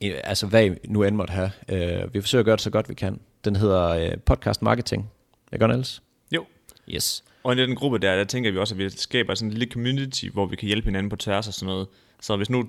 I, 0.00 0.14
altså 0.24 0.46
hvad 0.46 0.66
I 0.66 0.70
nu 0.88 1.02
end 1.02 1.16
måtte 1.16 1.32
have. 1.32 1.50
Øh, 1.68 2.14
vi 2.14 2.20
forsøger 2.20 2.40
at 2.40 2.44
gøre 2.44 2.56
det 2.56 2.62
så 2.62 2.70
godt 2.70 2.88
vi 2.88 2.94
kan. 2.94 3.20
Den 3.44 3.56
hedder 3.56 3.88
øh, 3.88 4.18
Podcast 4.26 4.62
Marketing. 4.62 5.10
Er 5.52 5.58
godt, 5.58 5.70
Niels? 5.70 6.02
Jo. 6.32 6.44
Yes. 6.88 7.24
Og 7.42 7.52
i 7.52 7.56
den 7.56 7.74
gruppe 7.74 7.98
der, 7.98 8.16
der 8.16 8.24
tænker 8.24 8.52
vi 8.52 8.58
også, 8.58 8.74
at 8.74 8.78
vi 8.78 8.90
skaber 8.90 9.34
sådan 9.34 9.48
en 9.48 9.58
lille 9.58 9.72
community, 9.72 10.26
hvor 10.32 10.46
vi 10.46 10.56
kan 10.56 10.66
hjælpe 10.66 10.84
hinanden 10.84 11.10
på 11.10 11.16
tværs 11.16 11.48
og 11.48 11.54
sådan 11.54 11.66
noget. 11.66 11.88
Så 12.20 12.36
hvis 12.36 12.50
nu 12.50 12.68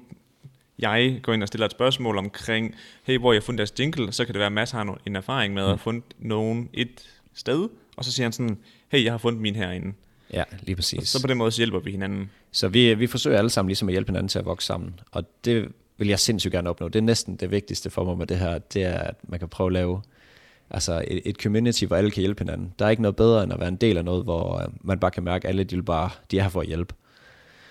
jeg 0.80 1.20
går 1.24 1.34
ind 1.34 1.42
og 1.42 1.48
stiller 1.48 1.66
et 1.66 1.72
spørgsmål 1.72 2.18
omkring, 2.18 2.76
hey, 3.04 3.18
hvor 3.18 3.34
jeg 3.34 3.40
har 3.40 3.46
fundet 3.46 3.58
deres 3.58 3.80
jingle, 3.80 4.12
så 4.12 4.26
kan 4.26 4.34
det 4.34 4.40
være, 4.40 4.46
at 4.46 4.52
Mads 4.52 4.72
har 4.72 4.98
en 5.06 5.16
erfaring 5.16 5.54
med 5.54 5.62
at 5.62 5.70
have 5.70 5.78
fundet 5.78 6.04
nogen 6.20 6.70
et 6.74 7.08
sted, 7.34 7.70
og 7.98 8.06
så 8.06 8.12
siger 8.12 8.26
han 8.26 8.32
sådan, 8.32 8.58
hey, 8.90 9.04
jeg 9.04 9.14
har 9.14 9.18
fundet 9.18 9.42
min 9.42 9.56
herinde. 9.56 9.94
Ja, 10.34 10.44
lige 10.62 10.76
præcis. 10.76 11.10
Så 11.10 11.22
på 11.22 11.28
den 11.28 11.38
måde 11.38 11.52
så 11.52 11.58
hjælper 11.58 11.80
vi 11.80 11.92
hinanden. 11.92 12.30
Så 12.52 12.68
vi, 12.68 12.94
vi 12.94 13.08
forsøger 13.08 13.38
alle 13.38 13.50
sammen 13.50 13.70
ligesom 13.70 13.90
at 13.90 13.94
hjælpe 13.94 14.10
hinanden 14.10 14.28
til 14.28 14.40
at 14.40 14.46
vokse 14.46 14.68
sammen. 14.68 15.00
Og 15.12 15.24
det 15.46 15.72
vil 15.98 16.08
jeg 16.08 16.20
sindssygt 16.20 16.52
gerne 16.52 16.70
opnå. 16.70 16.88
Det 16.88 17.00
er 17.00 17.04
næsten 17.04 17.36
det 17.36 17.52
vigtigste 17.52 17.90
for 17.90 18.04
mig 18.04 18.18
med 18.18 18.28
det 18.28 18.40
her, 18.40 18.58
det 18.58 18.84
er, 18.84 19.00
at 19.00 19.16
man 19.24 19.40
kan 19.40 19.50
prøve 19.50 19.68
at 19.68 19.74
lave 19.74 20.02
altså 20.70 21.04
et, 21.08 21.22
et 21.26 21.36
community, 21.36 21.86
hvor 21.86 21.96
alle 21.96 22.12
kan 22.12 22.22
hjælpe 22.22 22.44
hinanden. 22.44 22.74
Der 22.80 22.86
er 22.86 22.90
ikke 22.90 23.02
noget 23.02 23.16
bedre, 23.16 23.44
end 23.44 23.54
at 23.54 23.60
være 23.60 23.70
en 23.70 23.76
del 23.76 23.98
af 23.98 24.06
noget, 24.06 24.24
hvor 24.24 24.62
øh, 24.62 24.68
man 24.82 25.00
bare 25.00 25.12
kan 25.12 25.24
mærke, 25.24 25.48
at 25.48 25.50
alle 25.50 25.64
de, 25.64 25.76
vil 25.76 25.84
bare, 25.84 26.10
de 26.32 26.38
er 26.38 26.42
her 26.42 26.50
for 26.50 26.62
at 26.62 26.68
hjælpe. 26.68 26.94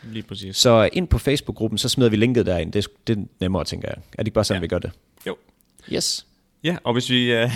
Lige 0.05 0.23
præcis. 0.23 0.57
Så 0.57 0.89
ind 0.93 1.09
på 1.09 1.19
Facebook-gruppen, 1.19 1.79
så 1.79 1.89
smider 1.89 2.11
vi 2.11 2.17
linket 2.17 2.47
derind. 2.47 2.73
Det, 2.73 2.85
er- 2.85 2.91
det 3.07 3.19
er 3.19 3.23
nemmere, 3.41 3.65
tænker 3.65 3.89
jeg. 3.89 3.97
Er 4.13 4.17
det 4.23 4.27
ikke 4.27 4.35
bare 4.35 4.45
sådan, 4.45 4.61
Ja. 4.61 4.65
vi 4.65 4.69
gør 4.69 4.79
det? 4.79 4.91
Jo. 5.27 5.37
Yes. 5.93 6.27
Ja, 6.65 6.77
og 6.85 6.93
hvis 6.93 7.11
vi 7.11 7.43
uh, 7.45 7.51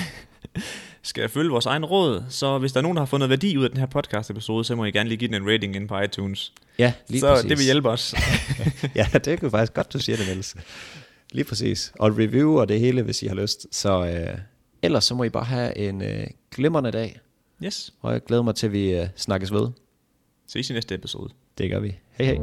skal 1.03 1.29
følge 1.29 1.51
vores 1.51 1.67
egen 1.67 1.85
råd, 1.85 2.25
så 2.29 2.59
hvis 2.59 2.73
der 2.73 2.79
er 2.81 2.83
nogen, 2.83 2.97
der 2.97 3.01
har 3.01 3.07
fundet 3.07 3.29
værdi 3.31 3.57
ud 3.57 3.65
af 3.65 3.71
den 3.71 3.79
her 3.79 3.87
podcast-episode, 3.87 4.65
så 4.65 4.75
må 4.77 4.85
I 4.85 4.91
gerne 4.91 5.09
lige 5.09 5.19
give 5.19 5.29
den 5.33 5.43
en 5.43 5.49
rating 5.53 5.77
ind 5.77 5.89
på 5.89 6.01
iTunes. 6.01 6.53
Ja, 6.79 6.93
lige 7.09 7.21
så 7.21 7.29
præcis. 7.35 7.49
det 7.49 7.59
vil 7.59 7.65
hjælpe 7.65 7.89
os. 7.91 8.15
ja, 8.97 9.07
det 9.13 9.27
er 9.43 9.51
faktisk 9.51 9.75
godt, 9.75 9.93
du 9.93 9.99
siger 9.99 10.17
det, 10.17 10.27
Niels. 10.27 10.57
Lige 11.33 11.45
præcis. 11.45 11.93
Og 11.99 12.19
review 12.19 12.61
og 12.61 12.69
det 12.69 12.81
hele, 12.81 13.03
hvis 13.03 13.23
I 13.23 13.27
har 13.27 13.35
lyst. 13.35 13.67
Så 13.75 14.07
øh, 14.07 14.39
ellers 14.83 15.05
så 15.05 15.15
må 15.15 15.25
I 15.25 15.29
bare 15.29 15.45
have 15.45 15.79
en 15.79 16.03
øh, 16.03 16.27
glimrende 16.55 16.91
dag. 16.91 17.21
Yes. 17.65 17.95
Og 18.03 18.13
jeg 18.13 18.25
glæder 18.25 18.43
mig 18.43 18.55
til, 18.55 18.67
at 18.67 18.73
vi 18.73 18.91
øh, 18.95 19.07
snakkes 19.17 19.53
ved. 19.53 19.69
Ses 20.49 20.71
i 20.71 20.73
næste 20.73 20.95
episode. 20.95 21.31
Det 21.59 21.71
gør 21.71 21.79
vi. 21.81 21.95
Hej 22.19 22.27
hej. 22.27 22.37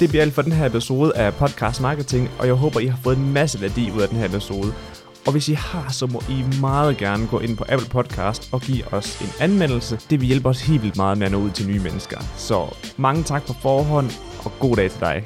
Det 0.00 0.08
bliver 0.08 0.22
alt 0.22 0.34
for 0.34 0.42
den 0.42 0.52
her 0.52 0.66
episode 0.66 1.16
af 1.16 1.34
Podcast 1.34 1.80
Marketing, 1.80 2.30
og 2.38 2.46
jeg 2.46 2.54
håber, 2.54 2.80
I 2.80 2.86
har 2.86 2.98
fået 3.04 3.16
en 3.16 3.32
masse 3.32 3.60
værdi 3.60 3.90
ud 3.96 4.00
af 4.00 4.08
den 4.08 4.18
her 4.18 4.26
episode. 4.26 4.72
Og 5.26 5.32
hvis 5.32 5.48
I 5.48 5.52
har, 5.52 5.92
så 5.92 6.06
må 6.06 6.22
I 6.28 6.44
meget 6.60 6.96
gerne 6.96 7.26
gå 7.26 7.38
ind 7.38 7.56
på 7.56 7.64
Apple 7.68 7.88
Podcast 7.88 8.48
og 8.52 8.60
give 8.60 8.92
os 8.92 9.20
en 9.20 9.28
anmeldelse. 9.40 10.00
Det 10.10 10.20
vil 10.20 10.26
hjælpe 10.26 10.48
os 10.48 10.62
helt 10.62 10.82
vildt 10.82 10.96
meget 10.96 11.18
med 11.18 11.26
at 11.26 11.32
nå 11.32 11.38
ud 11.38 11.50
til 11.50 11.66
nye 11.68 11.80
mennesker. 11.80 12.20
Så 12.36 12.74
mange 12.96 13.22
tak 13.22 13.46
på 13.46 13.52
forhånd, 13.62 14.10
og 14.44 14.52
god 14.60 14.76
dag 14.76 14.90
til 14.90 15.00
dig. 15.00 15.24